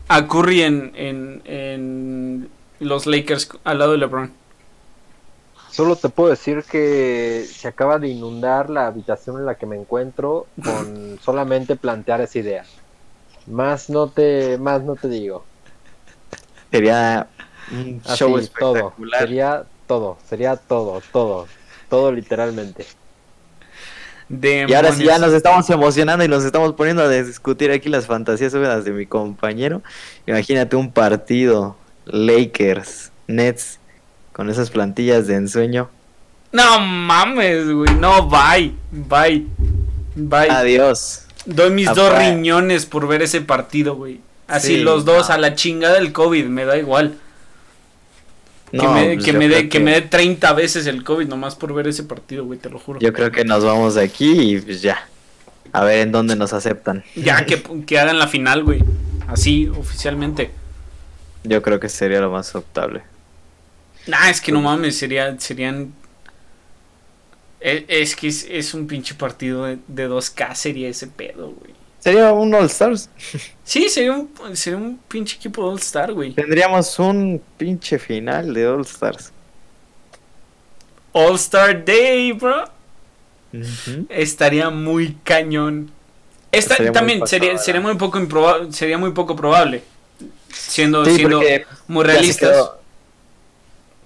a 0.07 0.27
Curry 0.27 0.61
en, 0.61 0.91
en, 0.95 1.41
en 1.45 2.49
los 2.79 3.05
Lakers 3.05 3.49
al 3.63 3.79
lado 3.79 3.91
de 3.93 3.97
LeBron? 3.99 4.33
Solo 5.71 5.95
te 5.95 6.09
puedo 6.09 6.29
decir 6.29 6.63
que 6.63 7.45
se 7.47 7.67
acaba 7.67 7.99
de 7.99 8.07
inundar 8.07 8.69
la 8.69 8.87
habitación 8.87 9.37
en 9.37 9.45
la 9.45 9.55
que 9.55 9.65
me 9.65 9.75
encuentro 9.75 10.47
con 10.63 11.19
solamente 11.23 11.75
plantear 11.75 12.21
esa 12.21 12.39
idea. 12.39 12.65
Más 13.45 13.89
no 13.89 14.09
te, 14.09 14.57
más 14.57 14.83
no 14.83 14.95
te 14.95 15.07
digo. 15.07 15.45
Sería 16.71 17.27
un 17.71 18.01
Así, 18.05 18.17
show 18.17 18.29
todo. 18.29 18.39
espectacular. 18.39 19.19
Sería 19.21 19.65
todo, 19.87 20.17
sería 20.27 20.55
todo, 20.55 21.01
todo, 21.11 21.47
todo 21.89 22.11
literalmente. 22.11 22.85
Y 24.29 24.73
ahora 24.73 24.91
sí 24.91 25.05
ya 25.05 25.19
nos 25.19 25.31
estamos 25.31 25.69
emocionando 25.69 26.25
y 26.25 26.27
nos 26.27 26.43
estamos 26.43 26.73
poniendo 26.73 27.03
a 27.03 27.09
discutir 27.09 27.71
aquí 27.71 27.87
las 27.87 28.07
fantasías 28.07 28.53
húmedas 28.53 28.83
de 28.83 28.91
mi 28.91 29.05
compañero. 29.05 29.81
Imagínate 30.25 30.75
un 30.75 30.91
partido 30.91 31.77
Lakers, 32.11 33.11
Nets, 33.27 33.79
con 34.33 34.49
esas 34.49 34.69
plantillas 34.69 35.27
de 35.27 35.35
ensueño. 35.35 35.89
No 36.51 36.79
mames, 36.79 37.69
güey. 37.69 37.93
No, 37.95 38.29
bye. 38.29 38.73
Bye. 38.91 39.45
Bye. 40.15 40.49
Adiós. 40.49 41.23
Doy 41.45 41.69
mis 41.71 41.87
Apá. 41.87 42.01
dos 42.01 42.17
riñones 42.17 42.85
por 42.85 43.07
ver 43.07 43.21
ese 43.21 43.41
partido, 43.41 43.95
güey. 43.95 44.21
Así 44.47 44.75
Sí, 44.75 44.81
los 44.81 45.05
dos 45.05 45.29
no. 45.29 45.35
a 45.35 45.37
la 45.37 45.55
chingada 45.55 45.95
del 45.95 46.13
COVID, 46.13 46.45
me 46.45 46.65
da 46.65 46.77
igual. 46.77 47.15
que 48.71 48.77
No, 48.77 48.93
me, 48.93 49.13
pues 49.15 49.25
que 49.25 49.69
que 49.69 49.79
me 49.79 49.91
dé 49.91 50.01
30 50.01 50.53
veces 50.53 50.87
el 50.87 51.03
COVID 51.03 51.27
nomás 51.27 51.55
por 51.55 51.73
ver 51.73 51.87
ese 51.87 52.03
partido, 52.03 52.45
güey, 52.45 52.59
te 52.59 52.69
lo 52.69 52.79
juro. 52.79 52.99
Yo 52.99 53.13
creo 53.13 53.31
que 53.31 53.43
nos 53.45 53.63
vamos 53.63 53.95
de 53.95 54.03
aquí 54.03 54.55
y 54.55 54.59
pues 54.59 54.81
ya. 54.81 55.07
A 55.73 55.83
ver 55.83 55.99
en 55.99 56.11
dónde 56.11 56.35
nos 56.35 56.53
aceptan. 56.53 57.03
Ya 57.15 57.45
que, 57.45 57.61
que 57.85 57.99
hagan 57.99 58.19
la 58.19 58.27
final, 58.27 58.63
güey. 58.63 58.83
Así, 59.27 59.67
oficialmente. 59.77 60.49
Yo 61.47 61.61
creo 61.61 61.79
que 61.79 61.89
sería 61.89 62.19
lo 62.19 62.31
más 62.31 62.53
optable. 62.55 63.03
Nah, 64.07 64.29
es 64.29 64.41
que 64.41 64.51
no 64.51 64.61
mames, 64.61 64.97
sería, 64.97 65.37
serían... 65.39 65.93
Es, 67.59 67.83
es 67.87 68.15
que 68.15 68.27
es, 68.27 68.45
es 68.49 68.73
un 68.73 68.87
pinche 68.87 69.15
partido 69.15 69.65
de, 69.65 69.79
de 69.87 70.09
2K, 70.09 70.53
sería 70.55 70.89
ese 70.89 71.07
pedo, 71.07 71.51
güey. 71.51 71.77
Sería 71.99 72.31
un 72.31 72.53
All 72.53 72.65
Stars. 72.65 73.09
Sí, 73.63 73.89
sería 73.89 74.13
un, 74.13 74.29
sería 74.55 74.77
un 74.77 74.97
pinche 75.09 75.35
equipo 75.35 75.61
de 75.61 75.71
All-Star, 75.71 76.13
güey. 76.13 76.31
Tendríamos 76.31 76.97
un 76.99 77.41
pinche 77.57 77.99
final 77.99 78.53
de 78.53 78.65
All 78.65 78.83
Stars. 78.83 79.33
All-Star 81.11 81.83
Day, 81.83 82.31
bro. 82.31 82.63
Estaría 84.07 84.69
muy 84.69 85.17
cañón. 85.21 85.91
Esta, 86.49 86.75
Sería 86.75 86.91
muy 86.91 86.97
también 86.97 87.27
sería, 87.27 87.57
sería 87.57 87.81
muy 87.81 87.95
poco 87.95 88.19
sería 88.71 88.97
muy 88.97 89.11
poco 89.11 89.35
probable. 89.35 89.83
Siendo, 90.51 91.05
Sí, 91.05 91.15
siendo 91.15 91.41
muy 91.87 92.03
realistas. 92.05 92.71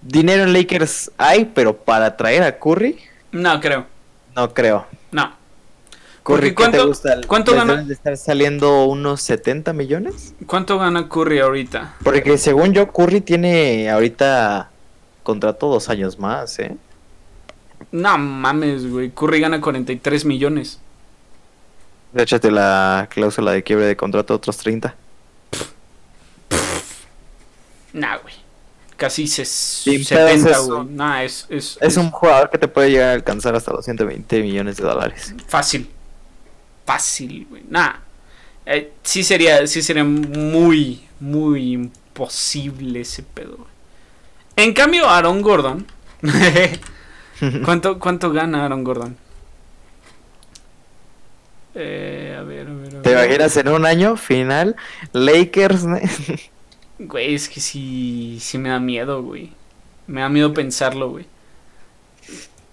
Dinero 0.02 0.44
en 0.44 0.54
Lakers 0.54 1.12
hay, 1.18 1.46
pero 1.46 1.78
para 1.78 2.18
traer 2.18 2.44
a 2.44 2.58
Curry, 2.58 2.98
No, 3.32 3.60
creo. 3.62 3.86
no 4.36 4.54
creo. 4.54 4.86
No. 5.12 5.40
Curry, 6.24 6.24
Porque 6.24 6.42
¿qué 6.42 6.50
te 6.50 6.56
¿cuánto- 6.56 6.88
gusta? 6.88 7.22
cuánto 7.28 7.52
¿Les 7.52 7.60
gana? 7.66 7.84
de 7.84 7.94
estar 7.94 8.16
saliendo 8.18 8.86
unos 8.86 9.22
70 9.22 9.74
millones? 9.74 10.34
¿Cuánto 10.46 10.78
gana 10.80 11.08
Curry 11.10 11.40
ahorita? 11.40 11.96
Porque 12.04 12.38
según 12.38 12.74
yo, 12.74 12.92
Curry 12.92 13.22
tiene 13.22 13.90
ahorita 13.90 14.70
contrato 15.24 15.68
dos 15.68 15.90
años 15.90 16.18
más, 16.20 16.58
¿eh? 16.60 16.76
No 17.92 18.18
mames, 18.18 18.88
güey. 18.90 19.10
Curry 19.12 19.40
gana 19.42 19.60
43 19.62 20.26
millones. 20.26 20.80
Échate 22.16 22.52
la 22.52 23.08
cláusula 23.10 23.52
de 23.52 23.64
quiebre 23.64 23.86
de 23.86 23.96
contrato 23.96 24.36
otros 24.36 24.58
30. 24.58 24.96
Nah, 27.94 28.18
güey. 28.18 28.34
Casi 28.98 29.24
ses- 29.28 29.48
Sin 29.84 30.06
70, 30.06 30.46
pedos, 30.50 30.62
es 30.62 30.68
güey. 30.68 30.86
Nah, 30.86 31.24
es, 31.24 31.46
es, 31.50 31.78
Es 31.82 31.98
un 31.98 32.12
jugador 32.12 32.50
que 32.50 32.58
te 32.58 32.68
puede 32.68 32.92
llegar 32.92 33.10
a 33.10 33.14
alcanzar 33.14 33.56
hasta 33.56 33.72
los 33.74 33.84
120 33.86 34.42
millones 34.42 34.78
de 34.78 34.84
dólares. 34.84 35.34
fácil. 35.48 35.90
Fácil, 36.86 37.48
güey. 37.50 37.64
Nah. 37.70 37.94
Eh, 38.66 38.92
sí 39.04 39.24
sería, 39.24 39.66
sí 39.66 39.82
sería 39.82 40.04
muy, 40.04 41.08
muy 41.20 41.74
imposible 41.74 43.02
ese 43.02 43.24
pedo, 43.24 43.56
güey. 43.58 43.70
En 44.56 44.74
cambio, 44.74 45.10
Aaron 45.10 45.42
Gordon. 45.42 45.88
¿Cuánto, 47.66 47.98
¿Cuánto 47.98 48.32
gana 48.32 48.66
Aaron 48.66 48.84
Gordon? 48.84 49.18
Eh, 51.74 52.36
a 52.38 52.44
ver, 52.44 52.68
a 52.68 52.74
ver, 52.74 52.96
a 52.98 53.02
¿Te 53.02 53.16
ver. 53.16 53.26
imaginas 53.26 53.56
en 53.58 53.68
un 53.70 53.86
año 53.86 54.18
final 54.18 54.76
Lakers? 55.14 55.86
Güey, 57.04 57.34
es 57.36 57.50
que 57.50 57.60
sí, 57.60 58.38
sí 58.40 58.58
me 58.58 58.70
da 58.70 58.80
miedo, 58.80 59.24
güey. 59.24 59.52
Me 60.08 60.22
da 60.22 60.30
miedo 60.30 60.54
pensarlo, 60.54 61.10
güey. 61.10 61.26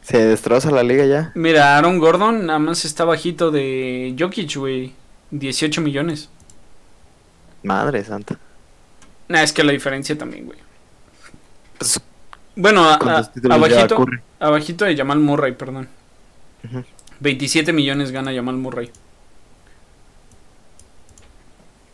Se 0.02 0.18
destroza 0.18 0.70
la 0.70 0.82
liga 0.82 1.04
ya. 1.06 1.32
Mira, 1.34 1.76
Aaron 1.76 1.98
Gordon 1.98 2.46
nada 2.46 2.58
más 2.58 2.84
está 2.84 3.04
bajito 3.04 3.50
de 3.50 4.14
Jokic, 4.18 4.56
güey. 4.56 4.92
18 5.30 5.80
millones. 5.80 6.28
Madre 7.62 8.04
santa. 8.04 8.38
Nah, 9.28 9.42
es 9.42 9.52
que 9.52 9.64
la 9.64 9.72
diferencia 9.72 10.16
también, 10.16 10.46
güey. 10.46 10.58
Pues, 11.78 12.00
Bueno, 12.56 12.88
a- 12.88 12.98
¿cuántos 12.98 13.28
a- 13.50 13.54
abajito, 14.46 14.84
de 14.84 14.96
Jamal 14.96 15.18
Murray, 15.20 15.52
perdón. 15.52 15.88
Ujú. 16.64 16.84
27 17.20 17.72
millones 17.72 18.10
gana 18.10 18.32
Jamal 18.34 18.56
Murray. 18.56 18.90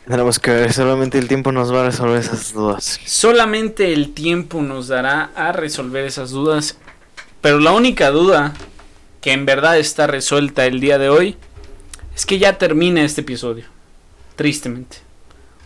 Tenemos 0.07 0.39
que 0.39 0.51
ver, 0.51 0.73
solamente 0.73 1.19
el 1.19 1.29
tiempo 1.29 1.51
nos 1.51 1.73
va 1.73 1.83
a 1.83 1.87
resolver 1.87 2.19
esas 2.19 2.53
dudas. 2.53 3.01
Solamente 3.07 3.93
el 3.93 4.13
tiempo 4.13 4.61
nos 4.61 4.89
dará 4.89 5.31
a 5.35 5.53
resolver 5.53 6.05
esas 6.05 6.31
dudas. 6.31 6.79
Pero 7.41 7.59
la 7.59 7.73
única 7.73 8.11
duda 8.11 8.53
que 9.23 9.33
en 9.33 9.47
verdad 9.47 9.79
está 9.79 10.07
resuelta 10.07 10.67
el 10.67 10.81
día 10.81 10.99
de 10.99 11.09
hoy 11.09 11.37
es 12.15 12.27
que 12.27 12.39
ya 12.39 12.59
termina 12.59 13.03
este 13.03 13.23
episodio. 13.23 13.65
Tristemente. 14.37 14.99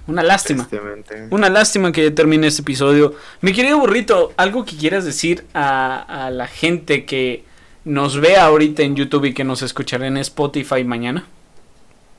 Una 0.07 0.23
lástima. 0.23 0.69
Tristemente. 0.69 1.27
Una 1.31 1.51
lástima 1.51 1.91
que 1.91 2.05
ya 2.05 2.15
termine 2.15 2.47
este 2.47 2.63
episodio. 2.63 3.15
Mi 3.41 3.53
querido 3.53 3.79
burrito, 3.79 4.33
¿algo 4.37 4.65
que 4.65 4.77
quieras 4.77 5.05
decir 5.05 5.45
a, 5.53 6.27
a 6.27 6.31
la 6.31 6.47
gente 6.47 7.05
que 7.05 7.45
nos 7.85 8.21
ve 8.21 8.37
ahorita 8.37 8.83
en 8.83 8.95
YouTube 8.95 9.27
y 9.27 9.35
que 9.35 9.45
nos 9.45 9.63
escuchará 9.63 10.07
en 10.07 10.17
Spotify 10.19 10.85
mañana? 10.85 11.27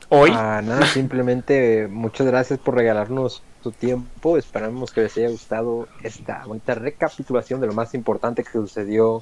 Hoy. 0.09 0.31
Ah, 0.33 0.61
nada, 0.63 0.85
simplemente 0.93 1.87
muchas 1.87 2.27
gracias 2.27 2.59
por 2.59 2.75
regalarnos 2.75 3.41
tu 3.63 3.71
tiempo. 3.71 4.37
Esperamos 4.37 4.91
que 4.91 5.01
les 5.01 5.17
haya 5.17 5.29
gustado 5.29 5.87
esta 6.03 6.43
bonita 6.45 6.75
recapitulación 6.75 7.61
de 7.61 7.67
lo 7.67 7.73
más 7.73 7.93
importante 7.93 8.43
que 8.43 8.51
sucedió 8.51 9.21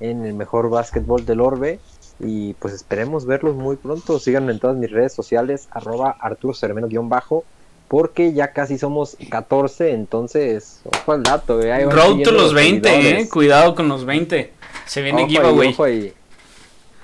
en 0.00 0.24
el 0.24 0.34
mejor 0.34 0.70
básquetbol 0.70 1.24
del 1.26 1.40
orbe. 1.40 1.78
Y 2.18 2.54
pues 2.54 2.74
esperemos 2.74 3.26
verlos 3.26 3.56
muy 3.56 3.76
pronto. 3.76 4.18
Síganme 4.18 4.52
en 4.52 4.58
todas 4.58 4.76
mis 4.76 4.90
redes 4.90 5.12
sociales, 5.12 5.68
arroba 5.70 6.16
Arturo 6.20 6.54
bajo 7.02 7.44
porque 7.92 8.32
ya 8.32 8.54
casi 8.54 8.78
somos 8.78 9.18
14, 9.28 9.92
entonces, 9.92 10.80
ojo 10.82 11.12
al 11.12 11.22
dato, 11.22 11.60
eh, 11.60 11.74
ahí 11.74 11.84
van 11.84 11.94
Road 11.94 12.04
to 12.04 12.10
siguiendo 12.12 12.32
los 12.32 12.54
20, 12.54 13.20
eh. 13.20 13.28
Cuidado 13.28 13.74
con 13.74 13.86
los 13.86 14.06
20. 14.06 14.50
Se 14.86 15.02
viene 15.02 15.24
Ojo 15.24 15.28
ahí, 15.28 15.36
giveaway. 15.36 15.68
ojo 15.68 15.84
ahí. 15.84 16.12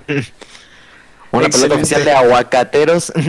Una 1.31 1.45
Excelente. 1.45 1.69
pelota 1.69 1.75
oficial 1.75 2.05
de 2.05 2.11
aguacateros. 2.11 3.13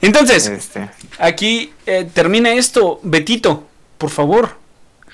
Entonces, 0.00 0.46
este, 0.46 0.88
aquí 1.18 1.72
eh, 1.86 2.08
termina 2.12 2.52
esto. 2.54 3.00
Betito, 3.02 3.66
por 3.98 4.10
favor. 4.10 4.56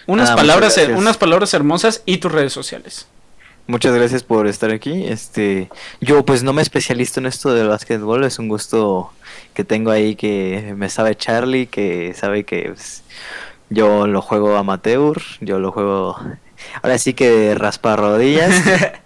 Unas, 0.06 0.30
Ah, 0.30 0.36
palabras, 0.36 0.76
gracias. 0.76 0.98
unas 0.98 1.16
palabras 1.16 1.52
hermosas 1.54 2.02
y 2.06 2.18
tus 2.18 2.30
redes 2.30 2.52
sociales. 2.52 3.06
Muchas 3.66 3.92
gracias 3.94 4.22
por 4.22 4.46
estar 4.46 4.70
aquí. 4.70 5.06
Este, 5.08 5.68
yo 6.00 6.24
pues 6.24 6.44
no 6.44 6.52
me 6.52 6.62
especializo 6.62 7.18
en 7.18 7.26
esto 7.26 7.52
del 7.52 7.66
básquetbol, 7.68 8.22
es 8.22 8.38
un 8.38 8.46
gusto 8.48 9.12
que 9.54 9.64
tengo 9.64 9.90
ahí 9.90 10.14
que 10.14 10.72
me 10.76 10.88
sabe 10.88 11.16
Charlie, 11.16 11.66
que 11.66 12.14
sabe 12.14 12.44
que 12.44 12.70
pues, 12.72 13.02
yo 13.68 14.06
lo 14.06 14.22
juego 14.22 14.56
amateur, 14.56 15.20
yo 15.40 15.58
lo 15.58 15.72
juego 15.72 16.16
ahora 16.80 16.96
sí 16.98 17.14
que 17.14 17.56
raspa 17.56 17.96
rodillas, 17.96 18.54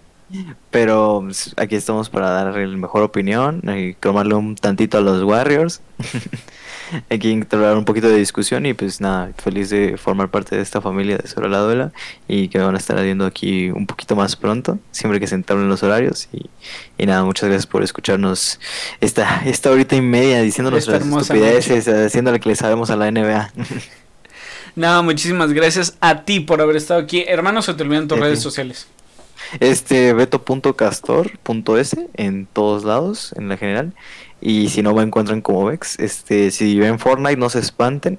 pero 0.69 1.21
pues, 1.23 1.53
aquí 1.57 1.75
estamos 1.75 2.09
para 2.09 2.29
dar 2.29 2.57
el 2.57 2.77
mejor 2.77 3.03
opinión 3.03 3.61
y 3.77 3.93
cromarle 3.95 4.35
un 4.35 4.55
tantito 4.55 4.97
a 4.97 5.01
los 5.01 5.23
Warriors. 5.23 5.81
Aquí 7.09 7.31
entrar 7.31 7.77
un 7.77 7.85
poquito 7.85 8.09
de 8.09 8.17
discusión 8.17 8.65
y 8.65 8.73
pues 8.73 8.99
nada, 8.99 9.31
feliz 9.37 9.69
de 9.69 9.95
formar 9.97 10.29
parte 10.29 10.57
de 10.57 10.61
esta 10.61 10.81
familia 10.81 11.17
de 11.17 11.27
Sobre 11.27 11.47
la 11.47 11.59
Duela 11.59 11.93
y 12.27 12.49
que 12.49 12.59
van 12.59 12.75
a 12.75 12.77
estar 12.77 12.97
haciendo 12.97 13.25
aquí 13.25 13.69
un 13.69 13.87
poquito 13.87 14.17
más 14.17 14.35
pronto, 14.35 14.77
siempre 14.91 15.21
que 15.21 15.27
se 15.27 15.35
entablen 15.35 15.69
los 15.69 15.83
horarios 15.83 16.27
y, 16.33 16.49
y 16.97 17.05
nada, 17.05 17.23
muchas 17.23 17.47
gracias 17.47 17.65
por 17.65 17.81
escucharnos 17.81 18.59
esta, 18.99 19.43
esta 19.45 19.71
horita 19.71 19.95
y 19.95 20.01
media 20.01 20.41
diciendo 20.41 20.69
nuestras 20.69 21.05
estupideces, 21.05 21.87
haciéndole 21.87 22.41
que 22.41 22.49
le 22.49 22.55
sabemos 22.57 22.89
a 22.89 22.97
la 22.97 23.09
NBA. 23.09 23.53
Nada, 24.75 25.01
muchísimas 25.01 25.51
gracias 25.51 25.97
a 25.99 26.23
ti 26.23 26.39
por 26.39 26.61
haber 26.61 26.77
estado 26.77 26.99
aquí. 27.01 27.23
Hermano, 27.27 27.61
se 27.61 27.73
te 27.73 27.83
olvidan 27.83 28.07
tus 28.07 28.19
redes 28.19 28.41
sociales. 28.41 28.87
Este 29.59 30.13
beto.castor.s 30.13 32.09
en 32.13 32.45
todos 32.45 32.83
lados, 32.83 33.33
en 33.37 33.49
la 33.49 33.57
general. 33.57 33.93
Y 34.41 34.69
si 34.69 34.81
no 34.81 34.93
me 34.93 35.03
encuentran 35.03 35.41
como 35.41 35.65
Vex, 35.65 35.99
este, 35.99 36.49
si 36.49 36.79
ven 36.79 36.97
Fortnite 36.97 37.37
no 37.37 37.49
se 37.49 37.59
espanten. 37.59 38.17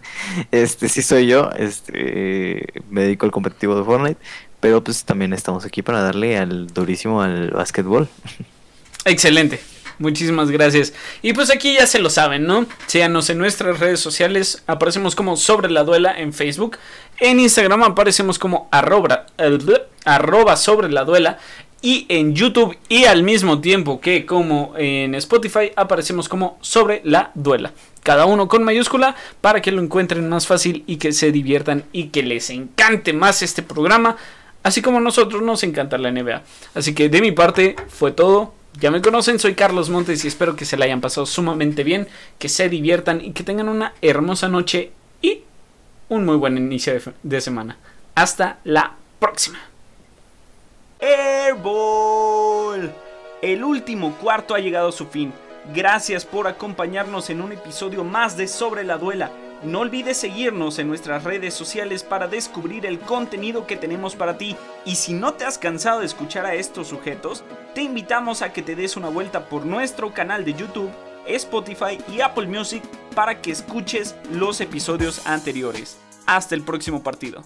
este 0.50 0.88
sí 0.88 1.00
soy 1.00 1.26
yo, 1.26 1.50
este 1.56 2.66
me 2.90 3.02
dedico 3.02 3.24
al 3.24 3.32
competitivo 3.32 3.74
de 3.76 3.84
Fortnite, 3.84 4.20
pero 4.60 4.84
pues 4.84 5.04
también 5.04 5.32
estamos 5.32 5.64
aquí 5.64 5.80
para 5.80 6.02
darle 6.02 6.36
al 6.36 6.66
durísimo 6.66 7.22
al 7.22 7.50
básquetbol. 7.50 8.08
Excelente. 9.06 9.60
Muchísimas 9.98 10.50
gracias. 10.50 10.92
Y 11.22 11.32
pues 11.32 11.50
aquí 11.50 11.74
ya 11.74 11.86
se 11.86 12.00
lo 12.00 12.10
saben, 12.10 12.44
¿no? 12.44 12.66
Síganos 12.86 13.30
en 13.30 13.38
nuestras 13.38 13.78
redes 13.78 14.00
sociales. 14.00 14.62
Aparecemos 14.66 15.14
como 15.14 15.36
Sobre 15.36 15.70
la 15.70 15.84
Duela 15.84 16.12
en 16.18 16.32
Facebook. 16.32 16.76
En 17.24 17.38
Instagram 17.38 17.84
aparecemos 17.84 18.36
como 18.36 18.66
arroba, 18.72 19.26
Sobre 20.56 20.90
la 20.90 21.04
Duela. 21.04 21.38
Y 21.80 22.04
en 22.08 22.34
YouTube 22.34 22.76
y 22.88 23.04
al 23.04 23.22
mismo 23.22 23.60
tiempo 23.60 24.00
que 24.00 24.26
como 24.26 24.74
en 24.76 25.14
Spotify 25.14 25.70
aparecemos 25.76 26.28
como 26.28 26.58
Sobre 26.62 27.00
la 27.04 27.30
Duela. 27.36 27.74
Cada 28.02 28.26
uno 28.26 28.48
con 28.48 28.64
mayúscula 28.64 29.14
para 29.40 29.62
que 29.62 29.70
lo 29.70 29.80
encuentren 29.80 30.28
más 30.28 30.48
fácil 30.48 30.82
y 30.88 30.96
que 30.96 31.12
se 31.12 31.30
diviertan 31.30 31.84
y 31.92 32.06
que 32.08 32.24
les 32.24 32.50
encante 32.50 33.12
más 33.12 33.40
este 33.42 33.62
programa. 33.62 34.16
Así 34.64 34.82
como 34.82 34.98
a 34.98 35.00
nosotros 35.00 35.42
nos 35.42 35.62
encanta 35.62 35.98
la 35.98 36.10
NBA. 36.10 36.42
Así 36.74 36.92
que 36.92 37.08
de 37.08 37.20
mi 37.20 37.30
parte 37.30 37.76
fue 37.86 38.10
todo. 38.10 38.52
Ya 38.80 38.90
me 38.90 39.00
conocen, 39.00 39.38
soy 39.38 39.54
Carlos 39.54 39.90
Montes 39.90 40.24
y 40.24 40.28
espero 40.28 40.56
que 40.56 40.64
se 40.64 40.76
la 40.76 40.86
hayan 40.86 41.00
pasado 41.00 41.26
sumamente 41.26 41.84
bien, 41.84 42.08
que 42.40 42.48
se 42.48 42.68
diviertan 42.68 43.24
y 43.24 43.30
que 43.30 43.44
tengan 43.44 43.68
una 43.68 43.94
hermosa 44.02 44.48
noche 44.48 44.90
un 46.12 46.26
muy 46.26 46.36
buen 46.36 46.58
inicio 46.58 46.92
de, 47.22 47.40
semana. 47.40 47.78
Hasta 48.14 48.58
la 48.64 48.96
próxima. 49.18 49.58
Airball. 51.00 52.92
El 53.40 53.64
último 53.64 54.14
cuarto 54.16 54.54
ha 54.54 54.58
llegado 54.58 54.90
a 54.90 54.92
su 54.92 55.06
fin. 55.06 55.32
Gracias 55.74 56.26
por 56.26 56.46
acompañarnos 56.46 57.30
en 57.30 57.40
un 57.40 57.52
episodio 57.52 58.04
más 58.04 58.36
de 58.36 58.46
Sobre 58.46 58.84
la 58.84 58.98
Duela. 58.98 59.30
No 59.62 59.80
olvides 59.80 60.18
seguirnos 60.18 60.78
en 60.78 60.88
nuestras 60.88 61.24
redes 61.24 61.54
sociales 61.54 62.02
para 62.02 62.28
descubrir 62.28 62.84
el 62.84 62.98
contenido 62.98 63.66
que 63.66 63.76
tenemos 63.76 64.14
para 64.14 64.36
ti. 64.36 64.54
Y 64.84 64.96
si 64.96 65.14
no 65.14 65.32
te 65.32 65.46
has 65.46 65.56
cansado 65.56 66.00
de 66.00 66.06
escuchar 66.06 66.44
a 66.44 66.54
estos 66.54 66.88
sujetos, 66.88 67.42
te 67.74 67.80
invitamos 67.80 68.42
a 68.42 68.52
que 68.52 68.60
te 68.60 68.76
des 68.76 68.98
una 68.98 69.08
vuelta 69.08 69.48
por 69.48 69.64
nuestro 69.64 70.12
canal 70.12 70.44
de 70.44 70.52
YouTube, 70.52 70.90
Spotify 71.26 71.98
y 72.12 72.20
Apple 72.20 72.48
Music 72.48 72.82
para 73.14 73.40
que 73.40 73.50
escuches 73.50 74.14
los 74.30 74.60
episodios 74.60 75.26
anteriores. 75.26 76.01
Hasta 76.26 76.54
el 76.54 76.62
próximo 76.62 77.02
partido. 77.02 77.42